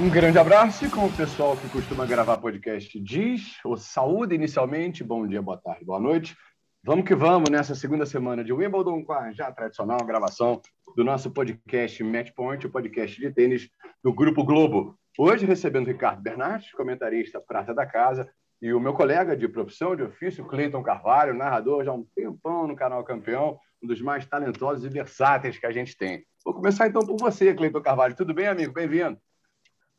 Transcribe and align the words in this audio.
Um 0.00 0.08
grande 0.08 0.38
abraço 0.38 0.86
e 0.86 0.90
como 0.90 1.06
o 1.06 1.12
pessoal 1.12 1.56
que 1.56 1.68
costuma 1.68 2.06
gravar 2.06 2.38
podcast 2.38 2.98
diz, 2.98 3.58
o 3.64 3.76
saúde 3.76 4.34
inicialmente, 4.34 5.04
bom 5.04 5.26
dia, 5.26 5.42
boa 5.42 5.58
tarde, 5.58 5.84
boa 5.84 6.00
noite. 6.00 6.34
Vamos 6.82 7.04
que 7.04 7.14
vamos 7.14 7.50
nessa 7.50 7.74
segunda 7.74 8.06
semana 8.06 8.42
de 8.42 8.52
Wimbledon 8.52 9.04
com 9.04 9.12
a 9.12 9.30
já 9.32 9.52
tradicional 9.52 9.98
gravação 10.04 10.60
do 10.96 11.04
nosso 11.04 11.30
podcast 11.30 12.02
Match 12.02 12.32
Point, 12.34 12.66
o 12.66 12.70
podcast 12.70 13.20
de 13.20 13.30
tênis 13.30 13.68
do 14.02 14.12
Grupo 14.12 14.42
Globo. 14.42 14.98
Hoje 15.16 15.46
recebendo 15.46 15.86
Ricardo 15.86 16.22
Bernardes, 16.22 16.72
comentarista 16.72 17.40
prata 17.40 17.74
da 17.74 17.86
casa, 17.86 18.28
e 18.60 18.72
o 18.72 18.80
meu 18.80 18.94
colega 18.94 19.36
de 19.36 19.46
profissão, 19.46 19.94
de 19.94 20.02
ofício, 20.02 20.44
Cleiton 20.46 20.82
Carvalho, 20.82 21.34
narrador 21.34 21.84
já 21.84 21.90
há 21.90 21.94
um 21.94 22.06
tempão 22.14 22.66
no 22.66 22.74
canal 22.74 23.04
Campeão, 23.04 23.58
um 23.82 23.86
dos 23.86 24.00
mais 24.00 24.24
talentosos 24.24 24.84
e 24.84 24.88
versáteis 24.88 25.58
que 25.58 25.66
a 25.66 25.72
gente 25.72 25.96
tem. 25.96 26.24
Vou 26.44 26.54
começar 26.54 26.86
então 26.86 27.02
por 27.04 27.16
você, 27.18 27.52
Cleiton 27.52 27.82
Carvalho. 27.82 28.16
Tudo 28.16 28.32
bem, 28.32 28.46
amigo? 28.46 28.72
Bem-vindo. 28.72 29.18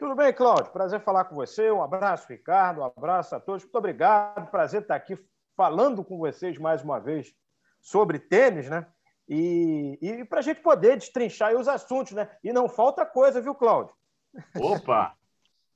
Tudo 0.04 0.16
bem, 0.16 0.34
Cláudio? 0.34 0.74
Prazer 0.74 1.00
falar 1.00 1.24
com 1.24 1.34
você. 1.34 1.72
Um 1.72 1.82
abraço, 1.82 2.28
Ricardo. 2.28 2.82
Um 2.82 2.84
abraço 2.84 3.34
a 3.36 3.40
todos. 3.40 3.64
Muito 3.64 3.78
obrigado. 3.78 4.52
Prazer 4.52 4.82
estar 4.82 4.96
aqui 4.96 5.18
falando 5.56 6.04
com 6.04 6.18
vocês 6.18 6.58
mais 6.58 6.84
uma 6.84 7.00
vez 7.00 7.34
sobre 7.80 8.20
tênis, 8.20 8.70
né? 8.70 8.86
E, 9.30 9.98
e 10.02 10.26
para 10.26 10.40
a 10.40 10.42
gente 10.42 10.60
poder 10.60 10.98
destrinchar 10.98 11.56
os 11.56 11.70
assuntos, 11.70 12.12
né? 12.12 12.30
E 12.44 12.52
não 12.52 12.68
falta 12.68 13.06
coisa, 13.06 13.40
viu, 13.40 13.56
Cláudio? 13.56 13.96
Opa! 14.58 15.16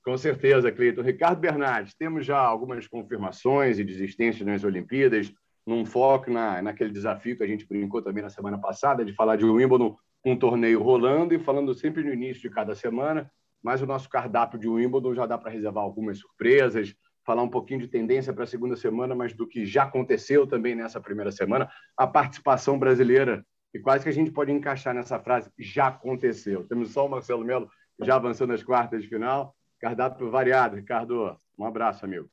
Com 0.03 0.17
certeza, 0.17 0.73
Cleiton. 0.73 1.03
Ricardo 1.03 1.39
Bernardes, 1.39 1.95
temos 1.95 2.25
já 2.25 2.37
algumas 2.37 2.85
confirmações 2.85 3.79
e 3.79 3.83
desistências 3.85 4.45
nas 4.45 4.61
Olimpíadas, 4.65 5.33
num 5.65 5.85
foco 5.85 6.29
na, 6.29 6.61
naquele 6.61 6.91
desafio 6.91 7.37
que 7.37 7.43
a 7.43 7.47
gente 7.47 7.65
brincou 7.65 8.01
também 8.01 8.23
na 8.23 8.29
semana 8.29 8.57
passada, 8.59 9.05
de 9.05 9.13
falar 9.13 9.37
de 9.37 9.45
Wimbledon, 9.45 9.97
um 10.25 10.37
torneio 10.37 10.83
rolando 10.83 11.33
e 11.33 11.39
falando 11.39 11.73
sempre 11.73 12.03
no 12.03 12.11
início 12.11 12.41
de 12.41 12.49
cada 12.49 12.75
semana, 12.75 13.31
mas 13.61 13.81
o 13.81 13.85
nosso 13.85 14.09
cardápio 14.09 14.59
de 14.59 14.67
Wimbledon 14.67 15.13
já 15.13 15.25
dá 15.25 15.37
para 15.37 15.51
reservar 15.51 15.83
algumas 15.83 16.19
surpresas, 16.19 16.93
falar 17.25 17.43
um 17.43 17.49
pouquinho 17.49 17.81
de 17.81 17.87
tendência 17.87 18.31
para 18.33 18.45
a 18.45 18.47
segunda 18.47 18.75
semana, 18.75 19.13
mas 19.13 19.33
do 19.33 19.47
que 19.47 19.65
já 19.65 19.83
aconteceu 19.83 20.47
também 20.47 20.75
nessa 20.75 21.01
primeira 21.01 21.31
semana, 21.31 21.69
a 21.97 22.07
participação 22.07 22.79
brasileira, 22.79 23.45
e 23.73 23.79
quase 23.79 24.03
que 24.03 24.09
a 24.09 24.13
gente 24.13 24.31
pode 24.31 24.51
encaixar 24.51 24.95
nessa 24.95 25.19
frase, 25.19 25.51
já 25.59 25.87
aconteceu. 25.87 26.65
Temos 26.67 26.91
só 26.91 27.05
o 27.05 27.09
Marcelo 27.09 27.43
Melo 27.43 27.69
já 28.01 28.15
avançando 28.15 28.51
nas 28.51 28.63
quartas 28.63 29.01
de 29.01 29.09
final, 29.09 29.55
cardápio 29.79 30.31
variado. 30.31 30.77
Ricardo, 30.77 31.37
um 31.57 31.65
abraço, 31.65 32.05
amigo. 32.05 32.29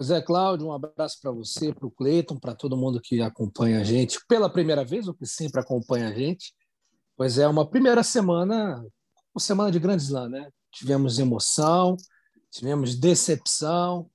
Zé 0.00 0.22
Cláudio, 0.22 0.68
um 0.68 0.72
abraço 0.72 1.20
para 1.20 1.30
você, 1.30 1.72
para 1.72 1.86
o 1.86 1.90
Cleiton, 1.90 2.38
para 2.38 2.54
todo 2.54 2.76
mundo 2.76 3.00
que 3.00 3.20
acompanha 3.20 3.80
a 3.80 3.84
gente 3.84 4.18
pela 4.26 4.50
primeira 4.50 4.84
vez, 4.84 5.06
ou 5.06 5.14
que 5.14 5.26
sempre 5.26 5.60
acompanha 5.60 6.08
a 6.08 6.12
gente. 6.12 6.54
Pois 7.16 7.38
é, 7.38 7.46
uma 7.46 7.68
primeira 7.68 8.02
semana, 8.02 8.84
uma 9.34 9.40
semana 9.40 9.70
de 9.70 9.78
grande 9.78 10.02
slam, 10.02 10.28
né? 10.28 10.50
Tivemos 10.70 11.18
emoção, 11.18 11.96
tivemos 12.50 12.94
decepção. 12.94 14.08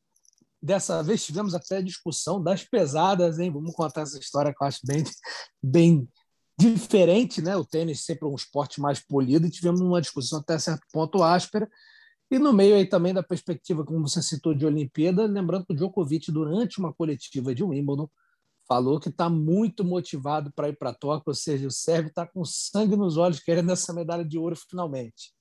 Dessa 0.62 1.02
vez 1.04 1.24
tivemos 1.24 1.54
até 1.54 1.82
discussão 1.82 2.42
das 2.42 2.64
pesadas, 2.64 3.40
hein? 3.40 3.52
Vamos 3.52 3.74
contar 3.74 4.02
essa 4.02 4.18
história 4.18 4.54
que 4.54 4.64
eu 4.64 4.68
acho 4.68 4.80
bem, 4.86 5.04
bem 5.62 6.08
diferente, 6.58 7.42
né? 7.42 7.56
O 7.56 7.66
tênis 7.66 8.04
sempre 8.04 8.28
é 8.28 8.32
um 8.32 8.36
esporte 8.36 8.82
mais 8.82 9.00
polido 9.00 9.46
e 9.46 9.52
tivemos 9.52 9.80
uma 9.82 10.02
discussão 10.02 10.40
até 10.40 10.58
certo 10.58 10.86
ponto 10.92 11.24
áspera. 11.24 11.70
E 12.30 12.38
no 12.38 12.52
meio 12.52 12.76
aí 12.76 12.86
também 12.86 13.14
da 13.14 13.24
perspectiva, 13.24 13.86
como 13.86 14.08
você 14.08 14.22
citou, 14.22 14.54
de 14.54 14.66
Olimpíada, 14.66 15.26
lembrando 15.26 15.66
que 15.66 15.74
o 15.74 15.76
Djokovic, 15.76 16.32
durante 16.32 16.80
uma 16.80 16.94
coletiva 16.94 17.56
de 17.56 17.64
Wimbledon, 17.64 18.10
falou 18.68 19.00
que 19.00 19.10
está 19.10 19.30
muito 19.30 19.84
motivado 19.84 20.52
para 20.52 20.70
ir 20.70 20.78
para 20.78 20.94
Tóquio, 20.94 21.30
ou 21.30 21.34
seja, 21.34 21.68
o 21.68 21.72
Sérvio 21.72 22.10
está 22.10 22.28
com 22.28 22.44
sangue 22.44 22.96
nos 22.96 23.18
olhos 23.18 23.40
querendo 23.40 23.72
essa 23.72 23.94
medalha 23.94 24.26
de 24.26 24.38
ouro 24.38 24.56
finalmente. 24.56 25.34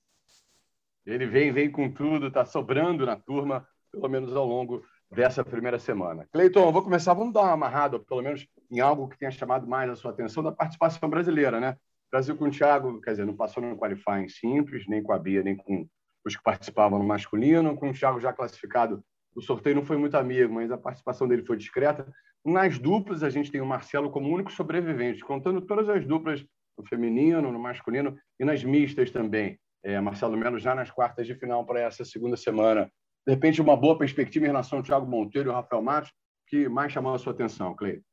Ele 1.05 1.25
vem, 1.25 1.51
vem 1.51 1.71
com 1.71 1.91
tudo, 1.91 2.27
está 2.27 2.45
sobrando 2.45 3.05
na 3.05 3.15
turma, 3.15 3.67
pelo 3.91 4.09
menos 4.09 4.35
ao 4.35 4.45
longo 4.45 4.83
dessa 5.09 5.43
primeira 5.43 5.79
semana. 5.79 6.27
Cleiton, 6.31 6.71
vou 6.71 6.83
começar, 6.83 7.13
vamos 7.13 7.33
dar 7.33 7.43
uma 7.43 7.53
amarrada, 7.53 7.99
pelo 7.99 8.21
menos 8.21 8.45
em 8.69 8.79
algo 8.79 9.07
que 9.07 9.17
tenha 9.17 9.31
chamado 9.31 9.65
mais 9.65 9.89
a 9.89 9.95
sua 9.95 10.11
atenção, 10.11 10.43
da 10.43 10.51
participação 10.51 11.09
brasileira, 11.09 11.59
né? 11.59 11.77
Brasil 12.11 12.35
com 12.35 12.45
o 12.45 12.51
Thiago, 12.51 13.01
quer 13.01 13.11
dizer, 13.11 13.25
não 13.25 13.35
passou 13.35 13.61
no 13.61 13.77
qualifying 13.77 14.29
simples, 14.29 14.85
nem 14.87 15.03
com 15.03 15.11
a 15.11 15.19
Bia, 15.19 15.43
nem 15.43 15.55
com 15.55 15.87
os 16.25 16.35
que 16.35 16.43
participavam 16.43 16.99
no 16.99 17.05
masculino, 17.05 17.75
com 17.75 17.89
o 17.89 17.93
Thiago 17.93 18.19
já 18.19 18.33
classificado. 18.33 19.03
O 19.37 19.41
sorteio 19.41 19.75
não 19.75 19.85
foi 19.85 19.95
muito 19.95 20.17
amigo, 20.17 20.53
mas 20.53 20.71
a 20.71 20.77
participação 20.77 21.27
dele 21.27 21.45
foi 21.45 21.55
discreta. 21.55 22.11
Nas 22.43 22.77
duplas, 22.77 23.23
a 23.23 23.29
gente 23.29 23.51
tem 23.51 23.61
o 23.61 23.65
Marcelo 23.65 24.09
como 24.09 24.33
único 24.33 24.51
sobrevivente, 24.51 25.23
contando 25.23 25.61
todas 25.61 25.87
as 25.87 26.05
duplas 26.05 26.43
no 26.77 26.85
feminino, 26.85 27.51
no 27.51 27.59
masculino 27.59 28.17
e 28.39 28.43
nas 28.43 28.63
mistas 28.63 29.11
também 29.11 29.59
é, 29.87 29.99
Marcelo 30.01 30.35
Melo 30.35 30.59
já 30.59 30.75
nas 30.75 30.91
quartas 30.91 31.25
de 31.25 31.33
final 31.33 31.65
para 31.65 31.79
essa 31.79 32.03
segunda 32.03 32.35
semana. 32.35 32.91
De 33.25 33.33
repente, 33.33 33.61
uma 33.61 33.75
boa 33.75 33.97
perspectiva 33.97 34.45
em 34.45 34.49
relação 34.49 34.79
ao 34.79 34.83
Thiago 34.83 35.05
Monteiro 35.05 35.49
e 35.49 35.51
ao 35.51 35.55
Rafael 35.55 35.81
Matos, 35.81 36.11
que 36.47 36.67
mais 36.67 36.91
chamou 36.91 37.13
a 37.13 37.17
sua 37.17 37.31
atenção, 37.33 37.73
Cleide? 37.73 38.03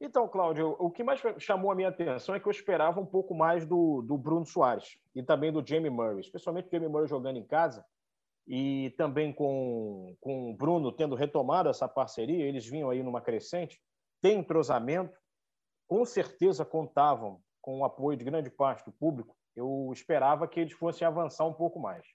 Então, 0.00 0.26
Cláudio, 0.26 0.74
o 0.78 0.90
que 0.90 1.04
mais 1.04 1.20
chamou 1.38 1.70
a 1.70 1.74
minha 1.74 1.88
atenção 1.88 2.34
é 2.34 2.40
que 2.40 2.46
eu 2.46 2.50
esperava 2.50 3.00
um 3.00 3.06
pouco 3.06 3.34
mais 3.34 3.66
do, 3.66 4.02
do 4.02 4.16
Bruno 4.16 4.46
Soares 4.46 4.98
e 5.14 5.22
também 5.22 5.52
do 5.52 5.64
Jamie 5.64 5.90
Murray, 5.90 6.20
especialmente 6.20 6.66
o 6.66 6.70
Jamie 6.72 6.88
Murray 6.88 7.06
jogando 7.06 7.36
em 7.36 7.46
casa 7.46 7.84
e 8.50 8.90
também 8.98 9.32
com, 9.32 10.14
com 10.20 10.50
o 10.50 10.56
Bruno 10.56 10.92
tendo 10.92 11.14
retomado 11.14 11.68
essa 11.68 11.88
parceria, 11.88 12.44
eles 12.44 12.66
vinham 12.66 12.90
aí 12.90 13.02
numa 13.02 13.20
crescente, 13.20 13.80
tem 14.20 14.40
entrosamento, 14.40 15.16
com 15.86 16.04
certeza 16.04 16.64
contavam 16.64 17.40
com 17.62 17.78
o 17.78 17.84
apoio 17.84 18.18
de 18.18 18.24
grande 18.24 18.50
parte 18.50 18.84
do 18.84 18.92
público 18.92 19.34
eu 19.56 19.90
esperava 19.92 20.46
que 20.46 20.60
eles 20.60 20.72
fossem 20.72 21.06
avançar 21.06 21.44
um 21.44 21.52
pouco 21.52 21.78
mais. 21.78 22.06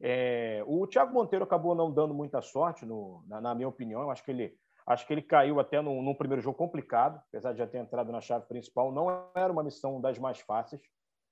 É, 0.00 0.62
o 0.66 0.86
Thiago 0.86 1.12
Monteiro 1.12 1.44
acabou 1.44 1.74
não 1.74 1.92
dando 1.92 2.12
muita 2.12 2.42
sorte, 2.42 2.84
no, 2.84 3.24
na, 3.26 3.40
na, 3.40 3.54
minha 3.54 3.68
opinião. 3.68 4.10
Acho 4.10 4.24
que 4.24 4.30
ele, 4.30 4.56
acho 4.86 5.06
que 5.06 5.12
ele 5.12 5.22
caiu 5.22 5.60
até 5.60 5.80
num, 5.80 6.02
num, 6.02 6.14
primeiro 6.14 6.42
jogo 6.42 6.58
complicado, 6.58 7.20
apesar 7.28 7.52
de 7.52 7.58
já 7.58 7.66
ter 7.66 7.78
entrado 7.78 8.12
na 8.12 8.20
chave 8.20 8.46
principal. 8.46 8.92
Não 8.92 9.08
era 9.34 9.52
uma 9.52 9.62
missão 9.62 10.00
das 10.00 10.18
mais 10.18 10.40
fáceis. 10.40 10.82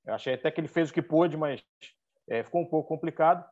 Eu 0.05 0.15
achei 0.15 0.35
até 0.35 0.51
que 0.51 0.61
ele 0.61 0.69
fez 0.69 0.91
o 0.91 0.95
que 0.95 1.03
pôde, 1.03 1.37
mas 1.37 1.65
é, 2.29 2.43
ficou 2.43 2.63
um 2.63 2.67
pouco 2.67 2.89
complicado. 2.89 3.45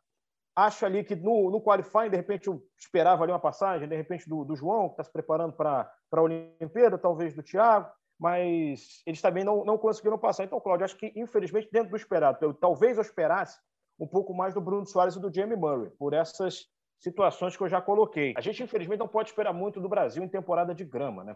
Acho 0.65 0.87
ali 0.87 1.05
que 1.05 1.17
no, 1.17 1.51
no 1.51 1.61
qualifying, 1.61 2.11
de 2.11 2.17
repente, 2.17 2.49
eu 2.49 2.63
esperava 2.79 3.23
ali 3.23 3.33
uma 3.33 3.39
passagem, 3.39 3.89
de 3.89 3.97
repente, 3.97 4.29
do, 4.29 4.45
do 4.45 4.57
João, 4.57 4.89
que 4.89 4.95
está 4.95 5.05
se 5.05 5.13
preparando 5.13 5.53
para 5.53 5.91
a 6.13 6.21
Olimpíada, 6.21 6.99
talvez 6.99 7.35
do 7.35 7.43
Thiago 7.43 7.91
mas 8.21 9.03
eles 9.07 9.23
também 9.23 9.43
não, 9.43 9.65
não 9.65 9.79
conseguiram 9.79 10.19
passar. 10.19 10.45
Então, 10.45 10.61
Cláudio, 10.61 10.85
acho 10.85 10.97
que, 10.97 11.11
infelizmente, 11.17 11.71
dentro 11.73 11.89
do 11.89 11.97
esperado, 11.97 12.37
eu, 12.43 12.53
talvez 12.53 12.99
eu 12.99 13.03
esperasse 13.03 13.59
um 13.99 14.07
pouco 14.07 14.35
mais 14.35 14.53
do 14.53 14.61
Bruno 14.61 14.87
Soares 14.87 15.17
e 15.17 15.21
do 15.21 15.33
Jamie 15.33 15.57
Murray, 15.57 15.89
por 15.99 16.13
essas 16.13 16.67
situações 16.99 17.57
que 17.57 17.63
eu 17.63 17.69
já 17.69 17.81
coloquei. 17.81 18.35
A 18.37 18.43
gente, 18.43 18.63
infelizmente, 18.63 18.99
não 18.99 19.09
pode 19.09 19.31
esperar 19.31 19.55
muito 19.55 19.81
do 19.81 19.89
Brasil 19.89 20.23
em 20.23 20.29
temporada 20.29 20.75
de 20.75 20.85
grama, 20.85 21.25
né? 21.25 21.35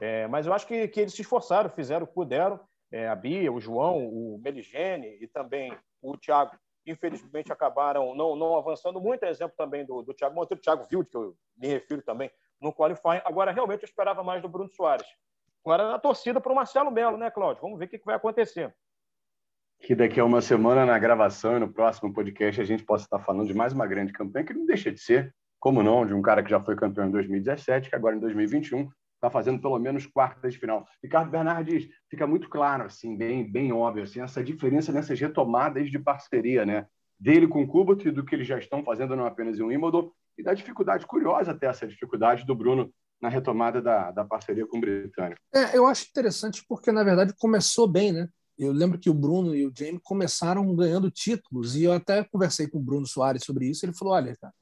É, 0.00 0.26
mas 0.26 0.46
eu 0.46 0.52
acho 0.52 0.66
que, 0.66 0.88
que 0.88 1.00
eles 1.00 1.14
se 1.14 1.22
esforçaram, 1.22 1.70
fizeram 1.70 2.02
o 2.02 2.08
que 2.08 2.14
puderam. 2.14 2.58
É, 2.90 3.08
a 3.08 3.14
Bia, 3.14 3.52
o 3.52 3.60
João, 3.60 4.06
o 4.06 4.40
Meligene 4.42 5.18
e 5.20 5.28
também 5.28 5.76
o 6.02 6.16
Thiago, 6.16 6.52
infelizmente, 6.86 7.52
acabaram 7.52 8.14
não, 8.14 8.36
não 8.36 8.56
avançando 8.56 9.00
muito. 9.00 9.24
É 9.24 9.30
exemplo 9.30 9.54
também 9.56 9.84
do, 9.84 10.02
do 10.02 10.14
Thiago 10.14 10.34
Monteiro, 10.34 10.62
Thiago 10.62 10.86
Wild, 10.90 11.10
que 11.10 11.16
eu 11.16 11.36
me 11.56 11.68
refiro 11.68 12.02
também 12.02 12.30
no 12.60 12.72
qualifying. 12.72 13.20
Agora, 13.24 13.52
realmente, 13.52 13.82
eu 13.82 13.86
esperava 13.86 14.22
mais 14.22 14.40
do 14.40 14.48
Bruno 14.48 14.70
Soares. 14.70 15.06
Agora 15.64 15.88
na 15.88 15.98
torcida 15.98 16.40
para 16.40 16.52
o 16.52 16.54
Marcelo 16.54 16.90
Melo, 16.92 17.16
né, 17.16 17.30
Cláudio? 17.30 17.60
Vamos 17.60 17.78
ver 17.78 17.86
o 17.86 17.88
que, 17.88 18.00
vai 18.04 18.14
acontecer. 18.14 18.72
Que 19.80 19.94
daqui 19.94 20.20
a 20.20 20.24
uma 20.24 20.40
semana, 20.40 20.86
na 20.86 20.98
gravação 20.98 21.56
e 21.56 21.60
no 21.60 21.72
próximo 21.72 22.12
podcast, 22.12 22.60
a 22.60 22.64
gente 22.64 22.84
possa 22.84 23.04
estar 23.04 23.18
falando 23.18 23.48
de 23.48 23.54
mais 23.54 23.72
uma 23.72 23.86
grande 23.86 24.12
campanha, 24.12 24.44
que 24.44 24.54
não 24.54 24.64
deixa 24.64 24.92
de 24.92 25.00
ser, 25.00 25.34
como 25.58 25.82
não, 25.82 26.06
de 26.06 26.14
um 26.14 26.22
cara 26.22 26.42
que 26.42 26.50
já 26.50 26.60
foi 26.60 26.76
campeão 26.76 27.08
em 27.08 27.10
2017, 27.10 27.90
que 27.90 27.96
agora 27.96 28.14
em 28.14 28.20
2021 28.20 28.88
está 29.16 29.30
fazendo 29.30 29.60
pelo 29.60 29.78
menos 29.78 30.06
quartas 30.06 30.52
de 30.52 30.58
final. 30.58 30.86
Ricardo 31.02 31.30
Bernardes, 31.30 31.88
fica 32.08 32.26
muito 32.26 32.48
claro, 32.48 32.84
assim, 32.84 33.16
bem, 33.16 33.50
bem 33.50 33.72
óbvio, 33.72 34.04
assim, 34.04 34.20
essa 34.20 34.42
diferença 34.42 34.92
nessas 34.92 35.18
retomadas 35.18 35.90
de 35.90 35.98
parceria, 35.98 36.64
né? 36.64 36.86
Dele 37.18 37.48
com 37.48 37.62
o 37.62 37.66
Kubot 37.66 38.06
e 38.06 38.10
do 38.10 38.24
que 38.24 38.34
eles 38.34 38.46
já 38.46 38.58
estão 38.58 38.84
fazendo 38.84 39.16
não 39.16 39.26
apenas 39.26 39.58
em 39.58 39.62
Wimbledon, 39.62 40.10
e 40.38 40.42
da 40.42 40.52
dificuldade 40.52 41.06
curiosa 41.06 41.52
até 41.52 41.66
essa 41.66 41.86
dificuldade 41.86 42.44
do 42.44 42.54
Bruno 42.54 42.92
na 43.20 43.30
retomada 43.30 43.80
da, 43.80 44.10
da 44.10 44.24
parceria 44.24 44.66
com 44.66 44.76
o 44.76 44.80
britânico. 44.80 45.40
É, 45.54 45.76
eu 45.76 45.86
acho 45.86 46.06
interessante 46.08 46.62
porque, 46.68 46.92
na 46.92 47.02
verdade, 47.02 47.34
começou 47.38 47.88
bem, 47.88 48.12
né? 48.12 48.28
Eu 48.58 48.72
lembro 48.72 48.98
que 48.98 49.10
o 49.10 49.14
Bruno 49.14 49.54
e 49.54 49.66
o 49.66 49.72
Jamie 49.74 50.00
começaram 50.02 50.74
ganhando 50.74 51.10
títulos, 51.10 51.76
e 51.76 51.84
eu 51.84 51.92
até 51.92 52.24
conversei 52.24 52.68
com 52.68 52.78
o 52.78 52.82
Bruno 52.82 53.06
Soares 53.06 53.44
sobre 53.44 53.66
isso. 53.66 53.84
Ele 53.84 53.92
falou: 53.94 54.14
olha, 54.14 54.36
cara, 54.36 54.52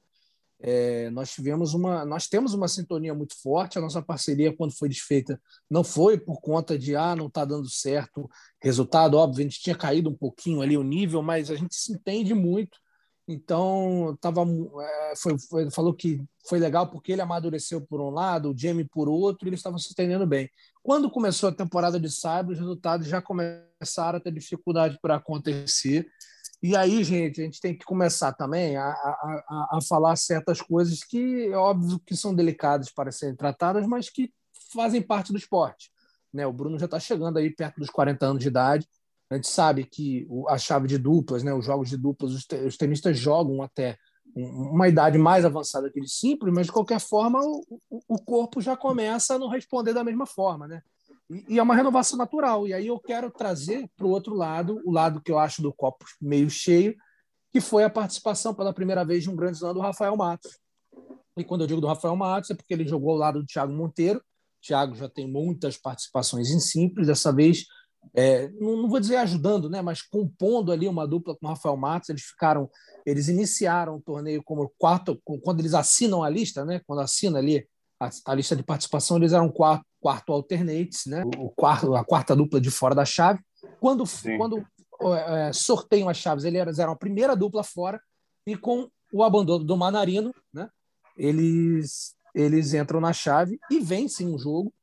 é, 0.59 1.09
nós 1.09 1.31
tivemos 1.31 1.73
uma, 1.73 2.05
nós 2.05 2.27
temos 2.27 2.53
uma 2.53 2.67
sintonia 2.67 3.13
muito 3.13 3.35
forte. 3.41 3.77
A 3.77 3.81
nossa 3.81 4.01
parceria, 4.01 4.55
quando 4.55 4.77
foi 4.77 4.89
desfeita, 4.89 5.39
não 5.69 5.83
foi 5.83 6.17
por 6.17 6.39
conta 6.39 6.77
de 6.77 6.95
ah, 6.95 7.15
não 7.15 7.27
está 7.27 7.45
dando 7.45 7.69
certo 7.69 8.29
resultado. 8.61 9.17
Óbvio, 9.17 9.41
a 9.41 9.43
gente 9.43 9.61
tinha 9.61 9.75
caído 9.75 10.09
um 10.09 10.15
pouquinho 10.15 10.61
ali 10.61 10.77
o 10.77 10.83
nível, 10.83 11.21
mas 11.21 11.51
a 11.51 11.55
gente 11.55 11.75
se 11.75 11.93
entende 11.93 12.33
muito. 12.33 12.77
Então, 13.27 14.15
tava, 14.21 14.41
é, 14.43 15.13
foi, 15.17 15.35
foi, 15.49 15.71
falou 15.71 15.93
que 15.93 16.23
foi 16.47 16.59
legal 16.59 16.87
porque 16.91 17.11
ele 17.11 17.21
amadureceu 17.21 17.81
por 17.81 17.99
um 17.99 18.11
lado, 18.11 18.51
o 18.51 18.57
Jamie 18.57 18.85
por 18.85 19.09
outro, 19.09 19.47
e 19.47 19.49
eles 19.49 19.59
estavam 19.59 19.79
se 19.79 19.91
entendendo 19.91 20.27
bem. 20.27 20.49
Quando 20.83 21.09
começou 21.09 21.49
a 21.49 21.55
temporada 21.55 21.99
de 21.99 22.09
Cyber, 22.09 22.51
os 22.51 22.59
resultados 22.59 23.07
já 23.07 23.19
começaram 23.19 24.17
a 24.17 24.19
ter 24.19 24.31
dificuldade 24.31 24.99
para 25.01 25.15
acontecer. 25.15 26.07
E 26.61 26.75
aí, 26.75 27.03
gente, 27.03 27.41
a 27.41 27.43
gente 27.43 27.59
tem 27.59 27.77
que 27.77 27.85
começar 27.85 28.33
também 28.33 28.75
a, 28.77 28.87
a, 28.87 29.67
a, 29.73 29.79
falar 29.87 30.15
certas 30.15 30.61
coisas 30.61 31.03
que 31.03 31.47
é 31.47 31.57
óbvio 31.57 31.99
que 31.99 32.15
são 32.15 32.33
delicadas 32.33 32.91
para 32.91 33.11
serem 33.11 33.35
tratadas, 33.35 33.85
mas 33.85 34.09
que 34.09 34.33
fazem 34.73 35.01
parte 35.01 35.31
do 35.31 35.37
esporte. 35.37 35.91
Né? 36.33 36.45
O 36.45 36.53
Bruno 36.53 36.79
já 36.79 36.85
está 36.85 36.99
chegando 36.99 37.37
aí 37.37 37.49
perto 37.49 37.79
dos 37.79 37.89
40 37.89 38.25
anos 38.25 38.41
de 38.41 38.47
idade. 38.47 38.87
A 39.29 39.35
gente 39.35 39.47
sabe 39.47 39.83
que 39.85 40.27
a 40.47 40.57
chave 40.57 40.87
de 40.87 40.97
duplas, 40.97 41.43
né, 41.43 41.53
os 41.53 41.65
jogos 41.65 41.89
de 41.89 41.97
duplas, 41.97 42.31
os, 42.33 42.77
tenistas 42.77 43.17
jogam 43.17 43.61
até 43.61 43.97
uma 44.35 44.87
idade 44.87 45.17
mais 45.17 45.45
avançada 45.45 45.89
que 45.89 45.99
de 45.99 46.09
simples, 46.09 46.53
mas 46.53 46.67
de 46.67 46.71
qualquer 46.71 46.99
forma 46.99 47.39
o, 47.41 47.79
o 48.07 48.21
corpo 48.21 48.61
já 48.61 48.75
começa 48.75 49.35
a 49.35 49.39
não 49.39 49.47
responder 49.47 49.93
da 49.93 50.03
mesma 50.03 50.25
forma, 50.25 50.67
né? 50.67 50.83
E, 51.29 51.57
é 51.57 51.63
uma 51.63 51.75
renovação 51.75 52.17
natural. 52.17 52.67
E 52.67 52.73
aí 52.73 52.87
eu 52.87 52.99
quero 52.99 53.31
trazer 53.31 53.89
para 53.95 54.05
o 54.05 54.09
outro 54.09 54.35
lado, 54.35 54.81
o 54.85 54.91
lado 54.91 55.21
que 55.21 55.31
eu 55.31 55.39
acho 55.39 55.61
do 55.61 55.73
copo 55.73 56.05
meio 56.21 56.49
cheio, 56.49 56.95
que 57.51 57.61
foi 57.61 57.83
a 57.83 57.89
participação 57.89 58.53
pela 58.53 58.73
primeira 58.73 59.03
vez 59.03 59.23
de 59.23 59.29
um 59.29 59.35
grande 59.35 59.57
slam 59.57 59.73
do 59.73 59.79
Rafael 59.79 60.15
Matos. 60.15 60.59
E 61.37 61.43
quando 61.43 61.61
eu 61.61 61.67
digo 61.67 61.81
do 61.81 61.87
Rafael 61.87 62.15
Matos, 62.15 62.49
é 62.49 62.55
porque 62.55 62.73
ele 62.73 62.87
jogou 62.87 63.11
ao 63.11 63.17
lado 63.17 63.39
do 63.41 63.45
Thiago 63.45 63.73
Monteiro. 63.73 64.19
O 64.19 64.67
Thiago 64.67 64.95
já 64.95 65.09
tem 65.09 65.29
muitas 65.29 65.77
participações 65.77 66.49
em 66.49 66.59
simples, 66.59 67.07
dessa 67.07 67.31
vez, 67.33 67.65
é, 68.13 68.49
não, 68.59 68.77
não, 68.77 68.89
vou 68.89 68.99
dizer 68.99 69.17
ajudando, 69.17 69.69
né, 69.69 69.81
mas 69.81 70.01
compondo 70.01 70.71
ali 70.71 70.87
uma 70.87 71.07
dupla 71.07 71.35
com 71.35 71.45
o 71.45 71.49
Rafael 71.49 71.77
Matos. 71.77 72.09
Eles 72.09 72.23
ficaram, 72.23 72.69
eles 73.05 73.27
iniciaram 73.27 73.97
o 73.97 74.01
torneio 74.01 74.43
como 74.43 74.71
quarto, 74.77 75.19
quando 75.41 75.59
eles 75.59 75.73
assinam 75.73 76.23
a 76.23 76.29
lista, 76.29 76.63
né, 76.65 76.81
quando 76.85 76.99
assina 76.99 77.39
ali 77.39 77.67
a, 77.99 78.09
a 78.25 78.35
lista 78.35 78.55
de 78.55 78.63
participação, 78.63 79.17
eles 79.17 79.33
eram 79.33 79.49
quarto, 79.49 79.85
quarto 79.99 80.33
alternates, 80.33 81.05
né? 81.05 81.23
O 81.37 81.49
quarto, 81.49 81.95
a 81.95 82.03
quarta 82.03 82.35
dupla 82.35 82.59
de 82.59 82.69
fora 82.69 82.93
da 82.93 83.05
chave. 83.05 83.39
Quando, 83.79 84.03
quando 84.37 84.65
é, 85.13 85.51
sorteiam 85.53 86.09
as 86.09 86.17
chaves, 86.17 86.45
eles 86.45 86.79
eram 86.79 86.93
a 86.93 86.97
primeira 86.97 87.35
dupla 87.35 87.63
fora 87.63 87.99
e 88.45 88.55
com 88.55 88.89
o 89.11 89.23
abandono 89.23 89.63
do 89.63 89.77
Manarino, 89.77 90.33
né? 90.53 90.69
Eles 91.17 92.15
eles 92.35 92.73
entram 92.73 92.99
na 92.99 93.13
chave 93.13 93.57
e 93.71 93.79
vencem 93.79 94.27
o 94.27 94.37
jogo 94.37 94.73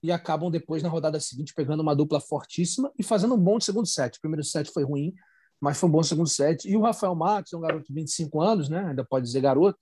e 0.00 0.12
acabam 0.12 0.50
depois 0.50 0.84
na 0.84 0.88
rodada 0.88 1.18
seguinte 1.18 1.52
pegando 1.52 1.80
uma 1.80 1.96
dupla 1.96 2.20
fortíssima 2.20 2.92
e 2.96 3.02
fazendo 3.02 3.34
um 3.34 3.38
bom 3.38 3.58
segundo 3.58 3.86
set. 3.86 4.16
O 4.18 4.20
primeiro 4.20 4.44
set 4.44 4.70
foi 4.70 4.84
ruim, 4.84 5.12
mas 5.60 5.78
foi 5.78 5.88
um 5.88 5.92
bom 5.92 6.02
segundo 6.02 6.28
set. 6.28 6.68
E 6.68 6.76
o 6.76 6.80
Rafael 6.80 7.14
Matos, 7.14 7.52
é 7.52 7.56
um 7.56 7.60
garoto 7.60 7.86
de 7.86 7.92
25 7.92 8.40
anos, 8.40 8.68
né? 8.68 8.86
Ainda 8.86 9.04
pode 9.04 9.26
dizer 9.26 9.40
garoto, 9.40 9.78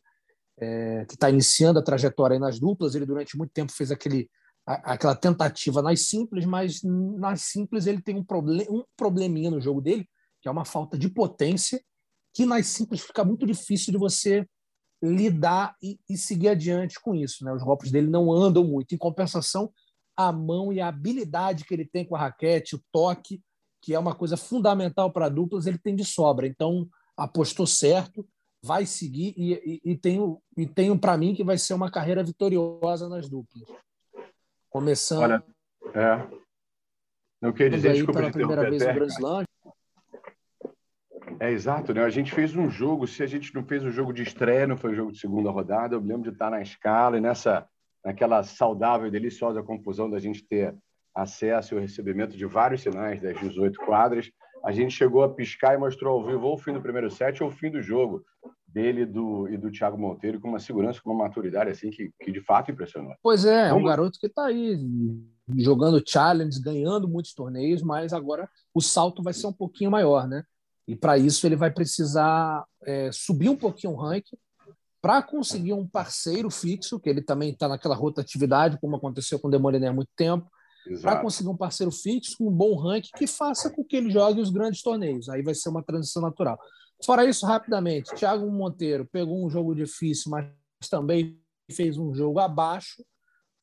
é, 0.61 1.05
que 1.07 1.15
está 1.15 1.31
iniciando 1.31 1.79
a 1.79 1.83
trajetória 1.83 2.39
nas 2.39 2.61
duplas. 2.61 2.95
Ele 2.95 3.07
durante 3.07 3.37
muito 3.37 3.53
tempo 3.53 3.73
fez 3.73 3.91
aquele 3.91 4.29
aquela 4.67 5.17
tentativa 5.17 5.83
nas 5.83 6.03
simples, 6.03 6.45
mas 6.45 6.81
nas 6.85 7.43
simples 7.43 7.87
ele 7.87 8.01
tem 8.01 8.15
um, 8.15 8.25
problem, 8.25 8.67
um 8.71 8.85
probleminha 8.97 9.51
no 9.51 9.61
jogo 9.61 9.81
dele, 9.81 10.09
que 10.41 10.49
é 10.49 10.51
uma 10.51 10.65
falta 10.65 10.97
de 10.97 11.09
potência, 11.09 11.83
que 12.33 12.47
nas 12.47 12.67
simples 12.67 13.01
fica 13.01 13.25
muito 13.25 13.45
difícil 13.47 13.93
de 13.93 13.99
você 13.99 14.47
lidar 15.03 15.75
e, 15.83 15.99
e 16.09 16.17
seguir 16.17 16.49
adiante 16.49 17.01
com 17.01 17.15
isso. 17.15 17.45
Né? 17.45 17.53
Os 17.53 17.63
golpes 17.63 17.91
dele 17.91 18.07
não 18.07 18.31
andam 18.33 18.63
muito. 18.63 18.95
Em 18.95 18.99
compensação, 18.99 19.73
a 20.17 20.31
mão 20.31 20.73
e 20.73 20.81
a 20.81 20.89
habilidade 20.89 21.65
que 21.65 21.75
ele 21.75 21.87
tem 21.87 22.07
com 22.07 22.15
a 22.15 22.21
raquete, 22.21 22.77
o 22.77 22.83
toque, 22.93 23.43
que 23.83 23.95
é 23.95 23.99
uma 23.99 24.15
coisa 24.15 24.37
fundamental 24.37 25.11
para 25.11 25.29
duplas, 25.29 25.67
ele 25.67 25.79
tem 25.79 25.97
de 25.97 26.05
sobra. 26.05 26.47
Então, 26.47 26.87
apostou 27.17 27.67
certo, 27.67 28.27
vai 28.63 28.85
seguir 28.87 29.35
e, 29.37 29.81
e, 29.85 29.93
e 29.93 29.97
tenho, 29.97 30.41
e 30.57 30.67
tenho 30.67 30.99
para 30.99 31.17
mim 31.17 31.35
que 31.35 31.45
vai 31.45 31.57
ser 31.57 31.75
uma 31.75 31.91
carreira 31.91 32.23
vitoriosa 32.23 33.09
nas 33.09 33.29
duplas. 33.29 33.69
Começando. 34.69 35.23
Olha, 35.23 35.45
é. 35.95 36.41
Não 37.41 37.53
queria 37.53 37.71
dizer, 37.71 37.95
desculpa 37.95 38.21
pela 38.21 38.33
primeira 38.33 38.69
vez 38.69 38.87
no 38.87 38.95
Grand 38.95 39.07
Slam. 39.07 39.45
É 41.39 41.51
exato, 41.51 41.95
né? 41.95 42.03
A 42.03 42.11
gente 42.11 42.33
fez 42.33 42.55
um 42.55 42.69
jogo, 42.69 43.07
se 43.07 43.23
a 43.23 43.27
gente 43.27 43.55
não 43.55 43.65
fez 43.65 43.83
o 43.83 43.87
um 43.87 43.91
jogo 43.91 44.13
de 44.13 44.23
estreia, 44.23 44.67
não 44.67 44.77
foi 44.77 44.91
o 44.91 44.93
um 44.93 44.97
jogo 44.97 45.13
de 45.13 45.19
segunda 45.19 45.51
rodada, 45.51 45.95
eu 45.95 46.01
me 46.01 46.09
lembro 46.09 46.25
de 46.25 46.35
estar 46.35 46.51
na 46.51 46.61
escala 46.61 47.17
e 47.17 47.21
nessa 47.21 47.67
naquela 48.05 48.43
saudável 48.43 49.07
e 49.07 49.11
deliciosa 49.11 49.63
confusão 49.63 50.11
da 50.11 50.19
gente 50.19 50.43
ter 50.43 50.75
acesso 51.15 51.77
e 51.77 51.81
recebimento 51.81 52.37
de 52.37 52.47
vários 52.47 52.83
sinais 52.83 53.21
das 53.21 53.39
18 53.39 53.79
quadras, 53.85 54.31
a 54.63 54.73
gente 54.73 54.95
chegou 54.95 55.23
a 55.23 55.29
piscar 55.29 55.75
e 55.75 55.79
mostrou 55.79 56.19
ao 56.19 56.27
vivo 56.27 56.47
ou 56.47 56.55
o 56.55 56.59
fim 56.59 56.73
do 56.73 56.83
primeiro 56.83 57.11
set 57.11 57.43
ou 57.43 57.49
o 57.49 57.53
fim 57.53 57.71
do 57.71 57.81
jogo 57.83 58.25
dele 58.67 59.05
do, 59.05 59.49
e 59.49 59.57
do 59.57 59.71
Thiago 59.71 59.99
Monteiro 59.99 60.41
com 60.41 60.49
uma 60.49 60.61
segurança, 60.61 61.01
com 61.03 61.11
uma 61.11 61.25
maturidade 61.25 61.71
assim 61.71 61.91
que, 61.91 62.11
que 62.21 62.31
de 62.31 62.41
fato 62.41 62.71
impressionou. 62.71 63.15
Pois 63.23 63.45
é, 63.45 63.69
é 63.69 63.75
um 63.75 63.83
garoto 63.83 64.19
que 64.19 64.27
está 64.27 64.47
aí 64.47 64.79
jogando 65.59 66.03
challenge, 66.07 66.61
ganhando 66.61 67.09
muitos 67.09 67.35
torneios, 67.35 67.83
mas 67.83 68.13
agora 68.13 68.49
o 68.75 68.81
salto 68.81 69.23
vai 69.23 69.33
ser 69.33 69.47
um 69.47 69.53
pouquinho 69.53 69.91
maior, 69.91 70.29
né? 70.29 70.45
E 70.87 70.95
para 70.95 71.19
isso 71.19 71.47
ele 71.47 71.57
vai 71.57 71.71
precisar 71.71 72.65
é, 72.85 73.11
subir 73.13 73.49
um 73.49 73.57
pouquinho 73.57 73.93
o 73.93 73.97
ranking 73.97 74.37
para 75.03 75.23
conseguir 75.23 75.73
um 75.73 75.87
parceiro 75.87 76.51
fixo, 76.51 77.01
que 77.01 77.09
ele 77.09 77.23
também 77.23 77.51
está 77.51 77.67
naquela 77.67 77.95
rotatividade, 77.95 78.79
como 78.79 78.97
aconteceu 78.97 79.39
com 79.39 79.49
o 79.49 79.51
Demoliner 79.51 79.91
há 79.91 79.95
muito 79.95 80.11
tempo, 80.15 80.51
para 81.01 81.21
conseguir 81.21 81.49
um 81.49 81.57
parceiro 81.57 81.93
fixo 81.93 82.37
com 82.39 82.49
um 82.49 82.53
bom 82.53 82.77
ranking 82.77 83.11
que 83.17 83.27
faça 83.27 83.71
com 83.71 83.85
que 83.85 83.97
ele 83.97 84.11
jogue 84.11 84.41
os 84.41 84.51
grandes 84.51 84.83
torneios. 84.83 85.29
Aí 85.29 85.43
vai 85.43 85.55
ser 85.55 85.69
uma 85.69 85.83
transição 85.83 86.23
natural. 86.23 86.59
Fora 87.05 87.25
isso, 87.25 87.47
rapidamente, 87.47 88.15
Thiago 88.15 88.51
Monteiro 88.51 89.09
pegou 89.11 89.45
um 89.45 89.49
jogo 89.49 89.75
difícil, 89.75 90.31
mas 90.31 90.49
também 90.91 91.41
fez 91.71 91.97
um 91.97 92.15
jogo 92.15 92.39
abaixo, 92.39 93.03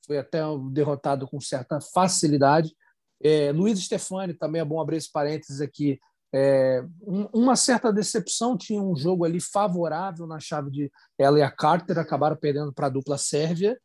foi 0.05 0.17
até 0.17 0.41
derrotado 0.71 1.27
com 1.27 1.39
certa 1.39 1.79
facilidade. 1.79 2.73
É, 3.21 3.51
Luiz 3.51 3.79
Stefani, 3.79 4.33
também 4.33 4.61
é 4.61 4.65
bom 4.65 4.79
abrir 4.79 4.97
esse 4.97 5.11
parênteses 5.11 5.61
aqui, 5.61 5.99
é, 6.33 6.83
um, 7.01 7.25
uma 7.33 7.55
certa 7.55 7.91
decepção, 7.91 8.57
tinha 8.57 8.81
um 8.81 8.95
jogo 8.95 9.23
ali 9.23 9.39
favorável 9.39 10.27
na 10.27 10.39
chave 10.39 10.69
de 10.69 10.91
ela 11.17 11.39
e 11.39 11.41
a 11.41 11.49
Carter, 11.49 11.97
acabaram 11.97 12.35
perdendo 12.35 12.73
para 12.73 12.87
a 12.87 12.89
dupla 12.89 13.17
Sérvia, 13.17 13.79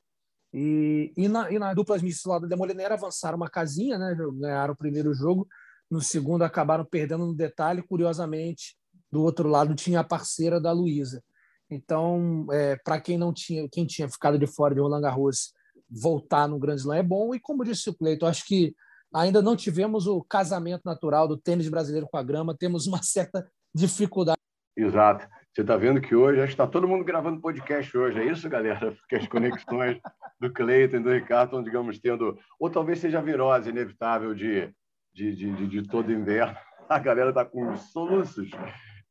e, 0.52 1.12
e, 1.16 1.28
na, 1.28 1.50
e 1.50 1.58
na 1.58 1.72
dupla 1.72 1.96
lá 2.26 2.38
da 2.38 2.46
Demoliner 2.46 2.92
avançaram 2.92 3.36
uma 3.36 3.48
casinha, 3.48 3.98
né? 3.98 4.14
ganharam 4.34 4.74
o 4.74 4.76
primeiro 4.76 5.14
jogo, 5.14 5.48
no 5.90 6.00
segundo 6.00 6.42
acabaram 6.42 6.84
perdendo 6.84 7.26
no 7.26 7.34
detalhe, 7.34 7.82
curiosamente, 7.82 8.76
do 9.10 9.22
outro 9.22 9.48
lado 9.48 9.74
tinha 9.74 10.00
a 10.00 10.04
parceira 10.04 10.60
da 10.60 10.72
Luísa. 10.72 11.22
Então, 11.70 12.46
é, 12.50 12.76
para 12.76 13.00
quem 13.00 13.16
não 13.16 13.32
tinha, 13.32 13.66
quem 13.70 13.86
tinha 13.86 14.08
ficado 14.08 14.38
de 14.38 14.46
fora 14.46 14.74
de 14.74 14.80
Roland 14.80 15.00
Garros, 15.00 15.52
voltar 15.90 16.46
no 16.46 16.58
Grand 16.58 16.76
Slam 16.76 16.96
é 16.96 17.02
bom. 17.02 17.34
E 17.34 17.40
como 17.40 17.64
disse 17.64 17.88
o 17.88 17.94
Cleiton, 17.94 18.26
acho 18.26 18.46
que 18.46 18.74
ainda 19.12 19.42
não 19.42 19.56
tivemos 19.56 20.06
o 20.06 20.22
casamento 20.22 20.82
natural 20.84 21.28
do 21.28 21.36
tênis 21.36 21.68
brasileiro 21.68 22.08
com 22.10 22.16
a 22.16 22.22
grama, 22.22 22.56
temos 22.56 22.86
uma 22.86 23.02
certa 23.02 23.46
dificuldade. 23.74 24.38
Exato. 24.76 25.26
Você 25.54 25.60
está 25.60 25.76
vendo 25.76 26.00
que 26.00 26.14
hoje 26.14 26.38
já 26.38 26.46
está 26.46 26.66
todo 26.66 26.88
mundo 26.88 27.04
gravando 27.04 27.38
podcast 27.38 27.94
hoje, 27.94 28.18
é 28.18 28.24
isso, 28.24 28.48
galera? 28.48 28.92
Porque 28.96 29.16
as 29.16 29.28
conexões 29.28 30.00
do 30.40 30.50
Cleiton 30.50 30.96
e 30.96 31.00
do 31.00 31.12
Ricardo 31.12 31.48
estão, 31.48 31.62
digamos, 31.62 31.98
tendo. 31.98 32.38
Ou 32.58 32.70
talvez 32.70 33.00
seja 33.00 33.18
a 33.18 33.22
virose 33.22 33.68
inevitável 33.68 34.34
de, 34.34 34.72
de, 35.12 35.36
de, 35.36 35.52
de, 35.54 35.66
de 35.66 35.82
todo 35.82 36.10
inverno. 36.10 36.56
A 36.88 36.98
galera 36.98 37.28
está 37.28 37.44
com 37.44 37.76
soluços 37.76 38.50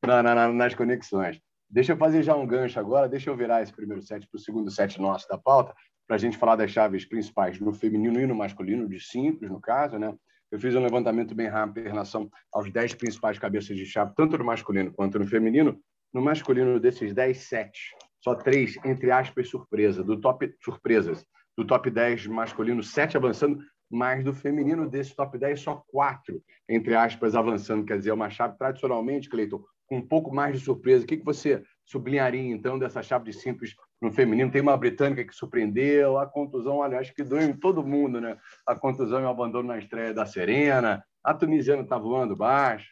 na, 0.03 0.23
na, 0.23 0.51
nas 0.51 0.73
conexões. 0.73 1.39
Deixa 1.69 1.93
eu 1.93 1.97
fazer 1.97 2.23
já 2.23 2.35
um 2.35 2.45
gancho 2.45 2.79
agora, 2.79 3.07
deixa 3.07 3.29
eu 3.29 3.37
virar 3.37 3.61
esse 3.61 3.71
primeiro 3.71 4.01
set 4.01 4.27
para 4.27 4.37
o 4.37 4.41
segundo 4.41 4.69
set 4.69 4.99
nosso 4.99 5.27
da 5.27 5.37
pauta, 5.37 5.73
para 6.07 6.15
a 6.15 6.19
gente 6.19 6.37
falar 6.37 6.55
das 6.55 6.71
chaves 6.71 7.05
principais 7.05 7.59
no 7.59 7.71
feminino 7.71 8.19
e 8.19 8.25
no 8.25 8.35
masculino, 8.35 8.89
de 8.89 8.99
simples, 8.99 9.49
no 9.49 9.61
caso, 9.61 9.97
né? 9.97 10.13
Eu 10.51 10.59
fiz 10.59 10.75
um 10.75 10.81
levantamento 10.81 11.33
bem 11.33 11.47
rápido 11.47 11.85
em 11.85 11.89
relação 11.89 12.29
aos 12.51 12.69
10 12.69 12.95
principais 12.95 13.39
cabeças 13.39 13.77
de 13.77 13.85
chave, 13.85 14.13
tanto 14.15 14.37
no 14.37 14.43
masculino 14.43 14.91
quanto 14.91 15.17
no 15.17 15.25
feminino. 15.25 15.79
No 16.13 16.21
masculino, 16.21 16.79
desses 16.79 17.13
10 17.13 17.37
sets, 17.37 17.91
só 18.21 18.35
três, 18.35 18.77
entre 18.85 19.11
aspas, 19.11 19.49
surpresa, 19.49 20.03
do 20.03 20.19
top 20.19 20.53
surpresas. 20.61 21.25
Do 21.57 21.65
top 21.65 21.89
10 21.89 22.27
masculino, 22.27 22.81
sete 22.81 23.17
avançando, 23.17 23.59
mas 23.89 24.23
do 24.23 24.33
feminino 24.33 24.89
desse 24.89 25.15
top 25.15 25.37
10, 25.37 25.59
só 25.59 25.83
quatro, 25.87 26.41
entre 26.69 26.95
aspas, 26.95 27.35
avançando. 27.35 27.85
Quer 27.85 27.97
dizer, 27.97 28.11
é 28.11 28.13
uma 28.13 28.29
chave 28.29 28.57
tradicionalmente, 28.57 29.29
Cleiton, 29.29 29.61
com 29.85 29.97
um 29.97 30.07
pouco 30.07 30.33
mais 30.33 30.57
de 30.57 30.63
surpresa. 30.63 31.03
O 31.03 31.07
que, 31.07 31.17
que 31.17 31.25
você 31.25 31.61
sublinharia, 31.85 32.53
então, 32.53 32.79
dessa 32.79 33.03
chave 33.03 33.25
de 33.25 33.33
simples 33.33 33.75
no 34.01 34.11
feminino? 34.11 34.49
Tem 34.49 34.61
uma 34.61 34.77
britânica 34.77 35.25
que 35.25 35.35
surpreendeu, 35.35 36.17
a 36.17 36.25
contusão, 36.25 36.81
aliás, 36.81 37.11
que 37.11 37.23
doeu 37.23 37.43
em 37.43 37.53
todo 37.53 37.85
mundo, 37.85 38.21
né? 38.21 38.37
A 38.65 38.75
contusão 38.75 39.19
e 39.19 39.23
o 39.25 39.29
abandono 39.29 39.67
na 39.67 39.77
estreia 39.77 40.13
da 40.13 40.25
Serena, 40.25 41.03
a 41.23 41.33
tunisiana 41.33 41.81
está 41.81 41.97
voando 41.97 42.35
baixo. 42.35 42.89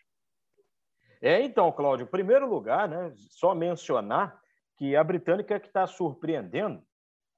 É, 1.22 1.42
então, 1.42 1.72
Cláudio, 1.72 2.06
em 2.06 2.10
primeiro 2.10 2.48
lugar, 2.48 2.88
né, 2.88 3.12
só 3.30 3.54
mencionar 3.54 4.40
que 4.78 4.96
a 4.96 5.04
britânica 5.04 5.60
que 5.60 5.68
está 5.68 5.86
surpreendendo, 5.86 6.82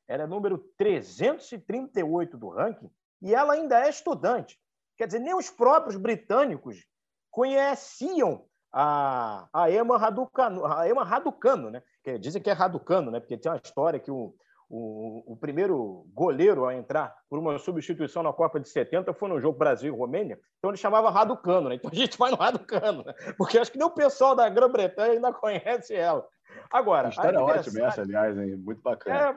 era 0.08 0.28
número 0.28 0.58
338 0.78 2.38
do 2.38 2.50
ranking, 2.50 2.92
e 3.22 3.34
ela 3.34 3.54
ainda 3.54 3.86
é 3.86 3.90
estudante. 3.90 4.60
Quer 4.98 5.08
dizer, 5.08 5.20
nem 5.20 5.34
os 5.34 5.50
próprios 5.50 5.96
britânicos 5.96 6.86
conheciam 7.32 8.46
a, 8.72 9.48
a 9.54 9.72
Emma 9.72 9.98
Raducano, 9.98 10.66
a 10.66 10.88
Emma 10.88 11.04
Raducano, 11.04 11.72
né? 11.72 11.82
Dizem 12.20 12.42
que 12.42 12.50
é 12.50 12.54
Raducano, 12.54 13.10
né? 13.10 13.20
Porque 13.20 13.38
tem 13.38 13.52
uma 13.52 13.62
história 13.64 14.00
que 14.00 14.12
o, 14.12 14.36
o, 14.74 15.34
o, 15.34 15.36
primeiro 15.36 16.06
goleiro 16.14 16.66
a 16.66 16.74
entrar 16.74 17.14
por 17.30 17.38
uma 17.38 17.60
substituição 17.60 18.24
na 18.24 18.32
Copa 18.32 18.58
de 18.58 18.70
70 18.70 19.14
foi 19.14 19.28
no 19.28 19.40
jogo 19.40 19.60
Brasil 19.60 19.94
e 19.94 19.98
Romênia, 19.98 20.40
então 20.58 20.72
ele 20.72 20.78
chamava 20.78 21.12
Raducano, 21.12 21.68
né? 21.68 21.76
Então 21.76 21.92
a 21.92 21.96
gente 21.96 22.16
vai 22.18 22.32
no 22.32 22.38
Raducano, 22.38 23.04
né? 23.04 23.14
porque 23.38 23.58
acho 23.58 23.70
que 23.70 23.78
nem 23.78 23.86
o 23.86 23.92
pessoal 23.92 24.34
da 24.34 24.48
Grã-Bretanha 24.48 25.12
ainda 25.12 25.34
conhece 25.34 25.94
ela. 25.94 26.26
Agora, 26.72 27.08
a 27.08 27.10
história 27.10 27.38
é 27.38 27.42
ótima 27.42 27.86
essa, 27.86 28.02
aliás, 28.02 28.38
hein? 28.38 28.56
muito 28.56 28.82
bacana. 28.82 29.32
É, 29.32 29.36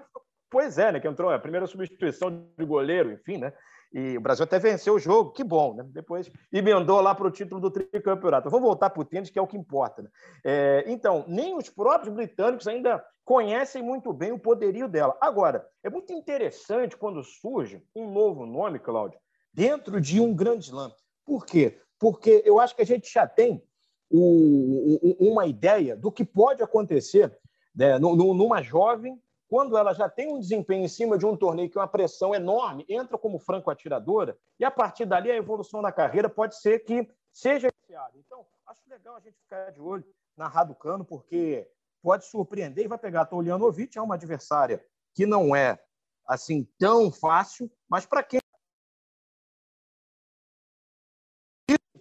pois 0.49 0.79
é, 0.79 0.93
né? 0.93 1.01
Que 1.01 1.09
entrou 1.09 1.31
a 1.31 1.39
primeira 1.39 1.67
substituição 1.67 2.31
de 2.57 2.65
goleiro, 2.65 3.11
enfim, 3.11 3.39
né? 3.39 3.53
E 3.95 4.19
o 4.19 4.21
Brasil 4.21 4.43
até 4.43 4.59
venceu 4.59 4.95
o 4.95 4.99
jogo, 4.99 5.31
que 5.31 5.45
bom, 5.45 5.73
né? 5.73 5.85
Depois 5.87 6.29
emendou 6.53 7.01
lá 7.01 7.15
para 7.15 7.29
o 7.29 7.31
título 7.31 7.61
do 7.61 7.71
tricampeonato. 7.71 8.51
Vamos 8.51 8.67
voltar 8.67 8.91
para 8.91 9.01
o 9.01 9.05
tênis, 9.05 9.31
que 9.31 9.39
é 9.39 9.43
o 9.43 9.47
que 9.47 9.57
importa. 9.57 10.03
Né? 10.03 10.09
É, 10.45 10.85
então, 10.89 11.25
nem 11.29 11.57
os 11.57 11.71
próprios 11.71 12.13
britânicos 12.13 12.67
ainda 12.67 13.05
conhecem 13.25 13.85
muito 13.85 14.13
bem 14.13 14.33
o 14.33 14.39
poderio 14.39 14.89
dela. 14.89 15.17
Agora, 15.21 15.65
é 15.81 15.89
muito 15.89 16.13
interessante 16.13 16.97
quando 16.97 17.23
surge 17.23 17.81
um 17.95 18.11
novo 18.11 18.45
nome, 18.45 18.81
Cláudio, 18.81 19.21
dentro 19.53 20.01
de 20.01 20.21
um 20.21 20.35
grande 20.35 20.65
slam. 20.65 20.93
Por 21.25 21.47
quê? 21.47 21.81
Porque 21.97 22.43
eu 22.45 22.59
acho 22.59 22.75
que 22.75 22.83
a 22.83 22.87
gente 22.87 23.11
já 23.13 23.29
tem 23.29 23.63
o, 24.11 25.17
o, 25.21 25.31
uma 25.31 25.47
ideia 25.47 25.95
do 25.95 26.11
que 26.11 26.25
pode 26.25 26.65
acontecer 26.65 27.33
né, 27.73 27.97
numa 28.01 28.61
jovem 28.61 29.23
quando 29.55 29.79
ela 29.79 29.95
já 29.95 30.09
tem 30.09 30.27
um 30.27 30.41
desempenho 30.41 30.85
em 30.85 30.89
cima 30.89 31.17
de 31.17 31.25
um 31.25 31.37
torneio 31.37 31.71
que 31.71 31.79
é 31.79 31.81
uma 31.81 31.87
pressão 31.87 32.35
enorme, 32.35 32.85
entra 32.89 33.17
como 33.17 33.39
franco 33.39 33.71
atiradora, 33.71 34.37
e 34.59 34.65
a 34.65 34.71
partir 34.71 35.05
dali 35.05 35.31
a 35.31 35.37
evolução 35.37 35.81
na 35.81 35.93
carreira 35.93 36.29
pode 36.29 36.61
ser 36.61 36.81
que 36.81 37.09
seja 37.33 37.69
iniciada. 37.69 38.19
Então, 38.19 38.45
acho 38.67 38.81
legal 38.89 39.15
a 39.15 39.21
gente 39.21 39.39
ficar 39.39 39.71
de 39.71 39.81
olho 39.81 40.05
na 40.37 40.49
Raducano, 40.49 41.05
porque 41.05 41.71
pode 42.03 42.25
surpreender 42.25 42.85
e 42.85 42.89
vai 42.89 42.99
pegar 42.99 43.21
a 43.21 43.27
Tolianovic, 43.27 43.97
é 43.97 44.03
uma 44.03 44.17
adversária 44.17 44.85
que 45.15 45.25
não 45.25 45.55
é 45.55 45.81
assim 46.27 46.69
tão 46.77 47.13
fácil, 47.13 47.71
mas 47.89 48.05
para 48.05 48.25
quem 48.25 48.41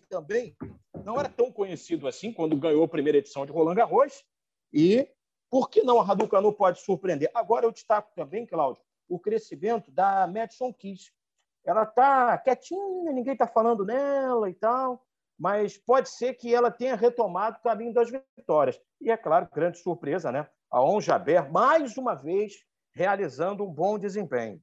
também 0.10 0.57
não 1.05 1.19
era 1.19 1.29
tão 1.29 1.51
conhecido 1.51 2.07
assim 2.07 2.33
quando 2.33 2.57
ganhou 2.57 2.83
a 2.83 2.88
primeira 2.88 3.19
edição 3.19 3.45
de 3.45 3.51
Roland 3.51 3.75
Garros 3.75 4.25
e 4.74 5.07
por 5.53 5.69
que 5.69 5.83
não 5.83 6.00
a 6.00 6.03
Raducanu 6.03 6.51
pode 6.51 6.79
surpreender? 6.79 7.29
Agora 7.31 7.67
eu 7.67 7.72
destaco 7.72 8.12
também, 8.15 8.43
Cláudio, 8.43 8.81
o 9.07 9.19
crescimento 9.19 9.91
da 9.91 10.25
Madison 10.25 10.74
Keys. 10.74 11.12
Ela 11.63 11.83
está 11.83 12.36
quietinha, 12.39 13.12
ninguém 13.12 13.33
está 13.33 13.45
falando 13.45 13.86
nela 13.86 14.50
e 14.50 14.55
tal, 14.55 15.05
mas 15.38 15.77
pode 15.77 16.10
ser 16.10 16.33
que 16.33 16.55
ela 16.55 16.72
tenha 16.72 16.95
retomado 16.95 17.60
o 17.60 17.62
caminho 17.62 17.93
das 17.93 18.10
vitórias. 18.36 18.81
E 19.00 19.12
é 19.12 19.15
claro, 19.15 19.48
grande 19.53 19.77
surpresa, 19.77 20.31
né? 20.31 20.50
A 20.72 20.83
On 20.83 21.00
Jaber, 21.00 21.51
mais 21.51 21.98
uma 21.98 22.15
vez, 22.15 22.53
realizando 22.91 23.63
um 23.63 23.72
bom 23.72 24.00
desempenho. 24.00 24.60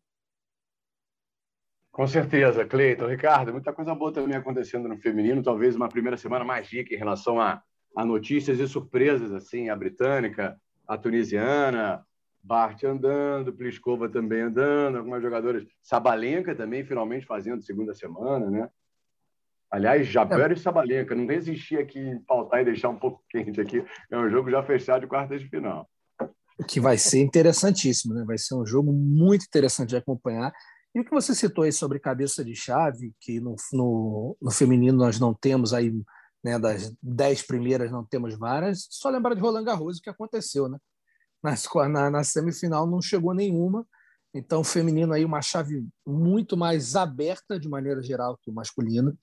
Com 1.93 2.09
certeza, 2.09 2.67
Cleiton. 2.67 3.07
Ricardo, 3.07 3.53
muita 3.53 3.73
coisa 3.73 3.95
boa 3.95 4.13
também 4.13 4.37
acontecendo 4.37 4.89
no 4.89 4.99
feminino. 4.99 5.41
Talvez 5.41 5.77
uma 5.77 5.89
primeira 5.89 6.17
semana 6.17 6.45
mais 6.45 6.69
rica 6.69 6.93
em 6.93 6.99
relação 6.99 7.41
a, 7.41 7.63
a 7.97 8.05
notícias 8.05 8.59
e 8.59 8.67
surpresas, 8.67 9.31
assim, 9.31 9.69
a 9.69 9.77
britânica, 9.77 10.61
a 10.91 10.99
tunisiana, 10.99 12.05
Bart 12.43 12.83
andando, 12.83 13.53
Pliskova 13.53 14.09
também 14.09 14.41
andando, 14.41 14.99
algumas 14.99 15.23
jogadoras, 15.23 15.65
Sabalenka 15.81 16.53
também 16.53 16.85
finalmente 16.85 17.25
fazendo 17.27 17.63
segunda 17.63 17.95
semana, 17.95 18.51
né? 18.51 18.69
Aliás, 19.71 20.09
Jabber 20.09 20.51
é. 20.51 20.55
e 20.55 20.59
Sabalenka, 20.59 21.15
não 21.15 21.29
resisti 21.29 21.77
aqui 21.77 22.01
em 22.01 22.19
pautar 22.19 22.61
e 22.61 22.65
deixar 22.65 22.89
um 22.89 22.99
pouco 22.99 23.23
quente 23.31 23.61
aqui. 23.61 23.85
É 24.11 24.19
um 24.19 24.29
jogo 24.29 24.51
já 24.51 24.65
fechado 24.65 25.03
de 25.03 25.07
quartas 25.07 25.41
de 25.41 25.49
final. 25.49 25.89
Que 26.67 26.81
vai 26.81 26.99
ser 26.99 27.21
interessantíssimo, 27.21 28.13
né? 28.13 28.25
Vai 28.27 28.37
ser 28.37 28.57
um 28.57 28.67
jogo 28.67 28.93
muito 28.93 29.45
interessante 29.45 29.91
de 29.91 29.97
acompanhar. 29.97 30.53
E 30.93 30.99
o 30.99 31.05
que 31.05 31.11
você 31.13 31.37
citou 31.37 31.63
aí 31.63 31.71
sobre 31.71 32.01
cabeça 32.01 32.45
de 32.45 32.57
chave, 32.57 33.15
que 33.21 33.39
no, 33.39 33.55
no, 33.73 34.37
no 34.43 34.51
feminino 34.51 34.99
nós 34.99 35.21
não 35.21 35.33
temos 35.33 35.73
aí 35.73 35.93
né, 36.43 36.59
das 36.59 36.93
dez 37.03 37.43
primeiras 37.43 37.91
não 37.91 38.05
temos 38.05 38.35
várias, 38.35 38.87
só 38.91 39.11
lembrar 39.11 39.35
de 39.35 39.41
Roland 39.41 39.65
Garros 39.65 39.99
o 39.99 40.03
que 40.03 40.11
aconteceu, 40.11 40.69
né? 40.69 40.79
Nas, 41.43 41.67
na, 41.91 42.11
na 42.11 42.25
semifinal 42.25 42.87
não 42.87 43.01
chegou 43.01 43.33
nenhuma, 43.35 43.87
então 44.33 44.61
o 44.61 44.65
feminino 44.65 45.13
aí 45.13 45.25
uma 45.25 45.43
chave 45.43 45.85
muito 46.07 46.57
mais 46.57 46.95
aberta 46.95 47.59
de 47.59 47.69
maneira 47.69 48.03
geral 48.03 48.39
que 48.41 48.51
o 48.51 48.55
masculino. 48.55 49.17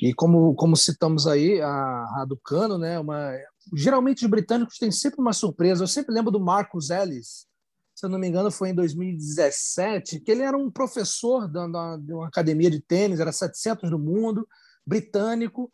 E 0.00 0.14
como, 0.14 0.54
como 0.54 0.76
citamos 0.76 1.26
aí 1.26 1.60
a 1.60 2.06
Raducano, 2.16 2.78
né, 2.78 2.98
uma 2.98 3.32
geralmente 3.74 4.24
os 4.24 4.30
britânicos 4.30 4.78
têm 4.78 4.92
sempre 4.92 5.20
uma 5.20 5.32
surpresa. 5.32 5.82
Eu 5.82 5.88
sempre 5.88 6.14
lembro 6.14 6.30
do 6.30 6.38
Marcus 6.38 6.90
Ellis, 6.90 7.46
se 7.94 8.04
eu 8.04 8.10
não 8.10 8.18
me 8.18 8.28
engano, 8.28 8.50
foi 8.50 8.68
em 8.68 8.74
2017, 8.74 10.20
que 10.20 10.30
ele 10.30 10.42
era 10.42 10.56
um 10.56 10.70
professor 10.70 11.50
de 11.50 12.12
uma 12.12 12.28
academia 12.28 12.70
de 12.70 12.80
tênis, 12.80 13.20
era 13.20 13.32
700 13.32 13.90
do 13.90 13.98
mundo, 13.98 14.46
britânico, 14.86 15.72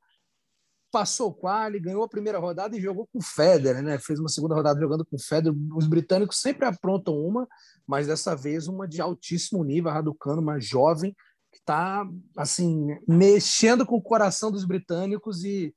passou 0.92 1.30
o 1.30 1.34
quali, 1.34 1.80
ganhou 1.80 2.04
a 2.04 2.08
primeira 2.08 2.38
rodada 2.38 2.76
e 2.76 2.80
jogou 2.80 3.08
com 3.10 3.18
o 3.18 3.22
Federer, 3.22 3.82
né? 3.82 3.98
Fez 3.98 4.20
uma 4.20 4.28
segunda 4.28 4.54
rodada 4.54 4.78
jogando 4.78 5.04
com 5.04 5.16
o 5.16 5.18
Federer. 5.18 5.58
Os 5.74 5.86
britânicos 5.86 6.38
sempre 6.38 6.66
aprontam 6.66 7.16
uma, 7.16 7.48
mas 7.86 8.06
dessa 8.06 8.36
vez 8.36 8.68
uma 8.68 8.86
de 8.86 9.00
altíssimo 9.00 9.64
nível, 9.64 9.90
a 9.90 9.94
Raducano, 9.94 10.42
uma 10.42 10.60
jovem 10.60 11.16
que 11.50 11.58
está 11.58 12.06
assim 12.36 12.86
mexendo 13.08 13.86
com 13.86 13.96
o 13.96 14.02
coração 14.02 14.52
dos 14.52 14.64
britânicos 14.64 15.42
e 15.44 15.74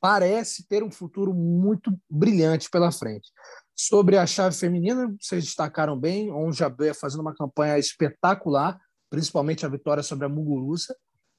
parece 0.00 0.66
ter 0.68 0.82
um 0.82 0.90
futuro 0.90 1.32
muito 1.32 1.96
brilhante 2.10 2.68
pela 2.68 2.90
frente. 2.90 3.30
Sobre 3.74 4.16
a 4.18 4.26
chave 4.26 4.56
feminina, 4.56 5.14
vocês 5.20 5.44
destacaram 5.44 5.98
bem, 5.98 6.32
On 6.32 6.50
Jabeur 6.50 6.94
fazendo 6.94 7.20
uma 7.20 7.34
campanha 7.34 7.78
espetacular, 7.78 8.80
principalmente 9.08 9.64
a 9.64 9.68
vitória 9.68 10.02
sobre 10.02 10.26
a 10.26 10.28
Muguruza 10.28 10.94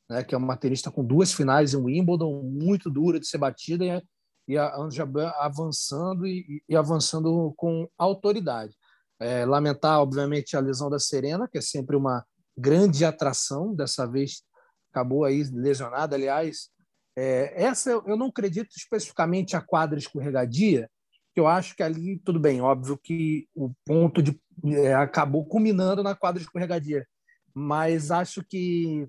né, 0.10 0.24
que 0.24 0.34
é 0.34 0.38
uma 0.38 0.58
tenista 0.58 0.92
com 0.92 1.04
duas 1.04 1.34
finais 1.34 1.74
em 1.74 1.78
Wimbledon, 1.78 2.42
muito 2.44 2.90
dura 2.90 3.20
de 3.20 3.28
ser 3.28 3.38
batida, 3.38 3.84
e, 3.86 4.04
e 4.48 4.58
a 4.58 4.76
Anja 4.78 5.08
avançando 5.40 6.26
e, 6.26 6.64
e, 6.68 6.76
avançando 6.76 7.54
com 7.58 7.88
autoridade. 7.98 8.76
É, 9.20 9.46
lamentar, 9.46 10.00
obviamente, 10.00 10.56
a 10.56 10.60
lesão 10.60 10.90
da 10.90 11.00
Serena, 11.00 11.48
que 11.48 11.58
é 11.58 11.62
sempre 11.62 11.96
uma 11.96 12.26
grande 12.58 13.04
atração, 13.04 13.76
dessa 13.76 14.06
vez 14.06 14.44
acabou 14.92 15.26
aí 15.26 15.44
lesionada, 15.44 16.16
aliás. 16.16 16.70
É, 17.16 17.64
essa 17.64 17.90
eu 17.90 18.16
não 18.16 18.28
acredito 18.28 18.70
especificamente 18.76 19.56
a 19.56 19.62
quadra 19.62 19.98
escorregadia, 19.98 20.90
que 21.34 21.40
eu 21.40 21.48
acho 21.48 21.76
que 21.76 21.84
ali, 21.84 22.20
tudo 22.24 22.40
bem, 22.40 22.62
óbvio 22.62 22.98
que 22.98 23.48
o 23.56 23.72
ponto 23.86 24.22
de, 24.22 24.40
é, 24.66 24.94
acabou 24.94 25.46
culminando 25.46 26.02
na 26.02 26.16
quadra 26.16 26.42
escorregadia, 26.42 27.06
mas 27.54 28.12
acho 28.12 28.44
que 28.44 29.08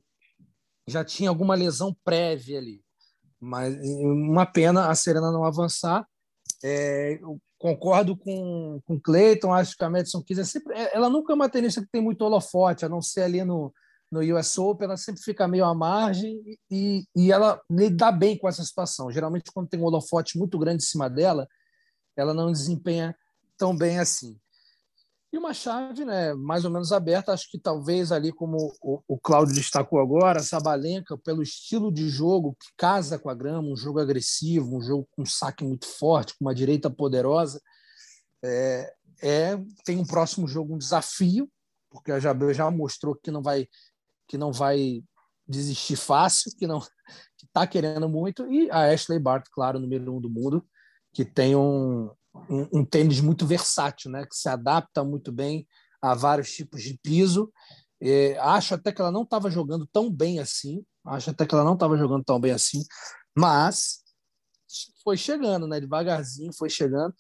já 0.89 1.05
tinha 1.05 1.29
alguma 1.29 1.55
lesão 1.55 1.97
prévia 2.05 2.59
ali. 2.59 2.83
Mas 3.41 3.77
uma 4.01 4.47
pena 4.47 4.89
a 4.89 4.95
Serena 4.95 5.31
não 5.31 5.45
avançar. 5.45 6.07
É, 6.63 7.21
concordo 7.59 8.17
com 8.17 8.81
o 8.87 9.01
Clayton, 9.01 9.53
acho 9.53 9.77
que 9.77 9.85
a 9.85 9.91
Madison 9.91 10.23
Keys 10.23 10.39
é 10.39 10.45
sempre, 10.45 10.75
é, 10.75 10.97
ela 10.97 11.09
nunca 11.11 11.33
é 11.33 11.37
uma 11.37 11.49
tenista 11.49 11.81
que 11.81 11.91
tem 11.91 12.01
muito 12.01 12.23
holofote, 12.23 12.85
a 12.85 12.89
não 12.89 13.03
ser 13.03 13.23
ali 13.23 13.45
no, 13.45 13.73
no 14.11 14.21
US 14.37 14.57
Open, 14.59 14.87
ela 14.87 14.97
sempre 14.97 15.23
fica 15.23 15.47
meio 15.47 15.65
à 15.65 15.75
margem 15.75 16.41
e, 16.71 17.05
e 17.15 17.31
ela 17.31 17.61
lida 17.71 18.11
bem 18.11 18.39
com 18.39 18.49
essa 18.49 18.65
situação. 18.65 19.11
Geralmente, 19.11 19.53
quando 19.53 19.69
tem 19.69 19.81
um 19.81 19.85
holofote 19.85 20.39
muito 20.39 20.59
grande 20.59 20.83
em 20.83 20.87
cima 20.87 21.11
dela, 21.11 21.47
ela 22.17 22.33
não 22.33 22.51
desempenha 22.51 23.15
tão 23.57 23.77
bem 23.77 23.99
assim. 23.99 24.39
E 25.31 25.37
uma 25.37 25.53
chave 25.53 26.07
né, 26.07 26.33
mais 26.33 26.65
ou 26.65 26.71
menos 26.71 26.91
aberta, 26.91 27.33
acho 27.33 27.51
que 27.51 27.59
talvez 27.59 28.11
ali, 28.11 28.33
como 28.33 28.75
o, 28.81 29.03
o 29.07 29.19
Cláudio 29.19 29.55
destacou 29.55 30.01
agora, 30.01 30.43
Sabalenka, 30.43 31.19
pelo 31.19 31.43
estilo 31.43 31.93
de 31.93 32.09
jogo 32.09 32.57
que 32.59 32.69
casa 32.79 33.19
com 33.19 33.29
a 33.29 33.35
grama, 33.35 33.69
um 33.69 33.77
jogo 33.77 34.01
agressivo, 34.01 34.79
um 34.79 34.81
jogo 34.81 35.07
com 35.11 35.23
um 35.23 35.27
saque 35.27 35.63
muito 35.65 35.87
forte, 35.87 36.35
com 36.39 36.47
uma 36.47 36.55
direita 36.55 36.89
poderosa, 36.89 37.61
é, 38.43 38.95
é 39.23 39.59
tem 39.85 39.99
um 39.99 40.07
próximo 40.07 40.49
jogo 40.49 40.75
um 40.75 40.79
desafio, 40.79 41.51
porque 41.91 42.11
a 42.11 42.19
Jabel 42.19 42.55
já 42.55 42.71
mostrou 42.71 43.15
que 43.15 43.31
não 43.31 43.43
vai 43.43 43.67
que 44.27 44.37
não 44.37 44.53
vai 44.53 45.03
desistir 45.47 45.97
fácil, 45.97 46.53
que 46.57 46.67
não 46.67 46.81
que 46.81 47.47
está 47.47 47.67
querendo 47.67 48.09
muito, 48.09 48.47
e 48.51 48.71
a 48.71 48.93
Ashley 48.93 49.19
Bart, 49.19 49.47
claro, 49.53 49.79
número 49.79 50.15
um 50.15 50.21
do 50.21 50.29
mundo, 50.29 50.67
que 51.13 51.25
tem 51.25 51.55
um, 51.55 52.11
um, 52.49 52.81
um 52.81 52.85
tênis 52.85 53.21
muito 53.21 53.47
versátil, 53.47 54.11
né? 54.11 54.27
que 54.27 54.35
se 54.35 54.49
adapta 54.49 55.05
muito 55.05 55.33
bem 55.33 55.67
a 56.01 56.15
vários 56.15 56.53
tipos 56.53 56.83
de 56.83 56.99
piso. 57.03 57.53
É, 58.01 58.39
acho 58.39 58.75
até 58.75 58.93
que 58.93 59.01
ela 59.01 59.11
não 59.11 59.23
estava 59.23 59.51
jogando 59.51 59.87
tão 59.93 60.11
bem 60.11 60.39
assim, 60.39 60.85
acho 61.05 61.31
até 61.31 61.45
que 61.45 61.55
ela 61.55 61.65
não 61.65 61.75
estava 61.75 61.97
jogando 61.97 62.23
tão 62.23 62.39
bem 62.39 62.53
assim, 62.53 62.85
mas 63.37 64.05
foi 65.03 65.17
chegando, 65.17 65.67
né? 65.67 65.81
Devagarzinho 65.81 66.53
foi 66.53 66.71
chegando. 66.71 67.15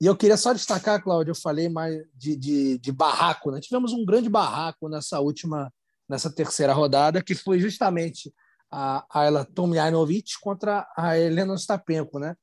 E 0.00 0.06
eu 0.06 0.16
queria 0.16 0.36
só 0.36 0.52
destacar, 0.52 1.02
Cláudio, 1.02 1.32
eu 1.32 1.36
falei 1.36 1.68
mais 1.68 1.96
de, 2.14 2.36
de, 2.36 2.78
de 2.78 2.92
barraco, 2.92 3.50
né? 3.50 3.60
Tivemos 3.60 3.92
um 3.92 4.04
grande 4.04 4.28
barraco 4.28 4.88
nessa 4.88 5.20
última, 5.20 5.72
nessa 6.08 6.30
terceira 6.30 6.72
rodada, 6.72 7.22
que 7.22 7.34
foi 7.34 7.60
justamente 7.60 8.32
a 8.74 9.06
Ayla 9.08 9.44
Tomljanovic 9.44 10.40
contra 10.40 10.84
a 10.96 11.16
Helena 11.16 11.52
Ostapenko, 11.52 12.18
né? 12.18 12.36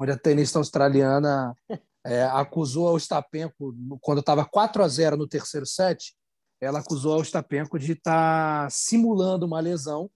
Onde 0.00 0.12
a 0.12 0.18
tenista 0.18 0.58
australiana 0.58 1.54
é, 2.04 2.22
acusou 2.24 2.88
a 2.88 2.92
Ostapenko, 2.92 3.74
quando 4.00 4.20
estava 4.20 4.46
4 4.46 4.82
a 4.82 4.88
0 4.88 5.18
no 5.18 5.28
terceiro 5.28 5.66
set, 5.66 6.16
ela 6.58 6.78
acusou 6.78 7.12
a 7.12 7.16
Ostapenko 7.18 7.78
de 7.78 7.92
estar 7.92 8.64
tá 8.64 8.70
simulando 8.70 9.44
uma 9.44 9.60
lesão. 9.60 10.10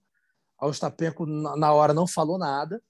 A 0.59 0.65
Ostapenko, 0.65 1.25
na 1.27 1.71
hora, 1.71 1.93
não 1.93 2.07
falou 2.07 2.39
nada, 2.39 2.81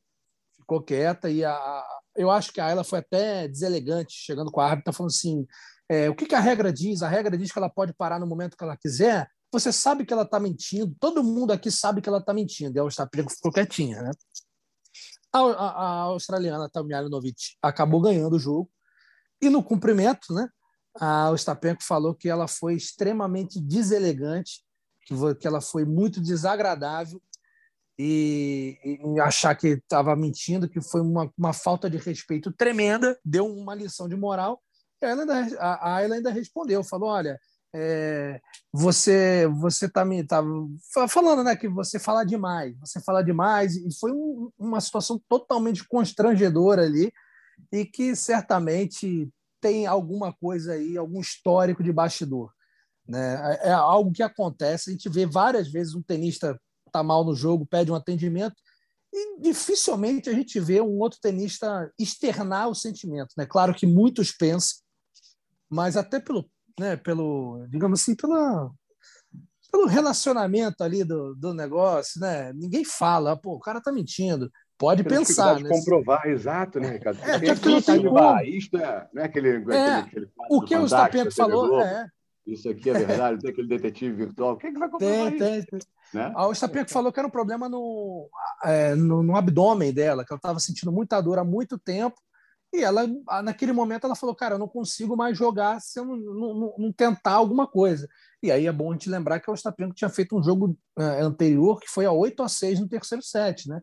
ficou 0.55 0.81
quieta 0.81 1.29
e 1.29 1.43
a, 1.43 1.85
eu 2.15 2.31
acho 2.31 2.53
que 2.53 2.61
a 2.61 2.67
Ayla 2.67 2.83
foi 2.83 2.99
até 2.99 3.47
deselegante, 3.47 4.13
chegando 4.13 4.51
com 4.51 4.61
a 4.61 4.69
árbitra, 4.69 4.93
falando 4.93 5.11
assim: 5.11 5.45
é, 5.89 6.09
o 6.09 6.15
que, 6.15 6.25
que 6.25 6.35
a 6.35 6.39
regra 6.39 6.71
diz? 6.71 7.03
A 7.03 7.09
regra 7.09 7.37
diz 7.37 7.51
que 7.51 7.59
ela 7.59 7.69
pode 7.69 7.93
parar 7.93 8.19
no 8.19 8.27
momento 8.27 8.55
que 8.55 8.63
ela 8.63 8.77
quiser. 8.77 9.29
Você 9.51 9.71
sabe 9.73 10.05
que 10.05 10.13
ela 10.13 10.23
está 10.23 10.39
mentindo, 10.39 10.95
todo 10.99 11.23
mundo 11.23 11.51
aqui 11.51 11.71
sabe 11.71 12.01
que 12.01 12.09
ela 12.09 12.19
está 12.19 12.33
mentindo. 12.33 12.77
E 12.77 12.79
a 12.79 12.83
Ostapenko 12.83 13.31
ficou 13.31 13.51
quietinha, 13.51 14.01
né? 14.01 14.11
A, 15.31 15.39
a, 15.39 15.67
a 15.67 16.01
australiana 16.03 16.69
acabou 17.61 18.01
ganhando 18.01 18.35
o 18.35 18.39
jogo 18.39 18.69
e 19.41 19.49
no 19.49 19.63
cumprimento, 19.63 20.33
né? 20.33 20.49
A 20.99 21.29
Ostapenko 21.31 21.83
falou 21.83 22.13
que 22.13 22.29
ela 22.29 22.47
foi 22.47 22.75
extremamente 22.75 23.59
deselegante, 23.59 24.63
que, 25.05 25.13
que 25.35 25.47
ela 25.47 25.61
foi 25.61 25.85
muito 25.85 26.19
desagradável 26.19 27.21
e, 27.97 28.77
e 28.83 29.19
achar 29.19 29.55
que 29.55 29.67
estava 29.67 30.15
mentindo, 30.15 30.69
que 30.69 30.81
foi 30.81 31.01
uma, 31.01 31.31
uma 31.37 31.53
falta 31.53 31.89
de 31.89 31.97
respeito 31.97 32.51
tremenda, 32.51 33.19
deu 33.23 33.45
uma 33.45 33.75
lição 33.75 34.07
de 34.07 34.15
moral. 34.15 34.61
E 35.01 35.05
a 35.05 35.13
ainda, 35.13 35.57
a 35.59 35.95
ainda 35.95 36.31
respondeu, 36.31 36.83
falou, 36.83 37.09
olha, 37.09 37.39
é, 37.73 38.41
você 38.73 39.47
você 39.47 39.85
está 39.85 40.03
me 40.03 40.23
tá 40.23 40.43
falando 41.07 41.43
né 41.43 41.55
que 41.55 41.67
você 41.67 41.99
fala 41.99 42.23
demais 42.23 42.75
você 42.79 42.99
fala 42.99 43.23
demais 43.23 43.75
e 43.75 43.93
foi 43.99 44.11
um, 44.11 44.51
uma 44.57 44.81
situação 44.81 45.21
totalmente 45.29 45.87
constrangedora 45.87 46.83
ali 46.83 47.11
e 47.71 47.85
que 47.85 48.15
certamente 48.15 49.29
tem 49.61 49.85
alguma 49.85 50.33
coisa 50.33 50.73
aí 50.73 50.97
algum 50.97 51.19
histórico 51.19 51.83
de 51.83 51.93
bastidor 51.93 52.51
né 53.07 53.59
é, 53.61 53.69
é 53.69 53.71
algo 53.71 54.11
que 54.11 54.23
acontece 54.23 54.89
a 54.89 54.93
gente 54.93 55.09
vê 55.09 55.25
várias 55.27 55.67
vezes 55.67 55.93
um 55.93 56.01
tenista 56.01 56.59
está 56.89 57.01
mal 57.01 57.23
no 57.23 57.33
jogo, 57.33 57.65
pede 57.65 57.91
um 57.91 57.95
atendimento. 57.95 58.55
E 59.11 59.41
dificilmente 59.41 60.29
a 60.29 60.33
gente 60.33 60.59
vê 60.59 60.81
um 60.81 60.99
outro 60.99 61.19
tenista 61.21 61.91
externar 61.97 62.67
o 62.67 62.75
sentimento. 62.75 63.33
Né? 63.37 63.45
Claro 63.45 63.73
que 63.73 63.87
muitos 63.87 64.31
pensam, 64.31 64.79
mas 65.69 65.97
até 65.97 66.19
pelo, 66.19 66.49
né, 66.79 66.95
pelo 66.95 67.65
digamos 67.69 68.01
assim, 68.01 68.15
pela, 68.15 68.71
pelo 69.71 69.85
relacionamento 69.85 70.83
ali 70.83 71.03
do, 71.03 71.35
do 71.35 71.53
negócio, 71.53 72.19
né? 72.19 72.51
Ninguém 72.53 72.83
fala, 72.83 73.37
pô, 73.37 73.53
o 73.53 73.59
cara 73.59 73.81
tá 73.81 73.91
mentindo. 73.91 74.51
Pode 74.77 75.03
Pela 75.03 75.17
pensar, 75.17 75.59
né? 75.59 75.69
comprovar, 75.69 76.25
exato, 76.27 76.79
né, 76.79 76.91
Ricardo? 76.91 77.19
É, 77.21 77.37
tem 77.37 77.49
aquele 77.49 77.81
tá 77.81 77.97
de 77.97 78.09
barraísta, 78.09 79.09
né? 79.13 79.23
Aquele, 79.23 79.49
é, 79.49 79.57
aquele, 79.57 79.79
aquele 79.89 80.29
o 80.49 80.61
que 80.61 80.75
o 80.75 80.87
Stapenko 80.87 81.31
falou, 81.31 81.81
é. 81.81 82.07
Isso 82.47 82.69
aqui 82.69 82.89
é 82.89 82.93
verdade, 82.93 83.39
tem 83.39 83.51
aquele 83.51 83.67
detetive 83.67 84.25
virtual. 84.25 84.57
Quem 84.57 84.69
é 84.69 84.73
que 84.73 84.79
vai 84.79 84.89
comprovar 84.89 85.31
tem, 85.31 85.59
isso? 85.59 85.67
Tem, 85.67 85.79
tem. 85.79 85.79
Né? 86.13 86.31
A 86.35 86.47
Ostapenko 86.47 86.89
falou 86.89 87.11
que 87.11 87.19
era 87.19 87.27
um 87.27 87.31
problema 87.31 87.69
no, 87.69 88.27
é, 88.63 88.95
no, 88.95 89.21
no, 89.21 89.35
abdômen 89.35 89.93
dela, 89.93 90.25
que 90.25 90.33
ela 90.33 90.39
estava 90.39 90.59
sentindo 90.59 90.91
muita 90.91 91.21
dor 91.21 91.37
há 91.37 91.43
muito 91.43 91.77
tempo. 91.77 92.15
E 92.73 92.83
ela, 92.83 93.07
naquele 93.43 93.71
momento, 93.71 94.05
ela 94.05 94.15
falou: 94.15 94.35
Cara, 94.35 94.55
eu 94.55 94.59
não 94.59 94.67
consigo 94.67 95.17
mais 95.17 95.37
jogar 95.37 95.81
se 95.81 95.99
eu 95.99 96.05
não, 96.05 96.17
não, 96.17 96.75
não 96.77 96.93
tentar 96.93 97.33
alguma 97.33 97.67
coisa. 97.67 98.07
E 98.43 98.51
aí 98.51 98.67
é 98.67 98.71
bom 98.71 98.91
a 98.91 98.93
gente 98.93 99.09
lembrar 99.09 99.39
que 99.39 99.49
a 99.49 99.53
Ostapenko 99.53 99.93
tinha 99.93 100.09
feito 100.09 100.37
um 100.37 100.43
jogo 100.43 100.77
é, 100.97 101.21
anterior 101.21 101.79
que 101.79 101.89
foi 101.89 102.05
a 102.05 102.11
8 102.11 102.43
a 102.43 102.47
6 102.47 102.79
no 102.79 102.87
terceiro 102.87 103.23
set, 103.23 103.67
né? 103.67 103.81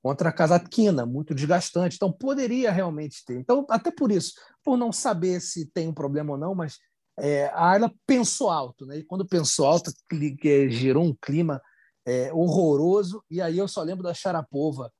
Contra 0.00 0.28
a 0.28 0.32
Kazatkina, 0.32 1.04
muito 1.04 1.34
desgastante. 1.34 1.96
Então 1.96 2.12
poderia 2.12 2.70
realmente 2.70 3.24
ter. 3.26 3.38
Então, 3.38 3.66
até 3.68 3.90
por 3.90 4.12
isso, 4.12 4.34
por 4.64 4.76
não 4.76 4.92
saber 4.92 5.40
se 5.40 5.66
tem 5.66 5.88
um 5.88 5.94
problema 5.94 6.32
ou 6.32 6.38
não, 6.38 6.54
mas 6.54 6.78
é, 7.18 7.46
a 7.46 7.70
Ayla 7.70 7.92
pensou 8.06 8.48
alto, 8.50 8.86
né? 8.86 8.98
E 8.98 9.04
quando 9.04 9.26
pensou 9.26 9.66
alto, 9.66 9.90
gerou 10.70 11.04
um 11.04 11.16
clima 11.20 11.60
é, 12.06 12.32
horroroso. 12.32 13.22
E 13.28 13.42
aí 13.42 13.58
eu 13.58 13.66
só 13.66 13.82
lembro 13.82 14.04
da 14.04 14.14
Sharapova, 14.14 14.92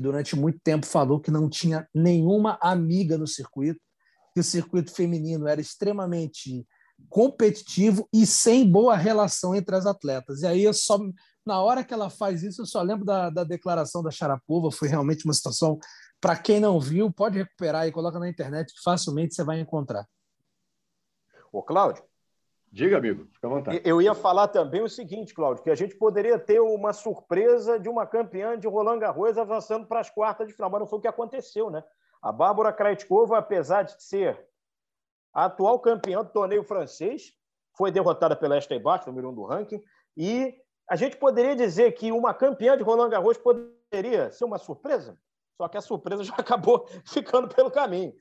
que 0.00 0.02
durante 0.02 0.34
muito 0.34 0.58
tempo 0.64 0.86
falou 0.86 1.20
que 1.20 1.30
não 1.30 1.48
tinha 1.48 1.86
nenhuma 1.94 2.58
amiga 2.62 3.18
no 3.18 3.26
circuito, 3.26 3.78
que 4.32 4.40
o 4.40 4.44
circuito 4.44 4.90
feminino 4.92 5.46
era 5.46 5.60
extremamente 5.60 6.66
competitivo 7.08 8.08
e 8.12 8.26
sem 8.26 8.68
boa 8.68 8.96
relação 8.96 9.54
entre 9.54 9.76
as 9.76 9.84
atletas. 9.84 10.40
E 10.40 10.46
aí 10.46 10.64
eu 10.64 10.72
só 10.72 10.98
na 11.44 11.60
hora 11.60 11.84
que 11.84 11.92
ela 11.92 12.08
faz 12.08 12.42
isso, 12.42 12.62
eu 12.62 12.66
só 12.66 12.82
lembro 12.82 13.04
da, 13.04 13.28
da 13.28 13.44
declaração 13.44 14.02
da 14.02 14.10
Sharapova, 14.10 14.70
foi 14.70 14.88
realmente 14.88 15.24
uma 15.24 15.34
situação 15.34 15.78
para 16.20 16.36
quem 16.36 16.60
não 16.60 16.78
viu, 16.78 17.12
pode 17.12 17.38
recuperar 17.38 17.86
e 17.86 17.92
coloca 17.92 18.18
na 18.18 18.28
internet 18.28 18.72
que 18.74 18.82
facilmente 18.82 19.34
você 19.34 19.42
vai 19.42 19.58
encontrar. 19.60 20.06
Ô, 21.52 21.62
Cláudio, 21.62 22.02
Diga, 22.72 22.98
amigo, 22.98 23.26
fica 23.32 23.46
à 23.48 23.50
vontade. 23.50 23.82
Eu 23.84 24.00
ia 24.00 24.14
falar 24.14 24.46
também 24.46 24.80
o 24.80 24.88
seguinte, 24.88 25.34
Cláudio, 25.34 25.64
que 25.64 25.70
a 25.70 25.74
gente 25.74 25.96
poderia 25.96 26.38
ter 26.38 26.60
uma 26.60 26.92
surpresa 26.92 27.80
de 27.80 27.88
uma 27.88 28.06
campeã 28.06 28.56
de 28.56 28.68
Roland 28.68 29.00
Garros 29.00 29.36
avançando 29.36 29.86
para 29.86 29.98
as 29.98 30.08
quartas 30.08 30.46
de 30.46 30.54
final, 30.54 30.70
mas 30.70 30.80
não 30.80 30.86
foi 30.86 31.00
o 31.00 31.02
que 31.02 31.08
aconteceu, 31.08 31.68
né? 31.68 31.82
A 32.22 32.30
Bárbara 32.30 32.72
Kraitkova, 32.72 33.38
apesar 33.38 33.82
de 33.82 34.00
ser 34.00 34.46
a 35.34 35.46
atual 35.46 35.80
campeã 35.80 36.22
do 36.22 36.30
torneio 36.30 36.62
francês, 36.62 37.32
foi 37.76 37.90
derrotada 37.90 38.36
pela 38.36 38.58
Esther 38.58 38.80
Bart, 38.80 39.04
número 39.06 39.30
um 39.30 39.34
do 39.34 39.44
ranking, 39.44 39.82
e 40.16 40.54
a 40.88 40.94
gente 40.94 41.16
poderia 41.16 41.56
dizer 41.56 41.92
que 41.92 42.12
uma 42.12 42.32
campeã 42.32 42.76
de 42.76 42.84
Roland 42.84 43.10
Garros 43.10 43.38
poderia 43.38 44.30
ser 44.30 44.44
uma 44.44 44.58
surpresa, 44.58 45.18
só 45.56 45.66
que 45.66 45.76
a 45.76 45.80
surpresa 45.80 46.22
já 46.24 46.34
acabou 46.34 46.86
ficando 47.04 47.48
pelo 47.48 47.70
caminho. 47.70 48.12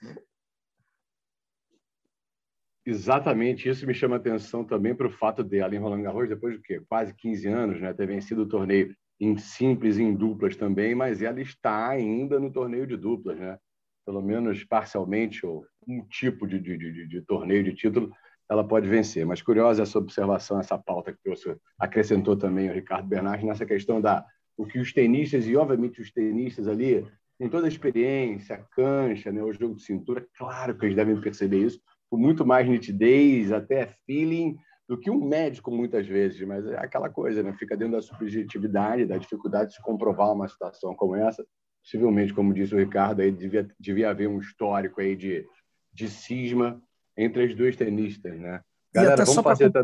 Exatamente, 2.89 3.69
isso 3.69 3.86
me 3.86 3.93
chama 3.93 4.15
atenção 4.15 4.63
também 4.63 4.95
para 4.95 5.06
o 5.06 5.12
fato 5.12 5.43
de 5.43 5.60
em 5.60 5.78
Roland 5.78 6.02
Garros, 6.02 6.28
depois 6.28 6.56
de 6.56 6.62
quê? 6.63 6.82
quase 6.89 7.13
15 7.13 7.47
anos, 7.47 7.80
né, 7.80 7.93
ter 7.93 8.08
vencido 8.08 8.41
o 8.41 8.47
torneio 8.47 8.95
em 9.19 9.38
simples 9.38 9.99
e 9.99 10.02
em 10.02 10.15
duplas 10.15 10.56
também, 10.56 10.95
mas 10.95 11.21
ela 11.21 11.39
está 11.39 11.89
ainda 11.89 12.39
no 12.39 12.52
torneio 12.52 12.88
de 12.88 12.97
duplas, 12.97 13.38
né? 13.38 13.60
pelo 14.04 14.23
menos 14.23 14.63
parcialmente, 14.63 15.45
ou 15.45 15.63
um 15.88 16.02
tipo 16.02 16.47
de, 16.47 16.60
de, 16.60 16.78
de, 16.78 17.08
de 17.08 17.21
torneio 17.21 17.63
de 17.63 17.75
título, 17.75 18.12
ela 18.49 18.67
pode 18.67 18.88
vencer. 18.88 19.23
Mas 19.23 19.39
curiosa 19.39 19.84
essa 19.84 19.99
observação, 19.99 20.60
essa 20.60 20.75
pauta 20.75 21.13
que 21.13 21.21
trouxe, 21.21 21.56
acrescentou 21.78 22.36
também 22.36 22.71
o 22.71 22.73
Ricardo 22.73 23.08
Bernardes 23.08 23.45
nessa 23.45 23.67
questão 23.67 24.02
da 24.02 24.25
o 24.58 24.65
que 24.65 24.80
os 24.80 24.91
tenistas, 24.91 25.45
e 25.45 25.56
obviamente 25.56 26.02
os 26.02 26.12
tenistas 26.12 26.67
ali, 26.67 27.06
com 27.38 27.47
toda 27.49 27.67
a 27.67 27.69
experiência, 27.69 28.56
a 28.56 28.63
cancha, 28.75 29.32
né, 29.32 29.43
o 29.43 29.54
jogo 29.54 29.75
de 29.75 29.84
cintura, 29.84 30.25
claro 30.36 30.75
que 30.75 30.88
eles 30.88 30.95
devem 30.95 31.21
perceber 31.21 31.60
isso, 31.60 31.80
com 32.10 32.17
muito 32.17 32.45
mais 32.45 32.67
nitidez, 32.67 33.52
até 33.52 33.93
feeling, 34.06 34.58
do 34.88 34.98
que 34.98 35.12
um 35.12 35.24
médico 35.24 35.69
muitas 35.69 36.08
vezes, 36.08 36.41
mas 36.48 36.65
é 36.65 36.78
aquela 36.80 37.10
coisa, 37.10 37.43
né? 37.43 37.54
Fica 37.54 37.78
dentro 37.78 37.93
da 37.93 38.02
subjetividade, 38.02 39.06
da 39.06 39.17
dificuldade 39.17 39.74
de 39.74 39.82
comprovar 39.82 40.34
uma 40.34 40.48
situação 40.48 40.95
como 40.95 41.15
essa. 41.15 41.45
Possivelmente, 41.84 42.34
como 42.34 42.54
disse 42.54 42.74
o 42.74 42.80
Ricardo, 42.80 43.22
aí 43.22 43.32
devia, 43.32 43.67
devia 43.80 44.10
haver 44.10 44.28
um 44.28 44.39
histórico 44.39 45.00
aí 45.00 45.15
de, 45.15 45.45
de 45.93 46.10
cisma 46.10 46.82
entre 47.15 47.43
as 47.43 47.56
duas 47.56 47.76
tenistas, 47.76 48.38
né? 48.39 48.62
Galera, 48.91 49.24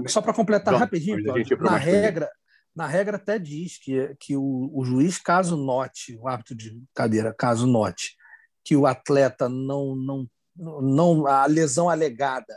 só 0.08 0.22
para 0.22 0.34
completar 0.34 0.72
Não, 0.74 0.80
rapidinho, 0.80 1.22
na 1.60 1.78
regra, 1.78 2.28
na 2.76 2.88
regra 2.88 3.18
até 3.18 3.38
diz 3.38 3.78
que, 3.78 4.16
que 4.20 4.36
o, 4.36 4.72
o 4.74 4.84
juiz, 4.84 5.20
caso 5.20 5.56
note, 5.56 6.18
o 6.20 6.28
árbitro 6.28 6.56
de 6.56 6.82
cadeira, 6.96 7.32
caso 7.38 7.68
note, 7.68 8.16
que 8.64 8.76
o 8.76 8.88
atleta 8.88 9.48
não, 9.48 9.96
não 9.96 10.28
não 10.56 11.28
a 11.28 11.46
lesão 11.46 11.90
alegada 11.90 12.56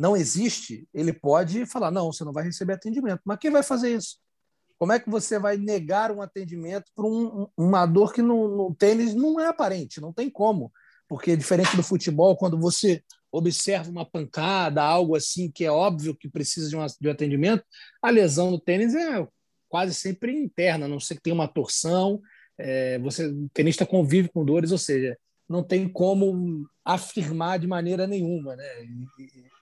não 0.00 0.16
existe, 0.16 0.88
ele 0.94 1.12
pode 1.12 1.66
falar: 1.66 1.90
não, 1.90 2.10
você 2.10 2.24
não 2.24 2.32
vai 2.32 2.44
receber 2.44 2.72
atendimento. 2.72 3.20
Mas 3.22 3.38
quem 3.38 3.50
vai 3.50 3.62
fazer 3.62 3.94
isso? 3.94 4.16
Como 4.78 4.92
é 4.92 4.98
que 4.98 5.10
você 5.10 5.38
vai 5.38 5.58
negar 5.58 6.10
um 6.10 6.22
atendimento 6.22 6.90
para 6.96 7.04
um, 7.04 7.46
uma 7.54 7.84
dor 7.84 8.14
que 8.14 8.22
no, 8.22 8.48
no 8.48 8.74
tênis 8.74 9.14
não 9.14 9.38
é 9.38 9.46
aparente? 9.46 10.00
Não 10.00 10.10
tem 10.10 10.30
como. 10.30 10.72
Porque, 11.06 11.36
diferente 11.36 11.76
do 11.76 11.82
futebol, 11.82 12.34
quando 12.34 12.58
você 12.58 13.02
observa 13.30 13.90
uma 13.90 14.08
pancada, 14.08 14.82
algo 14.82 15.14
assim 15.14 15.50
que 15.50 15.66
é 15.66 15.70
óbvio 15.70 16.16
que 16.16 16.30
precisa 16.30 16.70
de 16.70 16.76
um, 16.76 16.86
de 16.98 17.08
um 17.08 17.12
atendimento, 17.12 17.62
a 18.00 18.08
lesão 18.08 18.50
no 18.50 18.58
tênis 18.58 18.94
é 18.94 19.28
quase 19.68 19.94
sempre 19.94 20.32
interna, 20.32 20.86
a 20.86 20.88
não 20.88 20.98
ser 20.98 21.16
que 21.16 21.22
tenha 21.22 21.34
uma 21.34 21.46
torção, 21.46 22.20
é, 22.56 22.98
você, 23.00 23.26
o 23.26 23.50
tenista 23.52 23.84
convive 23.84 24.28
com 24.30 24.44
dores, 24.44 24.72
ou 24.72 24.78
seja, 24.78 25.16
não 25.50 25.64
tem 25.64 25.88
como 25.88 26.64
afirmar 26.84 27.58
de 27.58 27.66
maneira 27.66 28.06
nenhuma, 28.06 28.54
né? 28.54 28.64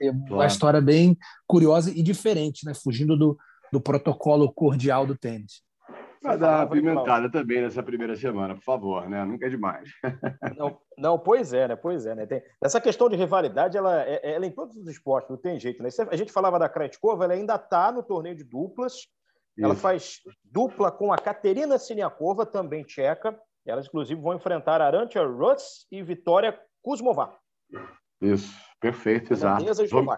É 0.03 0.11
uma 0.11 0.27
claro. 0.29 0.47
história 0.47 0.81
bem 0.83 1.17
curiosa 1.47 1.91
e 1.91 2.03
diferente, 2.03 2.67
né? 2.67 2.75
Fugindo 2.75 3.17
do, 3.17 3.39
do 3.73 3.81
protocolo 3.81 4.53
cordial 4.53 5.07
do 5.07 5.17
tênis. 5.17 5.63
Vai 6.23 6.37
dar 6.37 6.59
uma 6.59 6.71
pimentada 6.71 7.31
também 7.31 7.63
nessa 7.63 7.83
primeira 7.83 8.15
semana, 8.17 8.55
por 8.55 8.63
favor, 8.65 9.09
né? 9.09 9.25
Nunca 9.25 9.47
é 9.47 9.49
demais. 9.49 9.89
Não, 10.59 10.79
não 10.99 11.19
pois 11.19 11.55
é, 11.55 11.69
né? 11.69 11.77
Pois 11.77 12.05
é, 12.05 12.15
né? 12.15 12.27
Tem, 12.27 12.43
essa 12.63 12.81
questão 12.81 13.09
de 13.09 13.17
rivalidade, 13.17 13.79
ela, 13.79 14.03
é, 14.03 14.21
é, 14.23 14.35
ela 14.35 14.45
em 14.45 14.51
todos 14.51 14.77
os 14.77 14.89
esportes, 14.89 15.31
não 15.31 15.39
tem 15.39 15.59
jeito, 15.59 15.83
né? 15.83 15.89
A 16.11 16.17
gente 16.17 16.33
falava 16.33 16.59
da 16.59 16.69
Krejcikova, 16.69 17.25
ela 17.25 17.33
ainda 17.33 17.55
está 17.55 17.91
no 17.91 18.03
torneio 18.03 18.37
de 18.37 18.45
duplas. 18.45 18.95
Isso. 18.95 19.65
Ela 19.65 19.75
faz 19.75 20.19
dupla 20.45 20.91
com 20.91 21.13
a 21.13 21.17
Katerina 21.17 21.79
Siniakova, 21.79 22.45
também 22.45 22.83
tcheca. 22.83 23.39
Elas, 23.67 23.87
inclusive, 23.87 24.21
vão 24.21 24.35
enfrentar 24.35 24.81
Arantia 24.81 25.25
Rus 25.25 25.87
e 25.91 26.03
Vitória 26.03 26.59
Kuzmova. 26.83 27.37
Isso, 28.21 28.53
perfeito, 28.81 29.33
exato. 29.33 29.65
Vamos... 29.91 30.17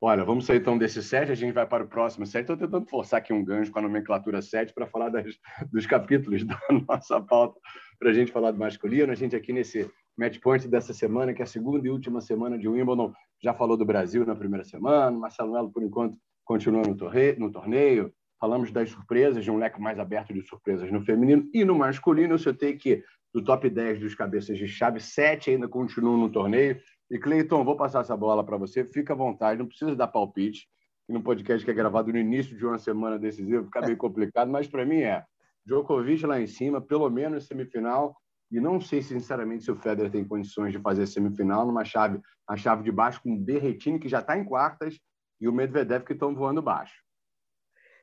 Olha, 0.00 0.24
vamos 0.24 0.46
sair 0.46 0.58
então 0.60 0.78
desse 0.78 1.02
set, 1.02 1.28
a 1.30 1.34
gente 1.34 1.52
vai 1.52 1.66
para 1.66 1.82
o 1.82 1.88
próximo 1.88 2.24
set. 2.24 2.42
Estou 2.42 2.56
tentando 2.56 2.88
forçar 2.88 3.18
aqui 3.18 3.32
um 3.32 3.44
gancho 3.44 3.72
com 3.72 3.80
a 3.80 3.82
nomenclatura 3.82 4.40
set 4.40 4.72
para 4.72 4.86
falar 4.86 5.08
das, 5.08 5.34
dos 5.72 5.86
capítulos 5.86 6.44
da 6.46 6.56
nossa 6.86 7.20
pauta, 7.20 7.58
para 7.98 8.10
a 8.10 8.12
gente 8.12 8.30
falar 8.30 8.52
do 8.52 8.58
masculino. 8.58 9.10
A 9.10 9.16
gente 9.16 9.34
aqui 9.34 9.52
nesse 9.52 9.90
match 10.16 10.38
point 10.38 10.68
dessa 10.68 10.94
semana, 10.94 11.34
que 11.34 11.42
é 11.42 11.44
a 11.44 11.48
segunda 11.48 11.84
e 11.84 11.90
última 11.90 12.20
semana 12.20 12.56
de 12.56 12.68
Wimbledon, 12.68 13.12
já 13.42 13.52
falou 13.52 13.76
do 13.76 13.84
Brasil 13.84 14.24
na 14.24 14.36
primeira 14.36 14.64
semana. 14.64 15.10
Marcelo 15.10 15.52
Melo, 15.52 15.72
por 15.72 15.82
enquanto, 15.82 16.16
continua 16.44 16.82
no, 16.82 16.96
torre, 16.96 17.32
no 17.32 17.50
torneio. 17.50 18.14
Falamos 18.40 18.70
das 18.70 18.90
surpresas, 18.90 19.42
de 19.42 19.50
um 19.50 19.56
leque 19.56 19.80
mais 19.80 19.98
aberto 19.98 20.32
de 20.32 20.42
surpresas 20.42 20.90
no 20.92 21.04
feminino 21.04 21.48
e 21.52 21.64
no 21.64 21.74
masculino. 21.74 22.34
Eu 22.34 22.38
citei 22.38 22.76
que 22.76 23.02
do 23.32 23.42
top 23.42 23.68
10 23.68 24.00
dos 24.00 24.14
cabeças 24.14 24.56
de 24.56 24.68
chave, 24.68 25.00
sete 25.00 25.50
ainda 25.50 25.68
continuam 25.68 26.16
no 26.16 26.30
torneio. 26.30 26.80
E 27.10 27.18
Cleiton, 27.18 27.64
vou 27.64 27.76
passar 27.76 28.00
essa 28.00 28.16
bola 28.16 28.44
para 28.44 28.56
você. 28.56 28.84
Fica 28.84 29.12
à 29.12 29.16
vontade, 29.16 29.58
não 29.58 29.66
precisa 29.66 29.94
dar 29.96 30.08
palpite. 30.08 30.68
No 31.08 31.22
podcast 31.22 31.64
que 31.64 31.70
é 31.70 31.74
gravado 31.74 32.12
no 32.12 32.18
início 32.18 32.56
de 32.56 32.66
uma 32.66 32.78
semana 32.78 33.18
decisiva, 33.18 33.64
fica 33.64 33.80
meio 33.80 33.96
complicado, 33.96 34.50
mas 34.50 34.68
para 34.68 34.84
mim 34.84 35.00
é 35.00 35.24
Djokovic 35.64 36.26
lá 36.26 36.38
em 36.38 36.46
cima, 36.46 36.82
pelo 36.82 37.08
menos 37.08 37.46
semifinal. 37.46 38.14
E 38.50 38.60
não 38.60 38.80
sei 38.80 39.02
sinceramente 39.02 39.64
se 39.64 39.70
o 39.70 39.76
Federer 39.76 40.10
tem 40.10 40.24
condições 40.24 40.72
de 40.72 40.78
fazer 40.78 41.06
semifinal 41.06 41.66
numa 41.66 41.84
chave, 41.84 42.20
a 42.46 42.56
chave 42.56 42.82
de 42.82 42.92
baixo 42.92 43.22
com 43.22 43.34
o 43.34 43.38
Berretini, 43.38 43.98
que 43.98 44.08
já 44.08 44.20
está 44.20 44.36
em 44.36 44.44
quartas, 44.44 44.98
e 45.40 45.48
o 45.48 45.52
Medvedev, 45.52 46.04
que 46.04 46.12
estão 46.12 46.34
voando 46.34 46.60
baixo. 46.60 46.94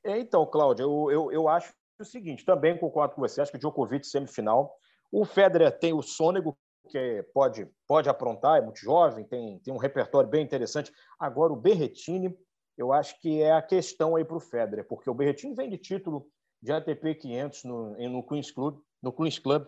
É, 0.06 0.20
então, 0.20 0.46
Cláudio, 0.46 0.84
eu, 0.84 1.12
eu, 1.12 1.32
eu 1.32 1.50
acho 1.50 1.74
o 2.00 2.06
seguinte, 2.06 2.46
também 2.46 2.78
concordo 2.78 3.16
com 3.16 3.22
você, 3.22 3.42
acho 3.42 3.52
que 3.52 3.58
o 3.58 3.60
Djokovic 3.60 4.06
semifinal. 4.06 4.78
O 5.12 5.26
Federer 5.26 5.72
tem 5.80 5.94
o 5.94 6.02
Sônego, 6.02 6.56
que 6.90 7.24
pode, 7.34 7.68
pode 7.88 8.08
aprontar, 8.08 8.60
é 8.60 8.62
muito 8.62 8.80
jovem, 8.80 9.26
tem, 9.26 9.58
tem 9.60 9.74
um 9.74 9.78
repertório 9.78 10.30
bem 10.30 10.44
interessante. 10.44 10.92
Agora, 11.18 11.52
o 11.52 11.56
Berretini, 11.56 12.38
eu 12.78 12.94
acho 12.94 13.20
que 13.20 13.42
é 13.42 13.54
a 13.54 13.62
questão 13.62 14.16
aí 14.16 14.24
para 14.24 14.38
o 14.38 14.40
Federer, 14.40 14.86
porque 14.88 15.10
o 15.10 15.14
Berretini 15.14 15.56
vem 15.56 15.70
de 15.70 15.78
título 15.78 16.28
de 16.62 16.72
ATP 16.72 17.16
500 17.16 17.64
no, 17.64 18.10
no, 18.10 18.24
Queens 18.24 18.52
Club, 18.52 18.80
no 19.02 19.12
Queens 19.12 19.40
Club. 19.40 19.66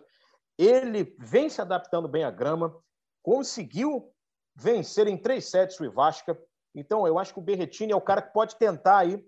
Ele 0.56 1.16
vem 1.18 1.48
se 1.48 1.60
adaptando 1.60 2.06
bem 2.06 2.22
à 2.22 2.30
grama, 2.30 2.76
conseguiu 3.22 4.12
vencer 4.54 5.08
em 5.08 5.16
três 5.16 5.46
sets 5.46 5.80
o 5.80 5.84
Ivasca. 5.84 6.38
Então, 6.74 7.06
eu 7.06 7.18
acho 7.18 7.32
que 7.32 7.40
o 7.40 7.42
Berretini 7.42 7.92
é 7.92 7.96
o 7.96 8.00
cara 8.00 8.22
que 8.22 8.32
pode 8.32 8.56
tentar 8.56 8.98
aí 8.98 9.24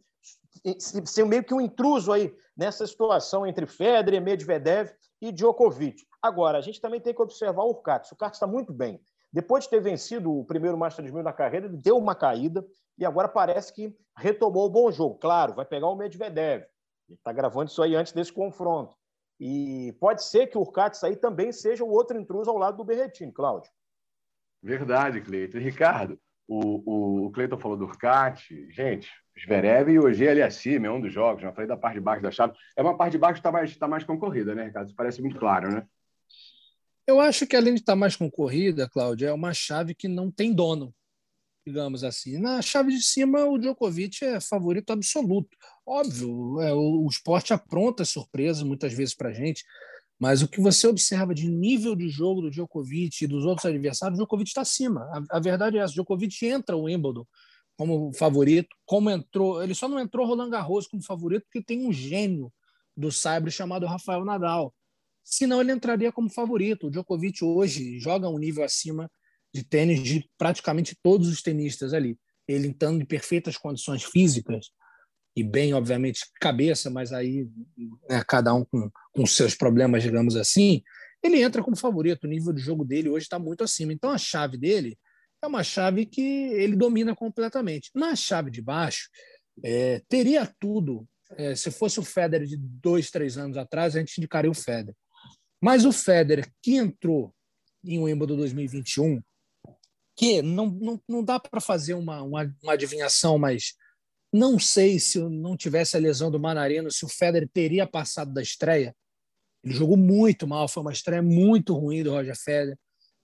ser 1.04 1.24
meio 1.24 1.44
que 1.44 1.54
um 1.54 1.60
intruso 1.60 2.12
aí 2.12 2.34
nessa 2.56 2.86
situação 2.86 3.46
entre 3.46 3.66
Federer, 3.66 4.20
Medvedev 4.20 4.90
e 5.20 5.32
Djokovic. 5.32 6.04
Agora, 6.22 6.58
a 6.58 6.60
gente 6.60 6.80
também 6.80 7.00
tem 7.00 7.14
que 7.14 7.22
observar 7.22 7.62
o 7.62 7.70
Urcax. 7.70 8.10
O 8.10 8.14
Urcax 8.14 8.36
está 8.36 8.46
muito 8.46 8.72
bem. 8.72 9.00
Depois 9.32 9.64
de 9.64 9.70
ter 9.70 9.80
vencido 9.80 10.32
o 10.32 10.44
primeiro 10.44 10.76
Masters 10.76 11.10
1000 11.10 11.22
na 11.22 11.32
carreira, 11.32 11.66
ele 11.66 11.76
deu 11.76 11.96
uma 11.96 12.14
caída 12.14 12.66
e 12.98 13.06
agora 13.06 13.28
parece 13.28 13.72
que 13.72 13.96
retomou 14.16 14.66
o 14.66 14.70
bom 14.70 14.90
jogo. 14.90 15.18
Claro, 15.18 15.54
vai 15.54 15.64
pegar 15.64 15.86
o 15.86 15.96
Medvedev. 15.96 16.64
Ele 17.08 17.16
está 17.16 17.32
gravando 17.32 17.70
isso 17.70 17.82
aí 17.82 17.94
antes 17.94 18.12
desse 18.12 18.32
confronto. 18.32 18.94
E 19.38 19.96
pode 19.98 20.22
ser 20.24 20.48
que 20.48 20.58
o 20.58 20.60
Urcax 20.60 21.02
aí 21.02 21.16
também 21.16 21.52
seja 21.52 21.82
o 21.82 21.90
outro 21.90 22.18
intruso 22.18 22.50
ao 22.50 22.58
lado 22.58 22.76
do 22.76 22.84
Berretini, 22.84 23.32
Cláudio. 23.32 23.70
Verdade, 24.62 25.22
Cleiton. 25.22 25.58
Ricardo, 25.58 26.20
o, 26.50 27.26
o, 27.26 27.30
Cleiton 27.30 27.58
falou 27.58 27.76
do 27.76 27.84
Urcax. 27.84 28.42
Gente, 28.70 29.08
Zverev 29.40 29.88
e 29.88 30.00
hoje 30.00 30.28
ali 30.28 30.42
acima, 30.42 30.88
é 30.88 30.90
um 30.90 31.00
dos 31.00 31.12
jogos. 31.12 31.42
Já 31.42 31.52
falei 31.52 31.68
da 31.68 31.76
parte 31.76 31.94
de 31.94 32.00
baixo 32.00 32.22
da 32.22 32.32
chave. 32.32 32.54
É 32.76 32.82
uma 32.82 32.96
parte 32.96 33.12
de 33.12 33.18
baixo 33.18 33.34
que 33.34 33.38
está 33.38 33.52
mais, 33.52 33.76
tá 33.76 33.86
mais 33.86 34.02
concorrida, 34.02 34.52
né, 34.52 34.64
Ricardo? 34.64 34.88
Isso 34.88 34.96
parece 34.96 35.22
muito 35.22 35.38
claro, 35.38 35.72
né? 35.72 35.86
Eu 37.06 37.20
acho 37.20 37.46
que 37.46 37.54
além 37.54 37.74
de 37.74 37.80
estar 37.80 37.92
tá 37.92 37.96
mais 37.96 38.16
concorrida, 38.16 38.88
Cláudia, 38.88 39.28
é 39.28 39.32
uma 39.32 39.54
chave 39.54 39.94
que 39.94 40.08
não 40.08 40.28
tem 40.28 40.52
dono, 40.52 40.92
digamos 41.64 42.02
assim. 42.02 42.36
Na 42.36 42.60
chave 42.60 42.90
de 42.90 43.00
cima, 43.00 43.44
o 43.44 43.56
Djokovic 43.56 44.24
é 44.24 44.40
favorito 44.40 44.92
absoluto. 44.92 45.56
Óbvio, 45.86 46.60
é, 46.60 46.72
o, 46.74 47.04
o 47.04 47.08
esporte 47.08 47.52
apronta 47.52 48.04
surpresas 48.04 48.64
muitas 48.64 48.92
vezes 48.92 49.14
para 49.14 49.28
a 49.28 49.32
gente, 49.32 49.64
mas 50.20 50.42
o 50.42 50.48
que 50.48 50.60
você 50.60 50.86
observa 50.86 51.34
de 51.34 51.48
nível 51.48 51.96
de 51.96 52.10
jogo 52.10 52.42
do 52.42 52.50
Djokovic 52.50 53.24
e 53.24 53.26
dos 53.26 53.46
outros 53.46 53.64
adversários, 53.64 54.18
o 54.18 54.22
Djokovic 54.22 54.50
está 54.50 54.60
acima. 54.60 55.00
A, 55.04 55.38
a, 55.38 55.40
verdade 55.40 55.78
é 55.78 55.80
essa: 55.80 55.92
o 55.92 55.94
Djokovic 55.94 56.44
entra 56.44 56.76
o 56.76 56.82
Wimbledon 56.82 57.26
como 57.74 58.12
favorito, 58.12 58.68
como 58.84 59.08
entrou, 59.08 59.62
ele 59.62 59.74
só 59.74 59.88
não 59.88 59.98
entrou 59.98 60.26
Roland 60.26 60.50
Garros 60.50 60.86
como 60.86 61.02
favorito 61.02 61.44
porque 61.44 61.62
tem 61.62 61.86
um 61.86 61.90
gênio 61.90 62.52
do 62.94 63.10
Saibro 63.10 63.50
chamado 63.50 63.86
Rafael 63.86 64.22
Nadal. 64.22 64.74
Senão 65.24 65.62
ele 65.62 65.72
entraria 65.72 66.12
como 66.12 66.28
favorito. 66.28 66.88
O 66.88 66.90
Djokovic 66.90 67.42
hoje 67.42 67.98
joga 67.98 68.28
um 68.28 68.38
nível 68.38 68.62
acima 68.62 69.10
de 69.54 69.64
tênis 69.64 70.02
de 70.02 70.28
praticamente 70.36 70.94
todos 71.02 71.28
os 71.28 71.40
tenistas 71.40 71.94
ali. 71.94 72.18
Ele 72.46 72.68
estando 72.68 73.00
em 73.00 73.06
perfeitas 73.06 73.56
condições 73.56 74.02
físicas 74.02 74.66
e 75.36 75.42
bem, 75.42 75.72
obviamente, 75.74 76.20
cabeça, 76.40 76.90
mas 76.90 77.12
aí 77.12 77.48
né, 78.08 78.22
cada 78.26 78.52
um 78.54 78.64
com, 78.64 78.90
com 79.12 79.26
seus 79.26 79.54
problemas, 79.54 80.02
digamos 80.02 80.36
assim, 80.36 80.82
ele 81.22 81.40
entra 81.40 81.62
como 81.62 81.76
favorito. 81.76 82.24
O 82.24 82.28
nível 82.28 82.52
de 82.52 82.60
jogo 82.60 82.84
dele 82.84 83.08
hoje 83.08 83.24
está 83.24 83.38
muito 83.38 83.62
acima. 83.62 83.92
Então 83.92 84.10
a 84.10 84.18
chave 84.18 84.56
dele 84.56 84.98
é 85.42 85.46
uma 85.46 85.62
chave 85.62 86.06
que 86.06 86.20
ele 86.20 86.76
domina 86.76 87.14
completamente. 87.14 87.90
Na 87.94 88.14
chave 88.16 88.50
de 88.50 88.60
baixo, 88.60 89.08
é, 89.64 90.02
teria 90.08 90.50
tudo. 90.58 91.06
É, 91.36 91.54
se 91.54 91.70
fosse 91.70 92.00
o 92.00 92.04
Federer 92.04 92.46
de 92.46 92.56
dois, 92.56 93.10
três 93.10 93.38
anos 93.38 93.56
atrás, 93.56 93.94
a 93.94 94.00
gente 94.00 94.18
indicaria 94.18 94.50
o 94.50 94.54
Federer. 94.54 94.94
Mas 95.60 95.84
o 95.84 95.92
Federer, 95.92 96.50
que 96.62 96.76
entrou 96.76 97.34
em 97.84 97.98
Wimbledon 97.98 98.36
2021, 98.36 99.22
que 100.16 100.42
não, 100.42 100.66
não, 100.66 101.00
não 101.08 101.24
dá 101.24 101.38
para 101.38 101.60
fazer 101.60 101.94
uma, 101.94 102.22
uma, 102.22 102.54
uma, 102.62 102.72
adivinhação, 102.72 103.38
mas 103.38 103.74
não 104.32 104.58
sei 104.58 104.98
se 104.98 105.18
não 105.18 105.56
tivesse 105.56 105.96
a 105.96 106.00
lesão 106.00 106.30
do 106.30 106.38
Manarino, 106.38 106.90
se 106.90 107.04
o 107.04 107.08
Federer 107.08 107.48
teria 107.52 107.86
passado 107.86 108.32
da 108.32 108.42
estreia. 108.42 108.94
Ele 109.62 109.74
jogou 109.74 109.96
muito 109.96 110.46
mal, 110.46 110.68
foi 110.68 110.82
uma 110.82 110.92
estreia 110.92 111.22
muito 111.22 111.74
ruim 111.74 112.02
do 112.02 112.12
Roger 112.12 112.36
Federer 112.36 112.78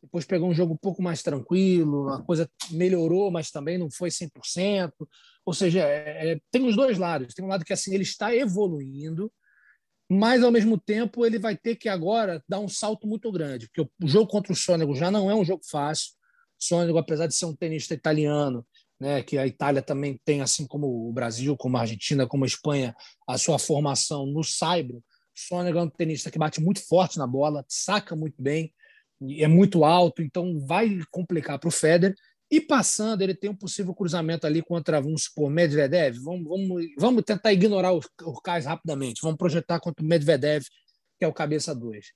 depois 0.06 0.24
pegou 0.24 0.48
um 0.48 0.54
jogo 0.54 0.74
um 0.74 0.78
pouco 0.78 1.02
mais 1.02 1.22
tranquilo, 1.22 2.08
a 2.10 2.22
coisa 2.22 2.48
melhorou, 2.70 3.30
mas 3.30 3.50
também 3.50 3.76
não 3.76 3.90
foi 3.90 4.08
100%. 4.10 4.92
Ou 5.44 5.52
seja, 5.52 5.80
é, 5.80 6.32
é, 6.32 6.40
tem 6.50 6.64
os 6.66 6.76
dois 6.76 6.96
lados. 6.98 7.34
Tem 7.34 7.44
um 7.44 7.48
lado 7.48 7.64
que 7.64 7.72
assim 7.72 7.92
ele 7.92 8.02
está 8.04 8.34
evoluindo, 8.34 9.32
mas 10.08 10.42
ao 10.42 10.52
mesmo 10.52 10.78
tempo 10.78 11.26
ele 11.26 11.38
vai 11.38 11.56
ter 11.56 11.76
que 11.76 11.88
agora 11.88 12.42
dar 12.48 12.60
um 12.60 12.68
salto 12.68 13.06
muito 13.06 13.30
grande, 13.32 13.66
porque 13.68 13.82
o 13.82 14.08
jogo 14.08 14.30
contra 14.30 14.52
o 14.52 14.56
Sônego 14.56 14.94
já 14.94 15.10
não 15.10 15.30
é 15.30 15.34
um 15.34 15.44
jogo 15.44 15.62
fácil. 15.68 16.12
Sônego, 16.58 16.98
apesar 16.98 17.26
de 17.26 17.34
ser 17.34 17.46
um 17.46 17.56
tenista 17.56 17.92
italiano, 17.92 18.64
né, 19.00 19.22
que 19.22 19.36
a 19.38 19.46
Itália 19.46 19.82
também 19.82 20.20
tem, 20.24 20.40
assim 20.40 20.66
como 20.66 21.08
o 21.08 21.12
Brasil, 21.12 21.56
como 21.56 21.76
a 21.76 21.80
Argentina, 21.80 22.26
como 22.26 22.44
a 22.44 22.46
Espanha, 22.46 22.94
a 23.28 23.36
sua 23.38 23.58
formação 23.58 24.26
no 24.26 24.42
saibro. 24.42 25.02
Sônego 25.34 25.78
é 25.78 25.82
um 25.82 25.90
tenista 25.90 26.30
que 26.30 26.38
bate 26.38 26.60
muito 26.60 26.80
forte 26.86 27.18
na 27.18 27.26
bola, 27.26 27.64
saca 27.68 28.16
muito 28.16 28.42
bem, 28.42 28.72
é 29.38 29.46
muito 29.46 29.84
alto, 29.84 30.22
então 30.22 30.58
vai 30.66 30.98
complicar 31.10 31.58
para 31.58 31.68
o 31.68 31.72
Federer. 31.72 32.14
E 32.50 32.60
passando, 32.60 33.22
ele 33.22 33.34
tem 33.34 33.50
um 33.50 33.56
possível 33.56 33.92
cruzamento 33.92 34.46
ali 34.46 34.62
contra, 34.62 35.00
vamos 35.00 35.24
supor, 35.24 35.50
Medvedev. 35.50 36.16
Vamos, 36.20 36.44
vamos, 36.44 36.86
vamos 36.96 37.24
tentar 37.24 37.52
ignorar 37.52 37.92
o, 37.92 38.00
o 38.22 38.40
Cais 38.40 38.64
rapidamente. 38.64 39.20
Vamos 39.20 39.36
projetar 39.36 39.80
contra 39.80 40.04
o 40.04 40.08
Medvedev, 40.08 40.64
que 41.18 41.24
é 41.24 41.28
o 41.28 41.32
cabeça 41.32 41.74
2. 41.74 42.06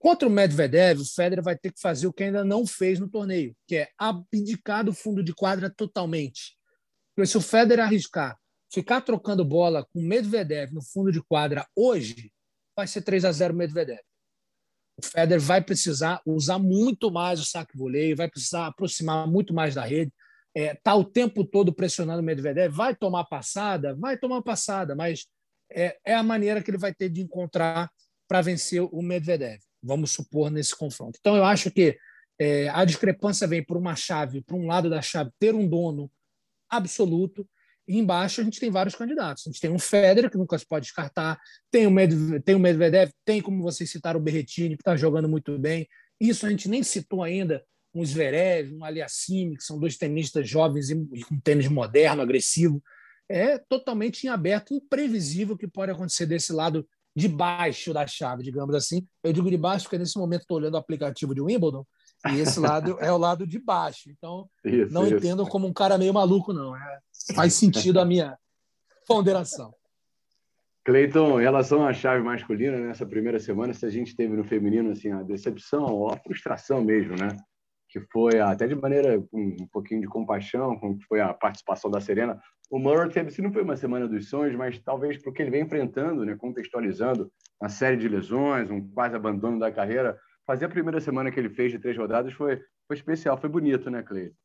Contra 0.00 0.26
o 0.26 0.30
Medvedev, 0.30 1.00
o 1.00 1.04
Federer 1.04 1.44
vai 1.44 1.56
ter 1.56 1.70
que 1.70 1.80
fazer 1.80 2.08
o 2.08 2.12
que 2.12 2.24
ainda 2.24 2.42
não 2.42 2.66
fez 2.66 2.98
no 2.98 3.08
torneio, 3.08 3.54
que 3.68 3.76
é 3.76 3.90
abdicar 3.96 4.84
do 4.84 4.92
fundo 4.92 5.22
de 5.22 5.32
quadra 5.32 5.70
totalmente. 5.70 6.56
Porque 7.14 7.28
se 7.28 7.36
o 7.36 7.40
Federer 7.40 7.84
arriscar 7.84 8.36
ficar 8.72 9.02
trocando 9.02 9.44
bola 9.44 9.86
com 9.92 10.00
o 10.00 10.02
Medvedev 10.02 10.72
no 10.72 10.82
fundo 10.82 11.12
de 11.12 11.22
quadra 11.22 11.66
hoje, 11.76 12.32
vai 12.74 12.86
ser 12.86 13.02
3 13.02 13.24
a 13.24 13.32
0 13.32 13.54
Medvedev 13.54 14.00
o 15.00 15.06
Federer 15.06 15.40
vai 15.40 15.62
precisar 15.62 16.20
usar 16.24 16.58
muito 16.58 17.10
mais 17.10 17.40
o 17.40 17.44
saque 17.44 17.76
voleio, 17.76 18.16
vai 18.16 18.28
precisar 18.28 18.66
aproximar 18.66 19.26
muito 19.26 19.52
mais 19.52 19.74
da 19.74 19.84
rede. 19.84 20.12
É, 20.54 20.74
tá 20.74 20.94
o 20.94 21.04
tempo 21.04 21.44
todo 21.44 21.72
pressionando 21.72 22.20
o 22.20 22.24
Medvedev, 22.24 22.72
vai 22.72 22.94
tomar 22.94 23.24
passada, 23.24 23.94
vai 23.94 24.18
tomar 24.18 24.42
passada, 24.42 24.94
mas 24.94 25.26
é, 25.70 25.96
é 26.04 26.14
a 26.14 26.22
maneira 26.22 26.62
que 26.62 26.70
ele 26.70 26.78
vai 26.78 26.92
ter 26.92 27.08
de 27.08 27.20
encontrar 27.20 27.90
para 28.28 28.42
vencer 28.42 28.82
o 28.82 29.02
Medvedev, 29.02 29.60
vamos 29.82 30.10
supor, 30.10 30.50
nesse 30.50 30.76
confronto. 30.76 31.18
Então, 31.20 31.36
eu 31.36 31.44
acho 31.44 31.70
que 31.70 31.98
é, 32.38 32.68
a 32.70 32.84
discrepância 32.84 33.46
vem 33.46 33.62
por 33.62 33.76
uma 33.76 33.94
chave, 33.94 34.40
por 34.42 34.56
um 34.56 34.66
lado 34.66 34.88
da 34.88 35.02
chave, 35.02 35.30
ter 35.38 35.54
um 35.54 35.68
dono 35.68 36.10
absoluto, 36.70 37.46
E 37.86 37.98
embaixo 37.98 38.40
a 38.40 38.44
gente 38.44 38.60
tem 38.60 38.70
vários 38.70 38.94
candidatos. 38.94 39.46
A 39.46 39.50
gente 39.50 39.60
tem 39.60 39.70
um 39.70 39.78
Federer, 39.78 40.30
que 40.30 40.38
nunca 40.38 40.56
se 40.56 40.64
pode 40.64 40.86
descartar, 40.86 41.38
tem 41.70 41.86
o, 41.86 41.90
Medvedev, 41.90 42.40
tem 42.42 42.54
o 42.54 42.58
Medvedev, 42.58 43.10
tem, 43.24 43.42
como 43.42 43.62
vocês 43.62 43.90
citaram, 43.90 44.20
o 44.20 44.22
Berretini, 44.22 44.76
que 44.76 44.82
está 44.82 44.96
jogando 44.96 45.28
muito 45.28 45.58
bem. 45.58 45.88
Isso 46.20 46.46
a 46.46 46.50
gente 46.50 46.68
nem 46.68 46.82
citou 46.82 47.22
ainda, 47.22 47.64
um 47.92 48.04
Zverev, 48.04 48.72
um 48.74 48.84
Aliassime, 48.84 49.56
que 49.56 49.64
são 49.64 49.78
dois 49.78 49.96
tenistas 49.96 50.48
jovens 50.48 50.90
e 50.90 50.94
um 50.94 51.40
tênis 51.42 51.66
moderno, 51.66 52.22
agressivo. 52.22 52.82
É 53.28 53.58
totalmente 53.58 54.24
em 54.24 54.30
aberto, 54.30 54.72
imprevisível 54.72 55.54
o 55.54 55.58
que 55.58 55.66
pode 55.66 55.90
acontecer 55.92 56.26
desse 56.26 56.52
lado 56.52 56.86
de 57.20 57.28
baixo 57.28 57.92
da 57.92 58.06
chave, 58.06 58.42
digamos 58.42 58.74
assim. 58.74 59.06
Eu 59.22 59.32
digo 59.32 59.50
de 59.50 59.56
baixo 59.56 59.84
porque 59.84 59.98
nesse 59.98 60.18
momento 60.18 60.42
estou 60.42 60.56
olhando 60.56 60.74
o 60.74 60.78
aplicativo 60.78 61.34
de 61.34 61.40
Wimbledon 61.40 61.84
e 62.32 62.40
esse 62.40 62.58
lado 62.60 62.96
é 63.00 63.12
o 63.12 63.18
lado 63.18 63.46
de 63.46 63.58
baixo. 63.58 64.10
Então, 64.10 64.48
isso, 64.64 64.92
não 64.92 65.06
isso. 65.06 65.16
entendo 65.16 65.46
como 65.46 65.66
um 65.66 65.72
cara 65.72 65.98
meio 65.98 66.12
maluco, 66.12 66.52
não. 66.52 66.74
É, 66.76 66.98
faz 67.34 67.54
sentido 67.54 68.00
a 68.00 68.04
minha 68.04 68.36
ponderação. 69.06 69.74
Cleiton, 70.84 71.40
em 71.40 71.44
relação 71.44 71.86
à 71.86 71.92
chave 71.92 72.22
masculina, 72.22 72.78
nessa 72.78 73.04
primeira 73.04 73.38
semana, 73.38 73.74
se 73.74 73.84
a 73.84 73.90
gente 73.90 74.16
teve 74.16 74.34
no 74.34 74.44
feminino 74.44 74.90
assim, 74.90 75.12
a 75.12 75.22
decepção, 75.22 76.08
a 76.08 76.16
frustração 76.16 76.82
mesmo, 76.82 77.14
né? 77.16 77.28
Que 77.90 78.00
foi 78.00 78.40
até 78.40 78.66
de 78.66 78.74
maneira 78.74 79.20
com 79.30 79.56
um 79.60 79.66
pouquinho 79.72 80.00
de 80.00 80.06
compaixão, 80.06 80.78
com 80.78 80.96
que 80.96 81.04
foi 81.04 81.20
a 81.20 81.34
participação 81.34 81.90
da 81.90 82.00
Serena. 82.00 82.40
O 82.70 82.78
Murray 82.78 83.10
teve, 83.10 83.30
se 83.30 83.42
não 83.42 83.52
foi 83.52 83.62
uma 83.62 83.76
semana 83.76 84.06
dos 84.06 84.28
sonhos, 84.28 84.54
mas 84.54 84.78
talvez 84.78 85.18
porque 85.18 85.42
ele 85.42 85.50
vem 85.50 85.62
enfrentando, 85.62 86.24
né, 86.24 86.36
contextualizando 86.36 87.30
uma 87.60 87.68
série 87.68 87.96
de 87.96 88.08
lesões, 88.08 88.70
um 88.70 88.88
quase 88.92 89.16
abandono 89.16 89.58
da 89.58 89.72
carreira, 89.72 90.16
fazer 90.46 90.66
a 90.66 90.68
primeira 90.68 91.00
semana 91.00 91.30
que 91.32 91.40
ele 91.40 91.50
fez 91.50 91.72
de 91.72 91.80
três 91.80 91.96
rodadas 91.96 92.32
foi, 92.32 92.60
foi 92.86 92.96
especial, 92.96 93.36
foi 93.36 93.50
bonito, 93.50 93.90
né, 93.90 94.02
Cleiton? 94.02 94.36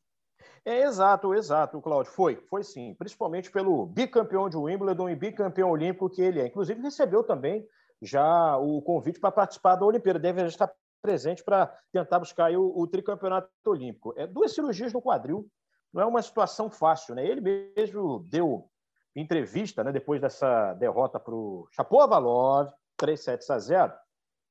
É, 0.64 0.82
exato, 0.82 1.32
exato, 1.32 1.80
Claudio. 1.80 2.10
Foi, 2.10 2.36
foi 2.50 2.64
sim. 2.64 2.94
Principalmente 2.98 3.50
pelo 3.52 3.86
bicampeão 3.86 4.48
de 4.48 4.56
Wimbledon 4.56 5.08
e 5.08 5.14
bicampeão 5.14 5.70
olímpico 5.70 6.10
que 6.10 6.20
ele 6.20 6.40
é. 6.40 6.46
Inclusive, 6.48 6.80
recebeu 6.80 7.22
também 7.22 7.64
já 8.02 8.56
o 8.56 8.82
convite 8.82 9.20
para 9.20 9.30
participar 9.30 9.76
da 9.76 9.86
Olimpíada. 9.86 10.18
Deve 10.18 10.44
estar 10.44 10.68
presente 11.00 11.44
para 11.44 11.66
tentar 11.92 12.18
buscar 12.18 12.52
o, 12.52 12.78
o, 12.78 12.86
tricampeonato 12.86 13.50
olímpico. 13.66 14.14
É 14.16 14.26
duas 14.26 14.54
cirurgias 14.54 14.92
no 14.92 15.02
quadril. 15.02 15.48
Não 15.92 16.02
é 16.02 16.06
uma 16.06 16.22
situação 16.22 16.70
fácil, 16.70 17.14
né? 17.14 17.26
Ele 17.26 17.40
mesmo 17.40 18.24
deu 18.28 18.68
entrevista, 19.14 19.82
né, 19.82 19.92
depois 19.92 20.20
dessa 20.20 20.74
derrota 20.74 21.18
para 21.18 21.34
o 21.34 21.66
Chapovalov, 21.72 22.70
3 22.98 23.18
sets 23.18 23.50
a 23.50 23.58
0, 23.58 23.92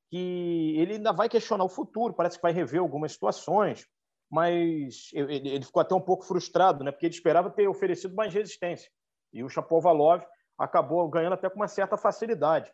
que 0.09 0.75
ele 0.77 0.93
ainda 0.93 1.13
vai 1.13 1.29
questionar 1.29 1.63
o 1.63 1.69
futuro, 1.69 2.13
parece 2.13 2.37
que 2.37 2.41
vai 2.41 2.51
rever 2.51 2.79
algumas 2.79 3.11
situações, 3.11 3.85
mas 4.29 5.11
ele 5.13 5.63
ficou 5.63 5.81
até 5.81 5.93
um 5.93 6.01
pouco 6.01 6.25
frustrado, 6.25 6.83
né? 6.83 6.91
porque 6.91 7.05
ele 7.05 7.13
esperava 7.13 7.49
ter 7.49 7.67
oferecido 7.67 8.15
mais 8.15 8.33
resistência. 8.33 8.89
E 9.31 9.43
o 9.43 9.49
Chapovalov 9.49 10.23
acabou 10.57 11.07
ganhando 11.09 11.33
até 11.33 11.49
com 11.49 11.57
uma 11.57 11.67
certa 11.67 11.97
facilidade. 11.97 12.71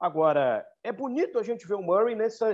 Agora, 0.00 0.66
é 0.82 0.92
bonito 0.92 1.38
a 1.38 1.42
gente 1.42 1.66
ver 1.66 1.74
o 1.74 1.82
Murray 1.82 2.14
nessa, 2.14 2.52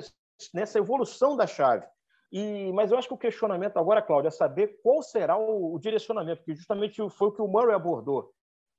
nessa 0.53 0.79
evolução 0.79 1.37
da 1.37 1.47
chave. 1.47 1.87
E, 2.33 2.73
mas 2.73 2.90
eu 2.90 2.99
acho 2.99 3.09
que 3.09 3.14
o 3.14 3.18
questionamento 3.18 3.77
agora, 3.77 4.03
Cláudio, 4.03 4.29
é 4.29 4.31
saber 4.31 4.81
qual 4.83 5.03
será 5.03 5.37
o, 5.37 5.75
o 5.75 5.79
direcionamento, 5.79 6.38
porque 6.38 6.55
justamente 6.55 6.97
foi 7.11 7.29
o 7.29 7.33
que 7.33 7.42
o 7.42 7.47
Murray 7.47 7.75
abordou 7.75 8.33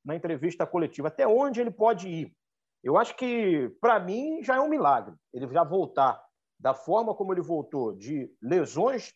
na 0.03 0.15
entrevista 0.15 0.67
coletiva. 0.67 1.07
Até 1.07 1.25
onde 1.25 1.61
ele 1.61 1.71
pode 1.71 2.07
ir? 2.07 2.35
Eu 2.83 2.97
acho 2.97 3.15
que, 3.15 3.69
para 3.81 3.99
mim, 3.99 4.43
já 4.43 4.57
é 4.57 4.59
um 4.59 4.69
milagre 4.69 5.15
ele 5.33 5.47
já 5.51 5.63
voltar 5.63 6.23
da 6.59 6.73
forma 6.73 7.15
como 7.15 7.33
ele 7.33 7.41
voltou, 7.41 7.93
de 7.95 8.31
lesões 8.41 9.13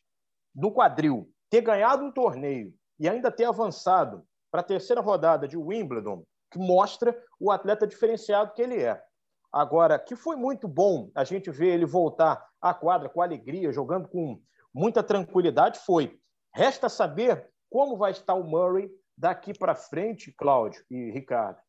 no 0.55 0.73
quadril, 0.73 1.31
ter 1.49 1.61
ganhado 1.61 2.03
um 2.03 2.11
torneio 2.11 2.73
e 2.99 3.07
ainda 3.07 3.31
ter 3.31 3.45
avançado 3.45 4.25
para 4.51 4.61
a 4.61 4.63
terceira 4.63 5.01
rodada 5.01 5.47
de 5.47 5.55
Wimbledon, 5.55 6.23
que 6.51 6.59
mostra 6.59 7.15
o 7.39 7.51
atleta 7.51 7.85
diferenciado 7.85 8.53
que 8.53 8.61
ele 8.61 8.81
é. 8.81 9.01
Agora, 9.51 9.97
que 9.97 10.15
foi 10.15 10.35
muito 10.35 10.67
bom 10.67 11.09
a 11.15 11.23
gente 11.23 11.49
ver 11.49 11.73
ele 11.73 11.85
voltar 11.85 12.47
à 12.61 12.73
quadra 12.73 13.09
com 13.09 13.21
alegria, 13.21 13.71
jogando 13.71 14.07
com 14.07 14.41
muita 14.73 15.01
tranquilidade, 15.01 15.79
foi. 15.79 16.19
Resta 16.53 16.89
saber 16.89 17.49
como 17.69 17.97
vai 17.97 18.11
estar 18.11 18.35
o 18.35 18.43
Murray 18.43 18.89
daqui 19.17 19.57
para 19.57 19.75
frente, 19.75 20.31
Cláudio 20.31 20.83
e 20.89 21.11
Ricardo 21.11 21.59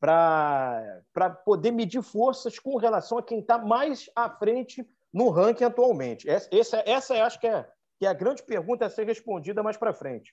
para 0.00 1.30
poder 1.44 1.72
medir 1.72 2.02
forças 2.02 2.58
com 2.58 2.76
relação 2.76 3.18
a 3.18 3.22
quem 3.22 3.40
está 3.40 3.58
mais 3.58 4.08
à 4.14 4.30
frente 4.30 4.86
no 5.12 5.28
ranking 5.28 5.64
atualmente? 5.64 6.28
Essa, 6.28 6.82
essa 6.86 7.14
acho 7.24 7.40
que 7.40 7.46
é, 7.46 7.68
que 7.98 8.06
é 8.06 8.08
a 8.08 8.14
grande 8.14 8.42
pergunta 8.44 8.86
a 8.86 8.90
ser 8.90 9.04
respondida 9.04 9.62
mais 9.62 9.76
para 9.76 9.92
frente. 9.92 10.32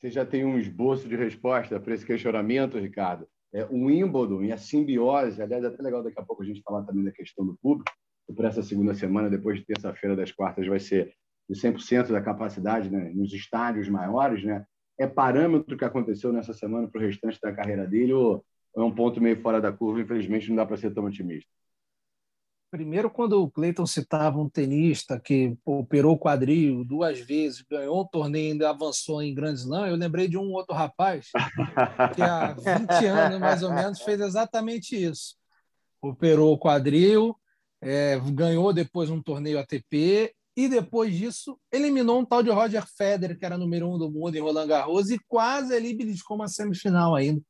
Você 0.00 0.10
já 0.10 0.24
tem 0.24 0.44
um 0.44 0.58
esboço 0.58 1.08
de 1.08 1.16
resposta 1.16 1.78
para 1.78 1.94
esse 1.94 2.04
questionamento, 2.04 2.78
Ricardo? 2.78 3.28
É, 3.54 3.64
o 3.66 3.84
Wimbledon 3.86 4.42
e 4.42 4.52
a 4.52 4.58
simbiose, 4.58 5.40
aliás, 5.40 5.62
é 5.64 5.68
até 5.68 5.82
legal 5.82 6.02
daqui 6.02 6.18
a 6.18 6.24
pouco 6.24 6.42
a 6.42 6.46
gente 6.46 6.60
falar 6.60 6.82
também 6.82 7.04
da 7.04 7.12
questão 7.12 7.46
do 7.46 7.56
público, 7.62 7.90
para 8.34 8.48
essa 8.48 8.62
segunda 8.62 8.94
semana, 8.94 9.30
depois 9.30 9.60
de 9.60 9.66
terça-feira 9.66 10.16
das 10.16 10.32
quartas, 10.32 10.66
vai 10.66 10.80
ser 10.80 11.14
de 11.48 11.60
100% 11.60 12.10
da 12.10 12.20
capacidade 12.20 12.90
né, 12.90 13.12
nos 13.14 13.32
estádios 13.32 13.88
maiores, 13.88 14.42
né? 14.42 14.64
É 14.98 15.06
parâmetro 15.06 15.76
que 15.76 15.84
aconteceu 15.84 16.32
nessa 16.32 16.54
semana 16.54 16.88
para 16.88 17.00
o 17.00 17.04
restante 17.04 17.38
da 17.40 17.52
carreira 17.52 17.86
dele 17.86 18.12
ou 18.12 18.44
é 18.76 18.80
um 18.80 18.94
ponto 18.94 19.20
meio 19.20 19.40
fora 19.40 19.60
da 19.60 19.70
curva, 19.70 20.00
infelizmente 20.00 20.48
não 20.48 20.56
dá 20.56 20.66
para 20.66 20.76
ser 20.76 20.92
tão 20.92 21.04
otimista. 21.04 21.50
Primeiro, 22.74 23.08
quando 23.08 23.40
o 23.40 23.48
Cleiton 23.48 23.86
citava 23.86 24.36
um 24.36 24.48
tenista 24.48 25.20
que 25.20 25.56
operou 25.64 26.18
quadril 26.18 26.84
duas 26.84 27.20
vezes, 27.20 27.62
ganhou 27.70 28.02
um 28.02 28.04
torneio 28.04 28.48
e 28.48 28.50
ainda 28.50 28.68
avançou 28.68 29.22
em 29.22 29.32
Grand 29.32 29.54
Slam, 29.54 29.86
eu 29.86 29.94
lembrei 29.94 30.26
de 30.26 30.36
um 30.36 30.50
outro 30.50 30.74
rapaz 30.74 31.28
que 32.16 32.20
há 32.20 32.52
20 32.52 32.64
anos, 33.06 33.38
mais 33.38 33.62
ou 33.62 33.72
menos, 33.72 34.02
fez 34.02 34.20
exatamente 34.20 35.00
isso. 35.00 35.36
Operou 36.02 36.52
o 36.52 36.58
quadril, 36.58 37.36
é, 37.80 38.18
ganhou 38.32 38.72
depois 38.72 39.08
um 39.08 39.22
torneio 39.22 39.60
ATP 39.60 40.34
e 40.56 40.68
depois 40.68 41.16
disso 41.16 41.56
eliminou 41.70 42.18
um 42.18 42.24
tal 42.24 42.42
de 42.42 42.50
Roger 42.50 42.84
Federer, 42.98 43.38
que 43.38 43.46
era 43.46 43.56
número 43.56 43.88
um 43.88 43.96
do 43.96 44.10
mundo 44.10 44.34
em 44.34 44.40
Roland 44.40 44.66
Garros, 44.66 45.10
e 45.10 45.18
quase 45.28 45.72
ali 45.72 45.94
beliscou 45.94 46.36
uma 46.36 46.48
semifinal 46.48 47.14
ainda. 47.14 47.40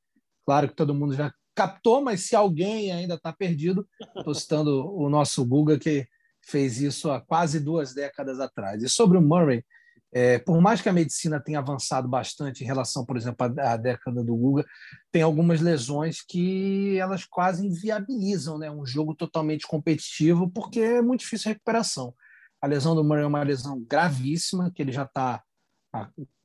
Claro 0.44 0.68
que 0.68 0.76
todo 0.76 0.94
mundo 0.94 1.14
já 1.14 1.32
captou, 1.54 2.02
mas 2.02 2.22
se 2.22 2.34
alguém 2.34 2.92
ainda 2.92 3.14
está 3.14 3.32
perdido, 3.32 3.86
estou 4.16 4.34
citando 4.34 4.92
o 4.94 5.08
nosso 5.08 5.44
Guga, 5.44 5.78
que 5.78 6.06
fez 6.42 6.80
isso 6.80 7.10
há 7.10 7.20
quase 7.20 7.60
duas 7.60 7.94
décadas 7.94 8.40
atrás. 8.40 8.82
E 8.82 8.88
sobre 8.88 9.16
o 9.16 9.22
Murray, 9.22 9.64
é, 10.12 10.38
por 10.38 10.60
mais 10.60 10.80
que 10.80 10.88
a 10.88 10.92
medicina 10.92 11.40
tenha 11.40 11.58
avançado 11.58 12.06
bastante 12.06 12.62
em 12.62 12.66
relação, 12.66 13.04
por 13.04 13.16
exemplo, 13.16 13.46
à, 13.58 13.72
à, 13.72 13.76
década 13.76 14.22
do 14.22 14.36
Guga, 14.36 14.64
tem 15.10 15.22
algumas 15.22 15.60
lesões 15.60 16.22
que 16.22 16.96
elas 16.98 17.24
quase 17.24 17.66
inviabilizam 17.66 18.58
né, 18.58 18.70
um 18.70 18.86
jogo 18.86 19.14
totalmente 19.14 19.66
competitivo, 19.66 20.48
porque 20.50 20.80
é 20.80 21.02
muito 21.02 21.20
difícil 21.20 21.50
a 21.50 21.52
recuperação. 21.54 22.14
A 22.62 22.66
lesão 22.66 22.94
do 22.94 23.02
Murray 23.02 23.24
é 23.24 23.26
uma 23.26 23.42
lesão 23.42 23.84
gravíssima, 23.88 24.70
que 24.70 24.82
ele 24.82 24.92
já 24.92 25.02
está 25.02 25.42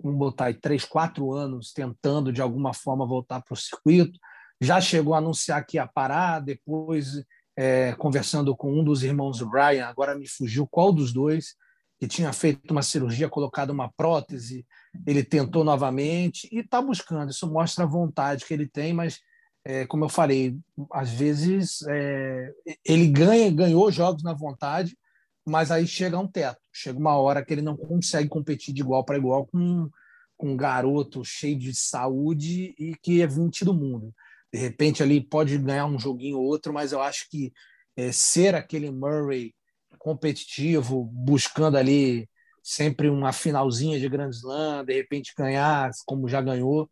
vamos 0.02 0.20
botar 0.20 0.46
aí, 0.46 0.54
três, 0.54 0.86
quatro 0.86 1.34
anos 1.34 1.74
tentando 1.74 2.32
de 2.32 2.42
alguma 2.42 2.74
forma 2.74 3.06
voltar 3.06 3.42
para 3.42 3.54
o 3.54 3.58
circuito. 3.58 4.20
Já 4.62 4.82
chegou 4.82 5.14
a 5.14 5.20
anunciar 5.20 5.66
que 5.66 5.78
ia 5.78 5.88
parar, 5.88 6.40
depois 6.40 7.24
é, 7.58 7.94
conversando 7.94 8.56
com 8.56 8.80
um 8.80 8.84
dos 8.84 9.04
irmãos 9.04 9.42
Brian, 9.42 9.86
agora 9.86 10.18
me 10.18 10.28
fugiu 10.28 10.68
qual 10.68 10.94
dos 10.94 11.12
dois, 11.12 11.56
que 12.00 12.08
tinha 12.08 12.32
feito 12.32 12.72
uma 12.72 12.82
cirurgia, 12.82 13.28
colocado 13.28 13.72
uma 13.72 13.92
prótese, 13.92 14.66
ele 15.06 15.24
tentou 15.24 15.64
novamente 15.64 16.48
e 16.52 16.60
está 16.60 16.82
buscando. 16.82 17.32
Isso 17.32 17.52
mostra 17.52 17.84
a 17.84 17.88
vontade 17.88 18.46
que 18.46 18.54
ele 18.54 18.68
tem, 18.68 18.94
mas 18.94 19.20
é, 19.66 19.86
como 19.86 20.06
eu 20.06 20.10
falei, 20.10 20.58
às 20.92 21.10
vezes 21.10 21.82
é, 21.90 22.54
ele 22.86 23.08
ganha, 23.08 23.52
ganhou 23.52 23.92
jogos 23.92 24.24
na 24.24 24.34
vontade, 24.34 24.98
mas 25.46 25.72
aí 25.72 25.86
chega 25.86 26.18
um 26.18 26.28
teto, 26.28 26.62
chega 26.72 26.98
uma 26.98 27.18
hora 27.18 27.44
que 27.44 27.54
ele 27.54 27.62
não 27.62 27.76
consegue 27.76 28.30
competir 28.30 28.74
de 28.74 28.82
igual 28.82 29.04
para 29.04 29.18
igual 29.18 29.46
com, 29.46 29.90
com 30.38 30.52
um 30.52 30.58
garoto 30.58 31.26
cheio 31.26 31.60
de 31.60 31.76
saúde 31.76 32.74
e 32.80 32.96
que 33.02 33.22
é 33.22 33.28
20 33.28 33.66
do 33.66 33.74
mundo. 33.74 34.14
De 34.54 34.60
repente 34.60 35.04
ali 35.04 35.22
pode 35.22 35.58
ganhar 35.58 35.86
um 35.86 36.00
joguinho 36.00 36.38
ou 36.38 36.46
outro, 36.46 36.74
mas 36.74 36.92
eu 36.92 37.02
acho 37.02 37.28
que 37.30 37.54
é, 37.96 38.12
ser 38.12 38.56
aquele 38.56 38.92
Murray 38.92 39.54
competitivo, 39.98 41.06
buscando 41.06 41.78
ali 41.78 42.30
sempre 42.64 43.10
uma 43.10 43.32
finalzinha 43.32 44.00
de 44.00 44.10
Grand 44.10 44.30
Slam, 44.30 44.86
de 44.86 44.94
repente 44.94 45.34
ganhar 45.38 45.92
como 46.06 46.28
já 46.28 46.42
ganhou, 46.42 46.90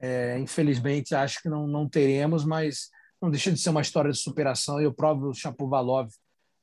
é, 0.00 0.38
infelizmente 0.38 1.14
acho 1.14 1.42
que 1.42 1.48
não, 1.48 1.66
não 1.66 1.88
teremos, 1.88 2.44
mas 2.44 2.90
não 3.20 3.30
deixa 3.30 3.52
de 3.52 3.58
ser 3.58 3.70
uma 3.70 3.82
história 3.82 4.10
de 4.10 4.18
superação 4.18 4.80
e 4.80 4.86
o 4.86 4.94
próprio 4.94 5.34
Chapovalov 5.34 6.10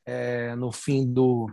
é, 0.05 0.55
no 0.55 0.71
fim 0.71 1.05
do. 1.05 1.47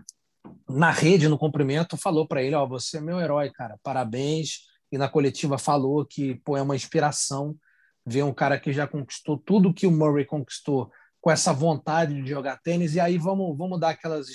Na 0.69 0.91
rede, 0.91 1.29
no 1.29 1.39
cumprimento, 1.39 1.97
falou 1.97 2.27
para 2.27 2.43
ele: 2.43 2.55
Ó, 2.55 2.67
você 2.67 2.99
é 2.99 3.01
meu 3.01 3.21
herói, 3.21 3.51
cara, 3.51 3.79
parabéns. 3.83 4.61
E 4.91 4.97
na 4.97 5.09
coletiva 5.09 5.59
falou 5.59 6.07
que 6.07 6.37
pô, 6.37 6.57
é 6.57 6.63
uma 6.63 6.77
inspiração 6.77 7.57
ver 8.07 8.23
um 8.23 8.33
cara 8.35 8.59
que 8.59 8.73
já 8.73 8.87
conquistou 8.87 9.39
tudo 9.39 9.73
que 9.73 9.87
o 9.87 9.91
Murray 9.91 10.25
conquistou 10.25 10.91
com 11.21 11.31
essa 11.31 11.53
vontade 11.53 12.21
de 12.23 12.29
jogar 12.29 12.61
tênis. 12.61 12.95
E 12.95 13.01
aí 13.01 13.17
vamos, 13.17 13.57
vamos 13.57 13.81
dar 13.81 13.91
aquelas 13.91 14.27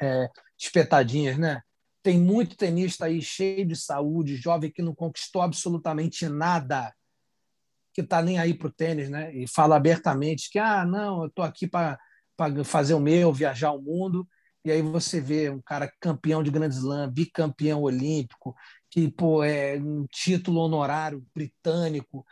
é, 0.00 0.28
espetadinhas, 0.58 1.38
né? 1.38 1.62
Tem 2.02 2.18
muito 2.18 2.56
tenista 2.56 3.06
aí 3.06 3.20
cheio 3.22 3.66
de 3.66 3.74
saúde, 3.74 4.36
jovem 4.36 4.70
que 4.70 4.82
não 4.82 4.94
conquistou 4.94 5.42
absolutamente 5.42 6.28
nada 6.28 6.92
que 7.98 8.02
está 8.02 8.22
nem 8.22 8.38
aí 8.38 8.54
para 8.54 8.68
o 8.68 8.72
tênis, 8.72 9.10
né? 9.10 9.34
E 9.34 9.48
fala 9.48 9.74
abertamente 9.74 10.50
que, 10.50 10.58
ah, 10.58 10.84
não, 10.84 11.22
eu 11.22 11.26
estou 11.28 11.44
aqui 11.44 11.66
para 11.66 11.98
fazer 12.64 12.94
o 12.94 13.00
meu, 13.00 13.32
viajar 13.32 13.72
o 13.72 13.82
mundo. 13.82 14.28
E 14.64 14.70
aí 14.70 14.82
você 14.82 15.20
vê 15.20 15.50
um 15.50 15.60
cara 15.60 15.90
campeão 15.98 16.42
de 16.42 16.50
Grand 16.50 16.68
Slam, 16.68 17.10
bicampeão 17.10 17.82
olímpico, 17.82 18.54
que 18.90 19.10
pô, 19.10 19.42
é 19.42 19.76
um 19.78 20.06
título 20.06 20.60
honorário 20.60 21.26
britânico, 21.34 22.24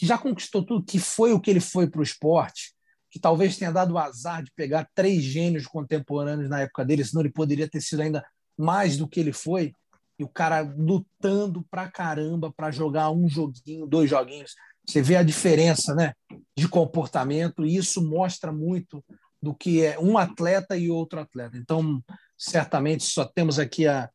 que 0.00 0.06
já 0.06 0.16
conquistou 0.16 0.64
tudo, 0.64 0.82
que 0.82 0.98
foi 0.98 1.34
o 1.34 1.38
que 1.38 1.50
ele 1.50 1.60
foi 1.60 1.86
para 1.86 2.00
o 2.00 2.02
esporte, 2.02 2.72
que 3.10 3.20
talvez 3.20 3.58
tenha 3.58 3.70
dado 3.70 3.92
o 3.92 3.98
azar 3.98 4.42
de 4.42 4.50
pegar 4.56 4.88
três 4.94 5.22
gênios 5.22 5.66
contemporâneos 5.66 6.48
na 6.48 6.62
época 6.62 6.86
dele, 6.86 7.04
senão 7.04 7.20
ele 7.20 7.30
poderia 7.30 7.68
ter 7.68 7.82
sido 7.82 8.00
ainda 8.00 8.24
mais 8.56 8.96
do 8.96 9.06
que 9.06 9.20
ele 9.20 9.30
foi. 9.30 9.74
E 10.18 10.24
o 10.24 10.28
cara 10.28 10.62
lutando 10.62 11.62
pra 11.70 11.90
caramba 11.90 12.50
para 12.50 12.70
jogar 12.70 13.10
um 13.10 13.28
joguinho, 13.28 13.86
dois 13.86 14.08
joguinhos. 14.08 14.54
Você 14.88 15.02
vê 15.02 15.16
a 15.16 15.22
diferença 15.22 15.94
né, 15.94 16.14
de 16.56 16.66
comportamento, 16.66 17.66
e 17.66 17.76
isso 17.76 18.02
mostra 18.02 18.50
muito 18.50 19.04
do 19.42 19.54
que 19.54 19.84
é 19.84 19.98
um 19.98 20.16
atleta 20.16 20.78
e 20.78 20.88
outro 20.88 21.20
atleta. 21.20 21.58
Então, 21.58 22.02
certamente, 22.38 23.04
só 23.04 23.26
temos 23.26 23.58
aqui 23.58 23.86
a, 23.86 24.08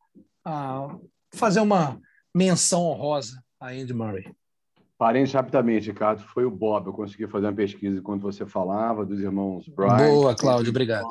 a 0.44 0.88
fazer 1.32 1.60
uma 1.60 2.00
menção 2.34 2.82
honrosa 2.86 3.40
a 3.60 3.68
Andy 3.68 3.94
Murray. 3.94 4.34
Parente 4.98 5.34
rapidamente, 5.34 5.90
Ricardo, 5.90 6.22
foi 6.22 6.44
o 6.44 6.50
Bob. 6.50 6.86
Eu 6.86 6.92
consegui 6.92 7.26
fazer 7.26 7.46
uma 7.46 7.52
pesquisa 7.52 7.98
enquanto 7.98 8.22
você 8.22 8.46
falava 8.46 9.04
dos 9.04 9.20
irmãos 9.20 9.68
Brian. 9.68 9.96
Boa, 9.96 10.34
Cláudio, 10.34 10.70
obrigado. 10.70 11.06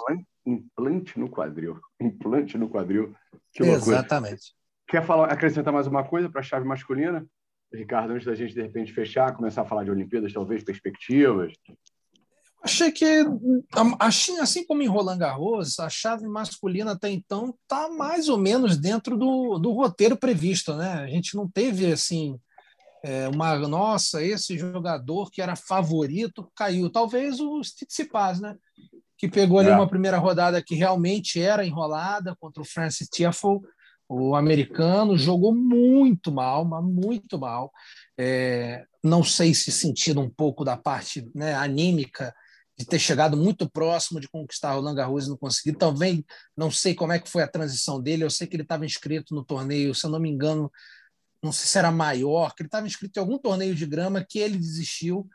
Implante 0.45 1.19
no 1.19 1.30
quadril. 1.30 1.80
Implante 2.02 2.58
no 2.58 2.67
quadril. 2.67 3.15
Que. 3.54 3.63
Exatamente. 3.63 4.54
Quer 4.88 5.06
falar, 5.06 5.32
acrescentar 5.32 5.74
mais 5.74 5.86
uma 5.88 6.04
coisa 6.04 6.30
para 6.30 6.41
a 6.41 6.43
chave 6.43 6.65
masculina? 6.65 7.26
Ricardo, 7.74 8.13
antes 8.13 8.26
da 8.26 8.36
gente 8.36 8.54
de 8.54 8.62
repente 8.62 8.93
fechar, 8.93 9.36
começar 9.36 9.62
a 9.62 9.65
falar 9.65 9.84
de 9.84 9.91
Olimpíadas, 9.91 10.34
talvez 10.34 10.63
perspectivas. 10.63 11.54
Achei 12.63 12.91
que, 12.91 13.06
assim, 14.00 14.39
assim 14.39 14.65
como 14.65 14.82
em 14.82 14.88
Roland 14.88 15.19
Garros, 15.19 15.80
a 15.80 15.88
chave 15.88 16.28
masculina 16.28 16.93
até 16.93 17.12
então 17.12 17.56
está 17.62 17.89
mais 17.89 18.28
ou 18.28 18.39
menos 18.39 18.78
dentro 18.78 19.15
do, 19.15 19.60
do 19.60 19.71
roteiro 19.71 20.17
previsto, 20.17 20.76
né? 20.76 20.93
A 20.93 21.08
gente 21.08 21.36
não 21.36 21.48
teve 21.48 21.91
assim 21.91 22.39
é, 23.06 23.28
uma 23.30 23.58
nossa, 23.60 24.24
esse 24.24 24.58
jogador 24.58 25.30
que 25.30 25.41
era 25.41 25.56
favorito 25.56 26.50
caiu. 26.56 26.89
Talvez 26.89 27.39
o 27.39 27.62
Tsitsipas, 27.62 28.39
né? 28.39 28.56
Que 29.18 29.28
pegou 29.28 29.60
ali 29.60 29.70
é. 29.70 29.76
uma 29.76 29.88
primeira 29.88 30.18
rodada 30.18 30.62
que 30.62 30.76
realmente 30.76 31.39
era 31.39 31.65
enrolada 31.65 32.36
contra 32.39 32.62
o 32.62 32.65
Francis 32.65 33.08
Tiafoe 33.08 33.62
o 34.08 34.36
americano 34.36 35.18
jogou 35.18 35.54
muito 35.54 36.32
mal, 36.32 36.63
mas 36.63 36.84
muito 36.84 37.39
mal. 37.39 37.72
É, 38.18 38.86
não 39.04 39.24
sei 39.24 39.54
se 39.54 39.72
sentindo 39.72 40.22
um 40.22 40.30
pouco 40.30 40.63
da 40.63 40.78
parte 40.78 41.30
né, 41.34 41.56
anímica 41.56 42.34
de 42.78 42.86
ter 42.86 43.00
chegado 43.00 43.38
muito 43.38 43.70
próximo 43.70 44.20
de 44.20 44.28
conquistar 44.28 44.74
o 44.74 44.76
Roland 44.76 44.96
Garros 44.96 45.26
e 45.26 45.30
não 45.30 45.38
conseguir. 45.38 45.78
Também 45.78 46.24
não 46.56 46.70
sei 46.70 46.94
como 46.94 47.13
é 47.13 47.20
que 47.20 47.30
foi 47.30 47.41
a 47.41 47.48
transição 47.48 48.02
dele. 48.02 48.24
Eu 48.24 48.30
sei 48.30 48.48
que 48.48 48.56
ele 48.56 48.63
estava 48.63 48.86
inscrito 48.86 49.34
no 49.34 49.44
torneio, 49.44 49.96
se 49.96 50.06
eu 50.06 50.12
não 50.12 50.20
me 50.20 50.30
engano, 50.30 50.72
não 51.45 51.51
sei 51.53 51.67
se 51.67 51.77
era 51.77 51.91
maior, 51.91 52.53
que 52.53 52.63
ele 52.63 52.67
estava 52.67 52.88
inscrito 52.88 53.17
em 53.17 53.21
algum 53.21 53.38
torneio 53.38 53.73
de 53.73 53.86
grama 53.86 54.25
que 54.27 54.39
ele 54.39 54.58
desistiu 54.58 55.29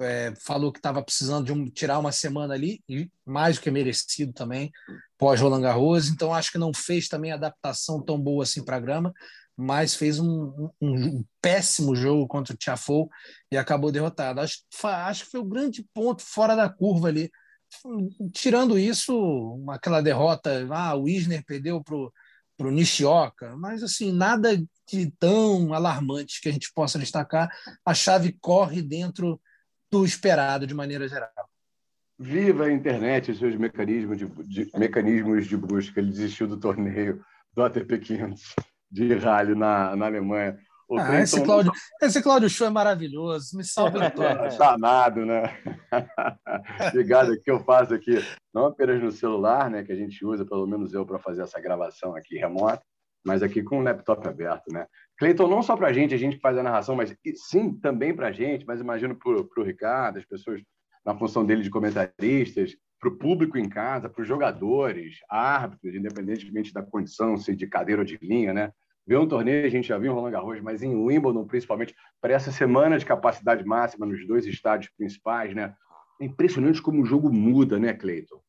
é, 0.00 0.32
falou 0.36 0.72
que 0.72 0.78
estava 0.78 1.02
precisando 1.02 1.46
de 1.46 1.52
um, 1.52 1.66
tirar 1.66 1.98
uma 1.98 2.12
semana 2.12 2.54
ali, 2.54 2.82
e 2.88 3.10
mais 3.24 3.56
do 3.56 3.62
que 3.62 3.70
merecido 3.70 4.32
também, 4.32 4.70
pós 5.18 5.40
Roland 5.40 5.60
Garros, 5.60 6.08
então 6.08 6.34
acho 6.34 6.50
que 6.50 6.58
não 6.58 6.72
fez 6.72 7.08
também 7.08 7.32
adaptação 7.32 8.02
tão 8.02 8.18
boa 8.18 8.44
assim 8.44 8.64
para 8.64 8.76
a 8.76 8.80
grama, 8.80 9.12
mas 9.56 9.94
fez 9.94 10.18
um, 10.18 10.70
um, 10.80 11.18
um, 11.18 11.24
péssimo 11.40 11.94
jogo 11.94 12.26
contra 12.26 12.54
o 12.54 12.56
Tiafoe 12.56 13.08
e 13.52 13.58
acabou 13.58 13.92
derrotado. 13.92 14.40
Acho, 14.40 14.58
acho 14.82 15.24
que 15.26 15.30
foi 15.30 15.40
o 15.40 15.44
grande 15.44 15.86
ponto 15.92 16.22
fora 16.22 16.56
da 16.56 16.68
curva 16.68 17.08
ali. 17.08 17.30
Tirando 18.32 18.78
isso, 18.78 19.62
aquela 19.68 20.00
derrota, 20.00 20.66
ah, 20.70 20.96
o 20.96 21.06
Isner 21.06 21.44
perdeu 21.44 21.84
para 21.84 21.94
o 21.94 22.10
Nishioka, 22.68 23.56
mas 23.56 23.82
assim, 23.82 24.12
nada 24.12 24.56
de 24.56 25.10
tão 25.18 25.72
alarmante 25.72 26.40
que 26.40 26.48
a 26.48 26.52
gente 26.52 26.72
possa 26.74 26.98
destacar. 26.98 27.48
A 27.84 27.94
chave 27.94 28.36
corre 28.40 28.82
dentro 28.82 29.40
do 29.90 30.04
esperado 30.04 30.66
de 30.66 30.74
maneira 30.74 31.08
geral. 31.08 31.30
Viva 32.18 32.64
a 32.64 32.72
internet 32.72 33.30
e 33.30 33.36
seus 33.36 33.56
mecanismos 33.56 34.18
de, 34.18 34.26
de, 34.26 34.70
mecanismos 34.76 35.46
de 35.46 35.56
busca. 35.56 36.00
Ele 36.00 36.10
desistiu 36.10 36.46
do 36.46 36.58
torneio 36.58 37.24
do 37.54 37.62
ATP 37.62 37.98
500 37.98 38.54
de 38.90 39.14
rally 39.14 39.54
na, 39.54 39.94
na 39.96 40.06
Alemanha. 40.06 40.58
Ah, 40.98 41.20
esse, 41.20 41.42
Cláudio, 41.42 41.72
esse 42.02 42.22
Cláudio 42.22 42.50
Show 42.50 42.66
é 42.66 42.70
maravilhoso, 42.70 43.56
me 43.56 43.64
salva 43.64 44.06
em 44.06 44.10
todas. 44.10 44.56
Danado, 44.58 45.24
né? 45.24 45.56
Obrigado 46.88 47.38
que 47.40 47.50
eu 47.50 47.60
faço 47.60 47.94
aqui, 47.94 48.18
não 48.52 48.66
apenas 48.66 49.00
no 49.00 49.12
celular, 49.12 49.70
né, 49.70 49.84
que 49.84 49.92
a 49.92 49.96
gente 49.96 50.24
usa, 50.24 50.44
pelo 50.44 50.66
menos 50.66 50.92
eu, 50.92 51.06
para 51.06 51.18
fazer 51.18 51.42
essa 51.42 51.60
gravação 51.60 52.16
aqui 52.16 52.36
remota, 52.36 52.82
mas 53.24 53.42
aqui 53.42 53.62
com 53.62 53.78
o 53.78 53.82
laptop 53.82 54.26
aberto, 54.26 54.72
né? 54.72 54.86
Cleiton, 55.18 55.48
não 55.48 55.62
só 55.62 55.76
para 55.76 55.88
a 55.88 55.92
gente, 55.92 56.14
a 56.14 56.18
gente 56.18 56.38
faz 56.38 56.56
a 56.56 56.62
narração, 56.62 56.96
mas 56.96 57.14
sim, 57.34 57.72
também 57.78 58.14
para 58.14 58.28
a 58.28 58.32
gente, 58.32 58.66
mas 58.66 58.80
imagino 58.80 59.14
para 59.14 59.62
o 59.62 59.64
Ricardo, 59.64 60.18
as 60.18 60.24
pessoas 60.24 60.62
na 61.04 61.16
função 61.16 61.44
dele 61.44 61.62
de 61.62 61.70
comentaristas, 61.70 62.76
para 63.00 63.08
o 63.08 63.16
público 63.16 63.56
em 63.56 63.68
casa, 63.68 64.08
para 64.08 64.20
os 64.20 64.28
jogadores, 64.28 65.16
árbitros, 65.28 65.94
independentemente 65.94 66.72
da 66.72 66.82
condição, 66.82 67.36
se 67.36 67.56
de 67.56 67.66
cadeira 67.66 68.02
ou 68.02 68.04
de 68.04 68.18
linha, 68.20 68.52
né? 68.52 68.72
Ver 69.10 69.18
um 69.18 69.26
torneio, 69.26 69.66
a 69.66 69.68
gente 69.68 69.88
já 69.88 69.98
viu 69.98 70.12
em 70.12 70.14
Roland 70.14 70.30
Garros, 70.30 70.60
mas 70.60 70.84
em 70.84 70.94
Wimbledon, 70.94 71.44
principalmente, 71.44 71.96
para 72.20 72.32
essa 72.32 72.52
semana 72.52 72.96
de 72.96 73.04
capacidade 73.04 73.64
máxima 73.64 74.06
nos 74.06 74.24
dois 74.24 74.46
estádios 74.46 74.92
principais, 74.96 75.52
né? 75.52 75.74
É 76.20 76.24
impressionante 76.24 76.80
como 76.80 77.02
o 77.02 77.04
jogo 77.04 77.28
muda, 77.28 77.76
né, 77.76 77.92
Cleiton? 77.92 78.40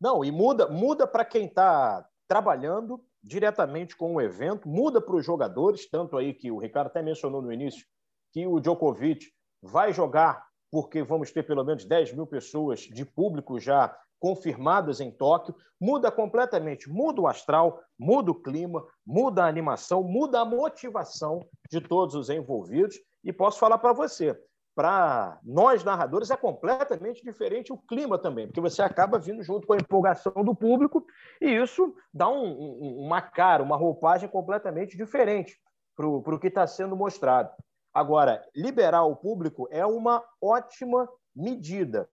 Não, 0.00 0.24
e 0.24 0.32
muda, 0.32 0.66
muda 0.66 1.06
para 1.06 1.24
quem 1.24 1.44
está 1.44 2.04
trabalhando 2.26 3.04
diretamente 3.22 3.96
com 3.96 4.16
o 4.16 4.20
evento, 4.20 4.68
muda 4.68 5.00
para 5.00 5.14
os 5.14 5.24
jogadores, 5.24 5.88
tanto 5.88 6.16
aí 6.16 6.34
que 6.34 6.50
o 6.50 6.58
Ricardo 6.58 6.88
até 6.88 7.00
mencionou 7.00 7.40
no 7.40 7.52
início, 7.52 7.86
que 8.32 8.44
o 8.44 8.58
Djokovic 8.58 9.28
vai 9.62 9.92
jogar 9.92 10.44
porque 10.72 11.04
vamos 11.04 11.30
ter 11.30 11.44
pelo 11.44 11.62
menos 11.62 11.84
10 11.84 12.14
mil 12.14 12.26
pessoas 12.26 12.80
de 12.80 13.04
público 13.04 13.60
já 13.60 13.96
confirmadas 14.22 15.00
em 15.00 15.10
Tóquio, 15.10 15.52
muda 15.80 16.08
completamente, 16.08 16.88
muda 16.88 17.20
o 17.20 17.26
astral, 17.26 17.80
muda 17.98 18.30
o 18.30 18.40
clima, 18.40 18.86
muda 19.04 19.42
a 19.42 19.48
animação, 19.48 20.04
muda 20.04 20.40
a 20.40 20.44
motivação 20.44 21.44
de 21.68 21.80
todos 21.80 22.14
os 22.14 22.30
envolvidos. 22.30 22.96
E 23.24 23.32
posso 23.32 23.58
falar 23.58 23.78
para 23.78 23.92
você, 23.92 24.40
para 24.76 25.40
nós 25.42 25.82
narradores 25.82 26.30
é 26.30 26.36
completamente 26.36 27.24
diferente 27.24 27.72
o 27.72 27.78
clima 27.78 28.16
também, 28.16 28.46
porque 28.46 28.60
você 28.60 28.80
acaba 28.80 29.18
vindo 29.18 29.42
junto 29.42 29.66
com 29.66 29.72
a 29.72 29.76
empolgação 29.76 30.32
do 30.44 30.54
público 30.54 31.04
e 31.40 31.50
isso 31.56 31.92
dá 32.14 32.28
um, 32.28 32.46
um, 32.46 33.04
uma 33.04 33.20
cara, 33.20 33.60
uma 33.60 33.76
roupagem 33.76 34.28
completamente 34.28 34.96
diferente 34.96 35.60
para 35.96 36.06
o 36.06 36.38
que 36.38 36.46
está 36.46 36.64
sendo 36.64 36.94
mostrado. 36.94 37.50
Agora, 37.92 38.40
liberar 38.54 39.02
o 39.02 39.16
público 39.16 39.66
é 39.72 39.84
uma 39.84 40.22
ótima 40.40 41.08
medida. 41.34 42.08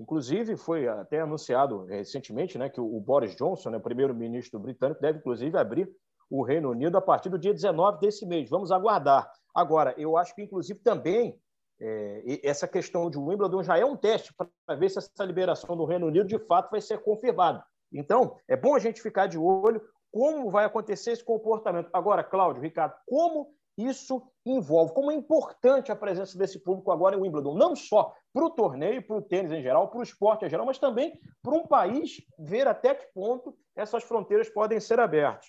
Inclusive, 0.00 0.56
foi 0.56 0.88
até 0.88 1.20
anunciado 1.20 1.84
recentemente 1.84 2.56
né, 2.56 2.70
que 2.70 2.80
o 2.80 2.98
Boris 2.98 3.36
Johnson, 3.36 3.68
né, 3.68 3.78
primeiro-ministro 3.78 4.58
britânico, 4.58 5.00
deve 5.02 5.18
inclusive 5.18 5.58
abrir 5.58 5.94
o 6.30 6.42
Reino 6.42 6.70
Unido 6.70 6.96
a 6.96 7.02
partir 7.02 7.28
do 7.28 7.38
dia 7.38 7.52
19 7.52 8.00
desse 8.00 8.24
mês. 8.24 8.48
Vamos 8.48 8.72
aguardar. 8.72 9.30
Agora, 9.54 9.94
eu 9.98 10.16
acho 10.16 10.34
que, 10.34 10.42
inclusive, 10.42 10.80
também 10.80 11.38
é, 11.78 12.40
essa 12.42 12.66
questão 12.66 13.10
de 13.10 13.18
Wimbledon 13.18 13.62
já 13.62 13.76
é 13.76 13.84
um 13.84 13.96
teste 13.96 14.32
para 14.34 14.76
ver 14.76 14.88
se 14.88 14.98
essa 14.98 15.24
liberação 15.24 15.76
do 15.76 15.84
Reino 15.84 16.06
Unido 16.06 16.26
de 16.26 16.38
fato 16.38 16.70
vai 16.70 16.80
ser 16.80 17.02
confirmada. 17.02 17.62
Então, 17.92 18.36
é 18.48 18.56
bom 18.56 18.74
a 18.74 18.78
gente 18.78 19.02
ficar 19.02 19.26
de 19.26 19.36
olho 19.36 19.82
como 20.10 20.50
vai 20.50 20.64
acontecer 20.64 21.12
esse 21.12 21.24
comportamento. 21.24 21.90
Agora, 21.92 22.24
Cláudio, 22.24 22.62
Ricardo, 22.62 22.94
como 23.06 23.52
isso 23.86 24.22
envolve, 24.44 24.94
como 24.94 25.10
é 25.10 25.14
importante 25.14 25.92
a 25.92 25.96
presença 25.96 26.36
desse 26.36 26.58
público 26.58 26.90
agora 26.90 27.16
em 27.16 27.20
Wimbledon, 27.20 27.56
não 27.56 27.76
só 27.76 28.14
para 28.32 28.44
o 28.44 28.50
torneio, 28.50 29.02
para 29.02 29.16
o 29.16 29.22
tênis 29.22 29.52
em 29.52 29.62
geral, 29.62 29.88
para 29.88 30.00
o 30.00 30.02
esporte 30.02 30.44
em 30.44 30.50
geral, 30.50 30.66
mas 30.66 30.78
também 30.78 31.18
para 31.42 31.54
um 31.54 31.66
país 31.66 32.22
ver 32.38 32.66
até 32.66 32.94
que 32.94 33.06
ponto 33.12 33.56
essas 33.76 34.02
fronteiras 34.02 34.48
podem 34.48 34.80
ser 34.80 34.98
abertas. 34.98 35.46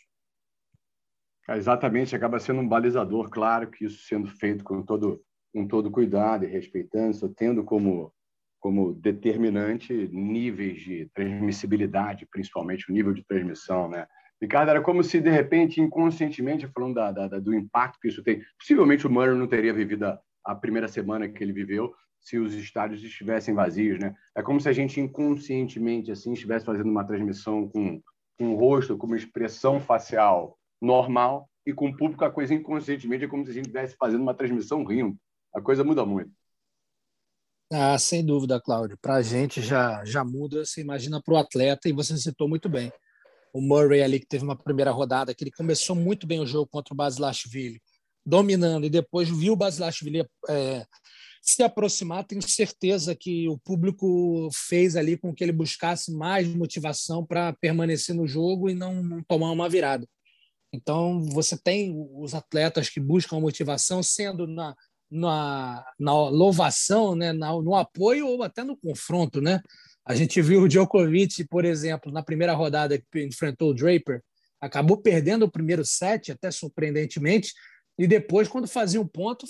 Exatamente, 1.49 2.15
acaba 2.15 2.39
sendo 2.39 2.61
um 2.61 2.67
balizador, 2.67 3.29
claro 3.29 3.69
que 3.69 3.85
isso 3.85 4.05
sendo 4.07 4.27
feito 4.27 4.63
com 4.63 4.83
todo 4.83 5.21
com 5.53 5.67
todo 5.67 5.91
cuidado 5.91 6.45
e 6.45 6.47
respeitando, 6.47 7.29
tendo 7.29 7.63
como, 7.63 8.13
como 8.59 8.93
determinante 8.93 9.93
níveis 10.07 10.81
de 10.81 11.09
transmissibilidade, 11.13 12.25
principalmente 12.25 12.89
o 12.89 12.93
nível 12.93 13.13
de 13.13 13.23
transmissão, 13.23 13.89
né? 13.89 14.07
Ricardo, 14.41 14.69
era 14.69 14.81
como 14.81 15.03
se, 15.03 15.19
de 15.19 15.29
repente, 15.29 15.79
inconscientemente, 15.79 16.67
falando 16.67 16.95
da, 16.95 17.11
da, 17.11 17.39
do 17.39 17.53
impacto 17.53 17.99
que 17.99 18.07
isso 18.07 18.23
tem, 18.23 18.41
possivelmente 18.57 19.05
o 19.05 19.09
Murray 19.09 19.37
não 19.37 19.47
teria 19.47 19.73
vivido 19.73 20.05
a, 20.05 20.19
a 20.43 20.55
primeira 20.55 20.87
semana 20.87 21.29
que 21.29 21.43
ele 21.43 21.53
viveu 21.53 21.93
se 22.19 22.37
os 22.37 22.53
estádios 22.53 23.03
estivessem 23.03 23.53
vazios, 23.53 23.99
né? 23.99 24.13
É 24.35 24.41
como 24.41 24.59
se 24.59 24.69
a 24.69 24.73
gente 24.73 24.99
inconscientemente, 24.99 26.11
assim, 26.11 26.33
estivesse 26.33 26.65
fazendo 26.65 26.89
uma 26.89 27.03
transmissão 27.03 27.67
com, 27.67 28.01
com 28.37 28.53
o 28.53 28.55
rosto, 28.55 28.97
com 28.97 29.07
uma 29.07 29.17
expressão 29.17 29.79
facial 29.79 30.57
normal, 30.81 31.47
e 31.65 31.73
com 31.73 31.89
o 31.89 31.95
público 31.95 32.25
a 32.25 32.31
coisa 32.31 32.53
inconscientemente 32.53 33.25
é 33.25 33.27
como 33.27 33.45
se 33.45 33.51
a 33.51 33.53
gente 33.53 33.65
estivesse 33.65 33.95
fazendo 33.95 34.21
uma 34.21 34.33
transmissão 34.33 34.83
rindo 34.83 35.15
a 35.53 35.61
coisa 35.61 35.83
muda 35.83 36.05
muito. 36.05 36.31
Ah, 37.71 37.97
sem 37.97 38.25
dúvida, 38.25 38.59
Cláudio. 38.59 38.97
Para 39.01 39.15
a 39.15 39.21
gente 39.21 39.61
já, 39.61 40.03
já 40.03 40.23
muda, 40.23 40.65
você 40.65 40.81
imagina 40.81 41.21
para 41.21 41.33
o 41.33 41.37
atleta, 41.37 41.87
e 41.87 41.93
você 41.93 42.17
citou 42.17 42.47
muito 42.47 42.67
bem. 42.67 42.91
O 43.53 43.61
Murray 43.61 44.01
ali, 44.01 44.19
que 44.19 44.27
teve 44.27 44.43
uma 44.43 44.55
primeira 44.55 44.91
rodada, 44.91 45.33
que 45.33 45.43
ele 45.43 45.51
começou 45.51 45.95
muito 45.95 46.25
bem 46.25 46.39
o 46.39 46.45
jogo 46.45 46.67
contra 46.67 46.93
o 46.93 46.97
Basilashvili, 46.97 47.81
dominando, 48.25 48.85
e 48.85 48.89
depois 48.89 49.29
viu 49.29 49.53
o 49.53 49.57
Basilashvili 49.57 50.25
é, 50.49 50.85
se 51.41 51.63
aproximar. 51.63 52.23
Tenho 52.23 52.41
certeza 52.47 53.15
que 53.15 53.49
o 53.49 53.57
público 53.57 54.49
fez 54.53 54.95
ali 54.95 55.17
com 55.17 55.33
que 55.33 55.43
ele 55.43 55.51
buscasse 55.51 56.13
mais 56.13 56.47
motivação 56.47 57.25
para 57.25 57.53
permanecer 57.53 58.15
no 58.15 58.27
jogo 58.27 58.69
e 58.69 58.75
não, 58.75 59.03
não 59.03 59.23
tomar 59.23 59.51
uma 59.51 59.67
virada. 59.67 60.07
Então, 60.73 61.21
você 61.25 61.57
tem 61.57 61.93
os 62.15 62.33
atletas 62.33 62.89
que 62.89 62.99
buscam 62.99 63.39
motivação, 63.39 64.01
sendo 64.01 64.47
na, 64.47 64.73
na, 65.09 65.85
na 65.99 66.13
louvação, 66.29 67.13
né, 67.15 67.33
na, 67.33 67.51
no 67.61 67.75
apoio 67.75 68.27
ou 68.27 68.43
até 68.43 68.63
no 68.63 68.77
confronto, 68.77 69.41
né? 69.41 69.61
A 70.11 70.15
gente 70.15 70.41
viu 70.41 70.63
o 70.63 70.67
Djokovic, 70.67 71.47
por 71.47 71.63
exemplo, 71.63 72.11
na 72.11 72.21
primeira 72.21 72.53
rodada 72.53 72.97
que 72.99 73.23
enfrentou 73.23 73.69
o 73.69 73.73
Draper, 73.73 74.21
acabou 74.59 74.97
perdendo 74.97 75.45
o 75.45 75.51
primeiro 75.51 75.85
set, 75.85 76.33
até 76.33 76.51
surpreendentemente, 76.51 77.53
e 77.97 78.05
depois, 78.05 78.49
quando 78.49 78.67
fazia 78.67 78.99
um 78.99 79.07
ponto, 79.07 79.45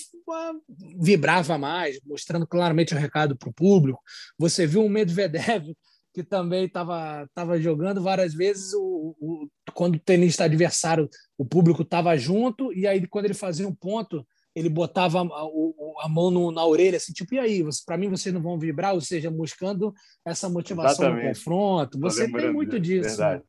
vibrava 1.00 1.58
mais, 1.58 2.00
mostrando 2.06 2.46
claramente 2.46 2.94
o 2.94 2.98
recado 2.98 3.36
para 3.36 3.50
o 3.50 3.54
público. 3.54 4.00
Você 4.38 4.68
viu 4.68 4.86
o 4.86 4.90
Medvedev, 4.90 5.74
que 6.14 6.24
também 6.24 6.66
estava 6.66 7.28
tava 7.34 7.60
jogando 7.60 8.04
várias 8.04 8.36
vezes, 8.36 8.72
o, 8.76 9.16
o, 9.20 9.48
quando 9.74 9.96
o 9.96 10.00
tenista 10.00 10.44
adversário, 10.44 11.10
o 11.40 11.46
público 11.46 11.82
estava 11.82 12.16
junto, 12.16 12.72
e 12.72 12.86
aí 12.86 13.08
quando 13.08 13.26
ele 13.26 13.34
fazia 13.34 13.68
um 13.68 13.74
ponto, 13.74 14.24
ele 14.56 14.70
botava 14.70 15.22
a, 15.22 16.06
a 16.06 16.10
mão 16.10 16.30
no, 16.30 16.52
na 16.52 16.66
orelha, 16.66 16.98
assim, 16.98 17.14
tipo, 17.14 17.36
e 17.36 17.40
aí, 17.40 17.64
para 17.86 17.98
mim 17.98 18.10
vocês 18.10 18.34
não 18.34 18.42
vão 18.42 18.60
vibrar, 18.60 18.94
ou 18.94 19.02
seja, 19.02 19.32
buscando 19.32 19.94
essa 20.26 20.50
motivação 20.50 21.06
Exatamente. 21.06 21.24
no 21.24 21.30
confronto. 21.30 22.00
Você 22.00 22.32
tem 22.32 22.52
muito 22.52 22.80
disso. 22.80 23.22
Né? 23.22 23.42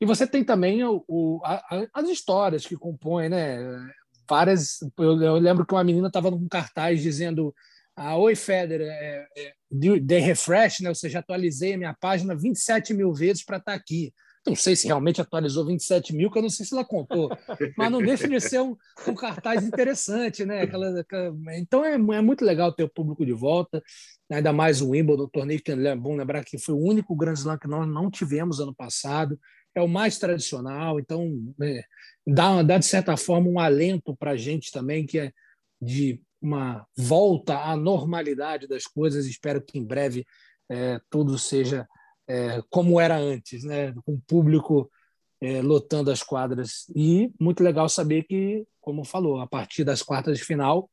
E 0.00 0.04
você 0.04 0.26
tem 0.26 0.42
também 0.42 0.82
o, 0.84 1.04
o 1.06 1.40
a, 1.44 1.86
as 1.94 2.08
histórias 2.08 2.66
que 2.66 2.76
compõem, 2.76 3.28
né? 3.28 3.58
Várias. 4.28 4.78
Eu, 4.98 5.22
eu 5.22 5.34
lembro 5.36 5.64
que 5.64 5.72
uma 5.72 5.84
menina 5.84 6.08
estava 6.08 6.30
num 6.30 6.48
cartaz 6.48 7.00
dizendo. 7.00 7.54
Ah, 7.94 8.16
Oi, 8.16 8.34
Federer, 8.34 8.88
é, 8.88 9.26
é, 9.36 9.52
de 9.70 10.18
refresh, 10.18 10.80
né? 10.80 10.88
ou 10.88 10.94
seja, 10.94 11.18
atualizei 11.18 11.74
a 11.74 11.78
minha 11.78 11.94
página 11.94 12.34
27 12.34 12.94
mil 12.94 13.12
vezes 13.12 13.44
para 13.44 13.58
estar 13.58 13.72
tá 13.72 13.78
aqui. 13.78 14.12
Não 14.44 14.56
sei 14.56 14.74
se 14.74 14.88
realmente 14.88 15.20
atualizou 15.20 15.64
27 15.64 16.14
mil, 16.14 16.30
que 16.30 16.38
eu 16.38 16.42
não 16.42 16.50
sei 16.50 16.66
se 16.66 16.74
ela 16.74 16.84
contou, 16.84 17.30
mas 17.76 17.92
não 17.92 18.02
deixa 18.02 18.26
de 18.28 18.40
ser 18.40 18.60
um, 18.60 18.76
um 19.06 19.14
cartaz 19.14 19.64
interessante, 19.64 20.44
né? 20.44 20.62
Aquela, 20.62 21.00
aquela... 21.00 21.32
Então 21.56 21.84
é, 21.84 21.94
é, 21.94 22.20
muito 22.20 22.44
legal 22.44 22.72
ter 22.72 22.82
o 22.82 22.88
público 22.88 23.24
de 23.24 23.32
volta, 23.32 23.80
ainda 24.30 24.52
mais 24.52 24.80
o 24.80 24.90
Wimbledon, 24.90 25.24
o 25.24 25.28
torneio 25.28 25.62
que 25.62 25.70
é 25.70 25.96
bom 25.96 26.16
lembrar 26.16 26.44
que 26.44 26.58
foi 26.58 26.74
o 26.74 26.80
único 26.82 27.14
Grand 27.14 27.34
Slam 27.34 27.58
que 27.58 27.68
nós 27.68 27.86
não 27.86 28.10
tivemos 28.10 28.58
ano 28.58 28.74
passado, 28.74 29.38
é 29.74 29.80
o 29.80 29.88
mais 29.88 30.18
tradicional, 30.18 30.98
então 30.98 31.32
é, 31.62 31.84
dá, 32.26 32.62
dá, 32.62 32.78
de 32.78 32.86
certa 32.86 33.16
forma, 33.16 33.48
um 33.48 33.58
alento 33.58 34.16
para 34.16 34.32
a 34.32 34.36
gente 34.36 34.70
também, 34.70 35.06
que 35.06 35.18
é 35.18 35.32
de 35.80 36.20
uma 36.40 36.84
volta 36.96 37.58
à 37.58 37.76
normalidade 37.76 38.66
das 38.66 38.84
coisas. 38.84 39.26
Espero 39.26 39.62
que 39.62 39.78
em 39.78 39.84
breve 39.84 40.26
é, 40.68 41.00
tudo 41.08 41.38
seja 41.38 41.86
é, 42.32 42.62
como 42.70 42.98
era 42.98 43.18
antes, 43.18 43.62
né? 43.62 43.92
com 44.06 44.14
o 44.14 44.22
público 44.26 44.90
é, 45.38 45.60
lotando 45.60 46.10
as 46.10 46.22
quadras. 46.22 46.86
E 46.96 47.30
muito 47.38 47.62
legal 47.62 47.90
saber 47.90 48.22
que, 48.22 48.66
como 48.80 49.04
falou, 49.04 49.38
a 49.40 49.46
partir 49.46 49.84
das 49.84 50.02
quartas 50.02 50.38
de 50.38 50.44
final, 50.44 50.90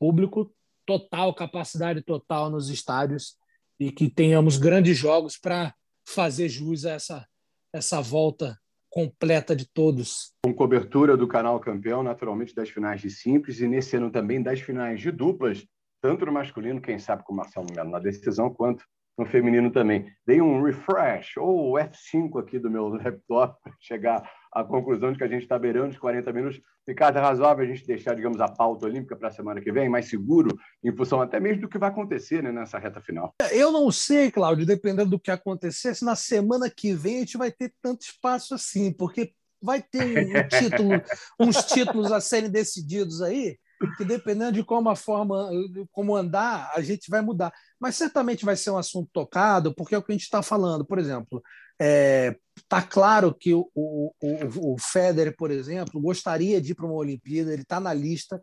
público 0.00 0.52
total, 0.84 1.32
capacidade 1.32 2.02
total 2.02 2.50
nos 2.50 2.68
estádios 2.70 3.36
e 3.78 3.92
que 3.92 4.10
tenhamos 4.10 4.58
grandes 4.58 4.98
jogos 4.98 5.38
para 5.38 5.72
fazer 6.04 6.48
jus 6.48 6.84
a 6.84 6.90
essa, 6.90 7.26
essa 7.72 8.00
volta 8.00 8.58
completa 8.90 9.54
de 9.54 9.70
todos. 9.72 10.32
Com 10.44 10.52
cobertura 10.52 11.16
do 11.16 11.28
canal 11.28 11.60
campeão, 11.60 12.02
naturalmente, 12.02 12.52
das 12.52 12.68
finais 12.68 13.00
de 13.00 13.10
simples 13.10 13.60
e 13.60 13.68
nesse 13.68 13.96
ano 13.96 14.10
também 14.10 14.42
das 14.42 14.60
finais 14.60 15.00
de 15.00 15.12
duplas, 15.12 15.64
tanto 16.02 16.26
no 16.26 16.32
masculino, 16.32 16.80
quem 16.80 16.98
sabe 16.98 17.22
com 17.22 17.32
o 17.32 17.36
Marcelo 17.36 17.68
Melo 17.72 17.90
na 17.90 18.00
decisão, 18.00 18.52
quanto 18.52 18.84
no 19.18 19.26
feminino 19.26 19.70
também. 19.70 20.06
Dei 20.26 20.40
um 20.40 20.62
refresh 20.62 21.36
ou 21.36 21.74
F5 21.74 22.40
aqui 22.40 22.58
do 22.58 22.70
meu 22.70 22.88
laptop 22.94 23.60
para 23.62 23.72
chegar 23.78 24.30
à 24.52 24.64
conclusão 24.64 25.12
de 25.12 25.18
que 25.18 25.24
a 25.24 25.28
gente 25.28 25.42
está 25.42 25.58
beirando 25.58 25.90
os 25.90 25.98
40 25.98 26.32
minutos. 26.32 26.60
Ricardo, 26.86 27.18
é 27.18 27.20
razoável 27.20 27.64
a 27.64 27.68
gente 27.68 27.86
deixar, 27.86 28.14
digamos, 28.14 28.40
a 28.40 28.48
pauta 28.48 28.86
olímpica 28.86 29.14
para 29.14 29.28
a 29.28 29.32
semana 29.32 29.60
que 29.60 29.70
vem, 29.70 29.88
mais 29.88 30.08
seguro, 30.08 30.58
em 30.82 30.94
função 30.96 31.20
até 31.20 31.38
mesmo 31.38 31.62
do 31.62 31.68
que 31.68 31.78
vai 31.78 31.90
acontecer 31.90 32.42
né, 32.42 32.50
nessa 32.50 32.78
reta 32.78 33.00
final? 33.00 33.34
Eu 33.52 33.70
não 33.70 33.90
sei, 33.92 34.30
Cláudio, 34.30 34.66
dependendo 34.66 35.10
do 35.10 35.20
que 35.20 35.30
acontecer, 35.30 35.94
se 35.94 36.04
na 36.04 36.16
semana 36.16 36.68
que 36.68 36.92
vem 36.94 37.16
a 37.16 37.20
gente 37.20 37.38
vai 37.38 37.52
ter 37.52 37.72
tanto 37.80 38.02
espaço 38.02 38.54
assim, 38.54 38.92
porque 38.92 39.32
vai 39.62 39.82
ter 39.82 40.02
um 40.02 40.48
título, 40.48 40.90
uns 41.38 41.56
títulos 41.66 42.10
a 42.10 42.20
serem 42.20 42.50
decididos 42.50 43.22
aí 43.22 43.56
que 43.96 44.04
dependendo 44.04 44.52
de 44.52 44.64
como 44.64 44.90
a 44.90 44.96
forma, 44.96 45.50
como 45.90 46.14
andar, 46.14 46.70
a 46.74 46.82
gente 46.82 47.10
vai 47.10 47.22
mudar. 47.22 47.52
Mas 47.78 47.96
certamente 47.96 48.44
vai 48.44 48.56
ser 48.56 48.70
um 48.70 48.78
assunto 48.78 49.08
tocado, 49.12 49.74
porque 49.74 49.94
é 49.94 49.98
o 49.98 50.02
que 50.02 50.12
a 50.12 50.14
gente 50.14 50.24
está 50.24 50.42
falando. 50.42 50.84
Por 50.84 50.98
exemplo, 50.98 51.42
está 51.80 51.84
é, 51.84 52.36
tá 52.68 52.82
claro 52.82 53.34
que 53.34 53.54
o, 53.54 53.70
o, 53.74 54.12
o, 54.20 54.76
Federer, 54.78 55.34
por 55.36 55.50
exemplo, 55.50 56.00
gostaria 56.00 56.60
de 56.60 56.72
ir 56.72 56.74
para 56.74 56.84
uma 56.84 56.94
Olimpíada, 56.94 57.52
ele 57.52 57.62
está 57.62 57.80
na 57.80 57.94
lista, 57.94 58.40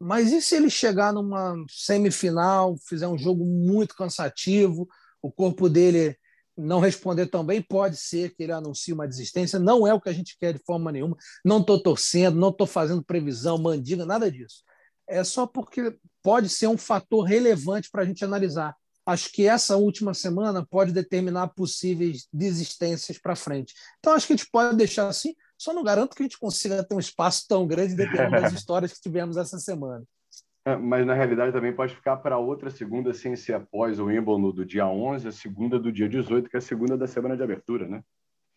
mas 0.00 0.32
e 0.32 0.40
se 0.40 0.56
ele 0.56 0.70
chegar 0.70 1.12
numa 1.12 1.54
semifinal, 1.68 2.76
fizer 2.88 3.08
um 3.08 3.18
jogo 3.18 3.44
muito 3.44 3.94
cansativo, 3.94 4.88
o 5.20 5.30
corpo 5.30 5.68
dele 5.68 6.16
não 6.56 6.80
responder 6.80 7.26
tão 7.26 7.44
bem, 7.44 7.60
pode 7.62 7.96
ser 7.96 8.34
que 8.34 8.42
ele 8.42 8.52
anuncie 8.52 8.94
uma 8.94 9.06
desistência. 9.06 9.58
Não 9.58 9.86
é 9.86 9.92
o 9.94 10.00
que 10.00 10.08
a 10.08 10.12
gente 10.12 10.36
quer 10.38 10.54
de 10.54 10.64
forma 10.64 10.90
nenhuma. 10.90 11.16
Não 11.44 11.60
estou 11.60 11.80
torcendo, 11.80 12.36
não 12.38 12.48
estou 12.48 12.66
fazendo 12.66 13.04
previsão, 13.04 13.58
mandiga, 13.58 14.06
nada 14.06 14.30
disso 14.30 14.67
é 15.08 15.24
só 15.24 15.46
porque 15.46 15.96
pode 16.22 16.48
ser 16.48 16.66
um 16.66 16.78
fator 16.78 17.22
relevante 17.22 17.90
para 17.90 18.02
a 18.02 18.04
gente 18.04 18.24
analisar. 18.24 18.76
Acho 19.06 19.32
que 19.32 19.46
essa 19.46 19.76
última 19.76 20.12
semana 20.12 20.66
pode 20.68 20.92
determinar 20.92 21.48
possíveis 21.48 22.28
desistências 22.30 23.18
para 23.18 23.34
frente. 23.34 23.72
Então, 23.98 24.12
acho 24.12 24.26
que 24.26 24.34
a 24.34 24.36
gente 24.36 24.50
pode 24.50 24.76
deixar 24.76 25.08
assim, 25.08 25.34
só 25.56 25.72
não 25.72 25.82
garanto 25.82 26.14
que 26.14 26.22
a 26.22 26.26
gente 26.26 26.38
consiga 26.38 26.84
ter 26.84 26.94
um 26.94 27.00
espaço 27.00 27.46
tão 27.48 27.66
grande 27.66 27.94
dependendo 27.94 28.32
das 28.42 28.52
histórias 28.54 28.92
que 28.92 29.00
tivemos 29.00 29.38
essa 29.38 29.58
semana. 29.58 30.04
É, 30.66 30.76
mas, 30.76 31.06
na 31.06 31.14
realidade, 31.14 31.52
também 31.52 31.74
pode 31.74 31.94
ficar 31.94 32.18
para 32.18 32.36
outra 32.36 32.68
segunda, 32.68 33.14
sem 33.14 33.34
ser 33.34 33.54
após 33.54 33.98
o 33.98 34.04
Wimbledon 34.04 34.50
do 34.50 34.66
dia 34.66 34.86
11, 34.86 35.28
a 35.28 35.32
segunda 35.32 35.78
do 35.78 35.90
dia 35.90 36.06
18, 36.06 36.50
que 36.50 36.56
é 36.56 36.58
a 36.58 36.60
segunda 36.60 36.94
da 36.94 37.06
semana 37.06 37.34
de 37.34 37.42
abertura, 37.42 37.88
né? 37.88 38.02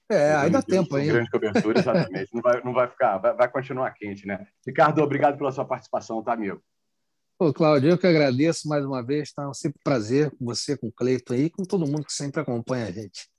É, 0.10 0.36
aí 0.36 0.50
dá 0.50 0.62
tempo 0.62 0.96
ainda. 0.96 1.14
Grande 1.14 1.30
cobertura, 1.30 1.80
exatamente. 1.80 2.34
não, 2.34 2.42
vai, 2.42 2.62
não 2.64 2.74
vai 2.74 2.88
ficar, 2.88 3.18
vai, 3.18 3.34
vai, 3.34 3.50
continuar 3.50 3.92
quente, 3.92 4.28
né? 4.28 4.46
Ricardo, 4.66 5.02
obrigado 5.02 5.38
pela 5.38 5.52
sua 5.52 5.66
participação, 5.66 6.22
tá, 6.24 6.34
amigo? 6.34 6.62
Pô, 7.38 7.54
Cláudio, 7.54 7.92
eu 7.92 7.98
que 7.98 8.06
agradeço 8.06 8.68
mais 8.68 8.86
uma 8.86 9.02
vez, 9.02 9.32
tá? 9.32 9.52
Sempre 9.54 9.80
um 9.80 9.84
prazer 9.84 10.30
com 10.32 10.46
você, 10.46 10.78
com 10.78 10.88
o 10.88 10.92
Cleiton 10.92 11.34
aí, 11.34 11.50
com 11.50 11.64
todo 11.64 11.88
mundo 11.88 12.06
que 12.06 12.14
sempre 12.14 12.42
acompanha 12.42 12.88
a 12.88 12.92
gente. 12.92 13.30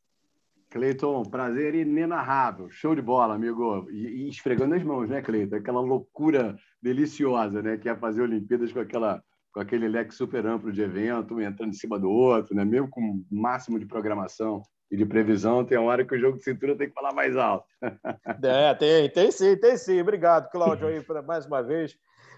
Cleiton, 0.71 1.23
prazer 1.25 1.75
inenarrável, 1.75 2.71
show 2.71 2.95
de 2.95 3.03
bola, 3.03 3.35
amigo. 3.35 3.89
E, 3.91 4.25
e 4.25 4.29
esfregando 4.29 4.75
as 4.75 4.83
mãos, 4.83 5.09
né, 5.09 5.21
Cleiton? 5.21 5.57
Aquela 5.57 5.81
loucura 5.81 6.57
deliciosa, 6.83 7.63
né? 7.63 7.77
Que 7.77 7.91
é 7.91 7.95
fazer 7.95 8.23
Olimpíadas 8.23 8.73
com 8.73 8.81
aquela 8.81 9.23
com 9.53 9.61
aquele 9.61 9.87
leque 9.87 10.15
super 10.15 10.47
amplo 10.47 10.73
de 10.73 10.81
evento, 10.81 11.35
um 11.35 11.41
entrando 11.41 11.71
em 11.71 11.77
cima 11.77 11.99
do 11.99 12.09
outro, 12.09 12.55
né? 12.55 12.65
mesmo 12.65 12.89
com 12.89 13.01
o 13.01 13.25
máximo 13.31 13.79
de 13.79 13.87
programação 13.87 14.63
e 14.93 14.97
de 14.97 15.07
previsão, 15.07 15.65
tem 15.65 15.79
uma 15.79 15.91
hora 15.91 16.05
que 16.05 16.15
o 16.15 16.21
jogo 16.21 16.37
de 16.37 16.45
cintura 16.45 16.77
tem 16.77 16.87
que 16.87 16.93
falar 16.93 17.15
mais 17.15 17.35
alto. 17.35 17.67
É, 18.45 18.75
tem, 18.75 19.09
tem 19.09 19.31
sim, 19.31 19.57
tem 19.57 19.77
sim. 19.77 20.01
Obrigado, 20.01 20.51
Cláudio, 20.51 20.87
aí, 20.87 21.03
mais 21.25 21.47
uma 21.47 21.63
vez 21.63 21.97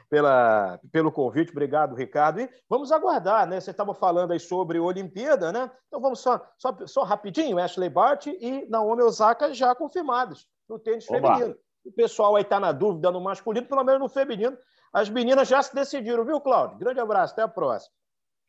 pela, 0.08 0.78
pelo 0.92 1.10
convite. 1.10 1.50
Obrigado, 1.50 1.96
Ricardo. 1.96 2.40
E 2.40 2.48
vamos 2.68 2.92
aguardar, 2.92 3.48
né? 3.48 3.58
Você 3.60 3.72
estava 3.72 3.92
falando 3.92 4.32
aí 4.32 4.38
sobre 4.38 4.78
Olimpíada, 4.78 5.50
né? 5.50 5.68
Então 5.88 6.00
vamos 6.00 6.20
só, 6.20 6.40
só, 6.56 6.76
só 6.86 7.02
rapidinho, 7.02 7.58
Ashley 7.58 7.88
Bart 7.88 8.26
e 8.26 8.66
Naomi 8.68 9.02
Osaka 9.02 9.52
já 9.52 9.74
confirmados 9.74 10.46
no 10.68 10.78
tênis 10.78 11.08
Oba. 11.10 11.34
feminino. 11.34 11.56
O 11.84 11.92
pessoal 11.92 12.36
aí 12.36 12.42
está 12.42 12.60
na 12.60 12.70
dúvida 12.70 13.10
no 13.10 13.20
masculino, 13.20 13.66
pelo 13.66 13.82
menos 13.82 14.00
no 14.00 14.08
feminino. 14.08 14.56
As 14.92 15.08
meninas 15.08 15.48
já 15.48 15.60
se 15.60 15.74
decidiram, 15.74 16.24
viu, 16.24 16.40
Cláudio? 16.40 16.78
Grande 16.78 17.00
abraço, 17.00 17.32
até 17.32 17.42
a 17.42 17.48
próxima. 17.48 17.92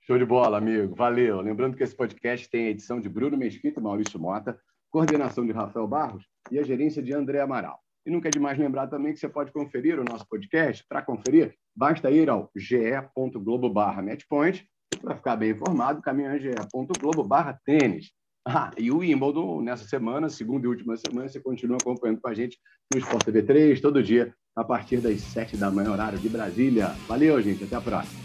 Show 0.05 0.19
de 0.19 0.25
bola, 0.25 0.59
amigo. 0.59 0.93
Valeu. 0.93 1.41
Lembrando 1.41 1.75
que 1.75 1.81
esse 1.81 1.95
podcast 1.95 2.47
tem 2.47 2.67
a 2.67 2.69
edição 2.69 3.01
de 3.01 3.09
Bruno 3.09 3.35
Mesquita 3.35 3.79
e 3.79 3.83
Maurício 3.83 4.19
Mota, 4.19 4.55
coordenação 4.91 5.43
de 5.43 5.51
Rafael 5.51 5.87
Barros 5.87 6.23
e 6.51 6.59
a 6.59 6.63
gerência 6.63 7.01
de 7.01 7.11
André 7.11 7.41
Amaral. 7.41 7.79
E 8.05 8.11
nunca 8.11 8.27
é 8.27 8.31
demais 8.31 8.55
lembrar 8.55 8.85
também 8.85 9.13
que 9.13 9.19
você 9.19 9.27
pode 9.27 9.51
conferir 9.51 9.99
o 9.99 10.03
nosso 10.03 10.27
podcast. 10.29 10.85
Para 10.87 11.01
conferir, 11.01 11.55
basta 11.75 12.11
ir 12.11 12.29
ao 12.29 12.51
ge.globo 12.55 13.73
matchpoint 13.73 14.63
para 15.01 15.15
ficar 15.15 15.35
bem 15.37 15.49
informado, 15.49 16.03
caminho 16.03 16.39
ge.globo 16.39 17.23
barra 17.23 17.59
tênis. 17.65 18.11
Ah, 18.47 18.69
e 18.77 18.91
o 18.91 18.99
Wimbledon, 18.99 19.63
nessa 19.63 19.87
semana, 19.87 20.29
segunda 20.29 20.67
e 20.67 20.69
última 20.69 20.95
semana, 20.97 21.27
você 21.27 21.39
continua 21.39 21.77
acompanhando 21.81 22.21
com 22.21 22.29
a 22.29 22.33
gente 22.35 22.59
no 22.93 22.99
Sport 22.99 23.25
TV 23.25 23.41
3, 23.41 23.81
todo 23.81 24.03
dia, 24.03 24.31
a 24.55 24.63
partir 24.63 24.97
das 24.97 25.19
7 25.21 25.57
da 25.57 25.71
manhã, 25.71 25.91
horário 25.91 26.19
de 26.19 26.29
Brasília. 26.29 26.89
Valeu, 27.07 27.41
gente. 27.41 27.63
Até 27.63 27.75
a 27.75 27.81
próxima. 27.81 28.24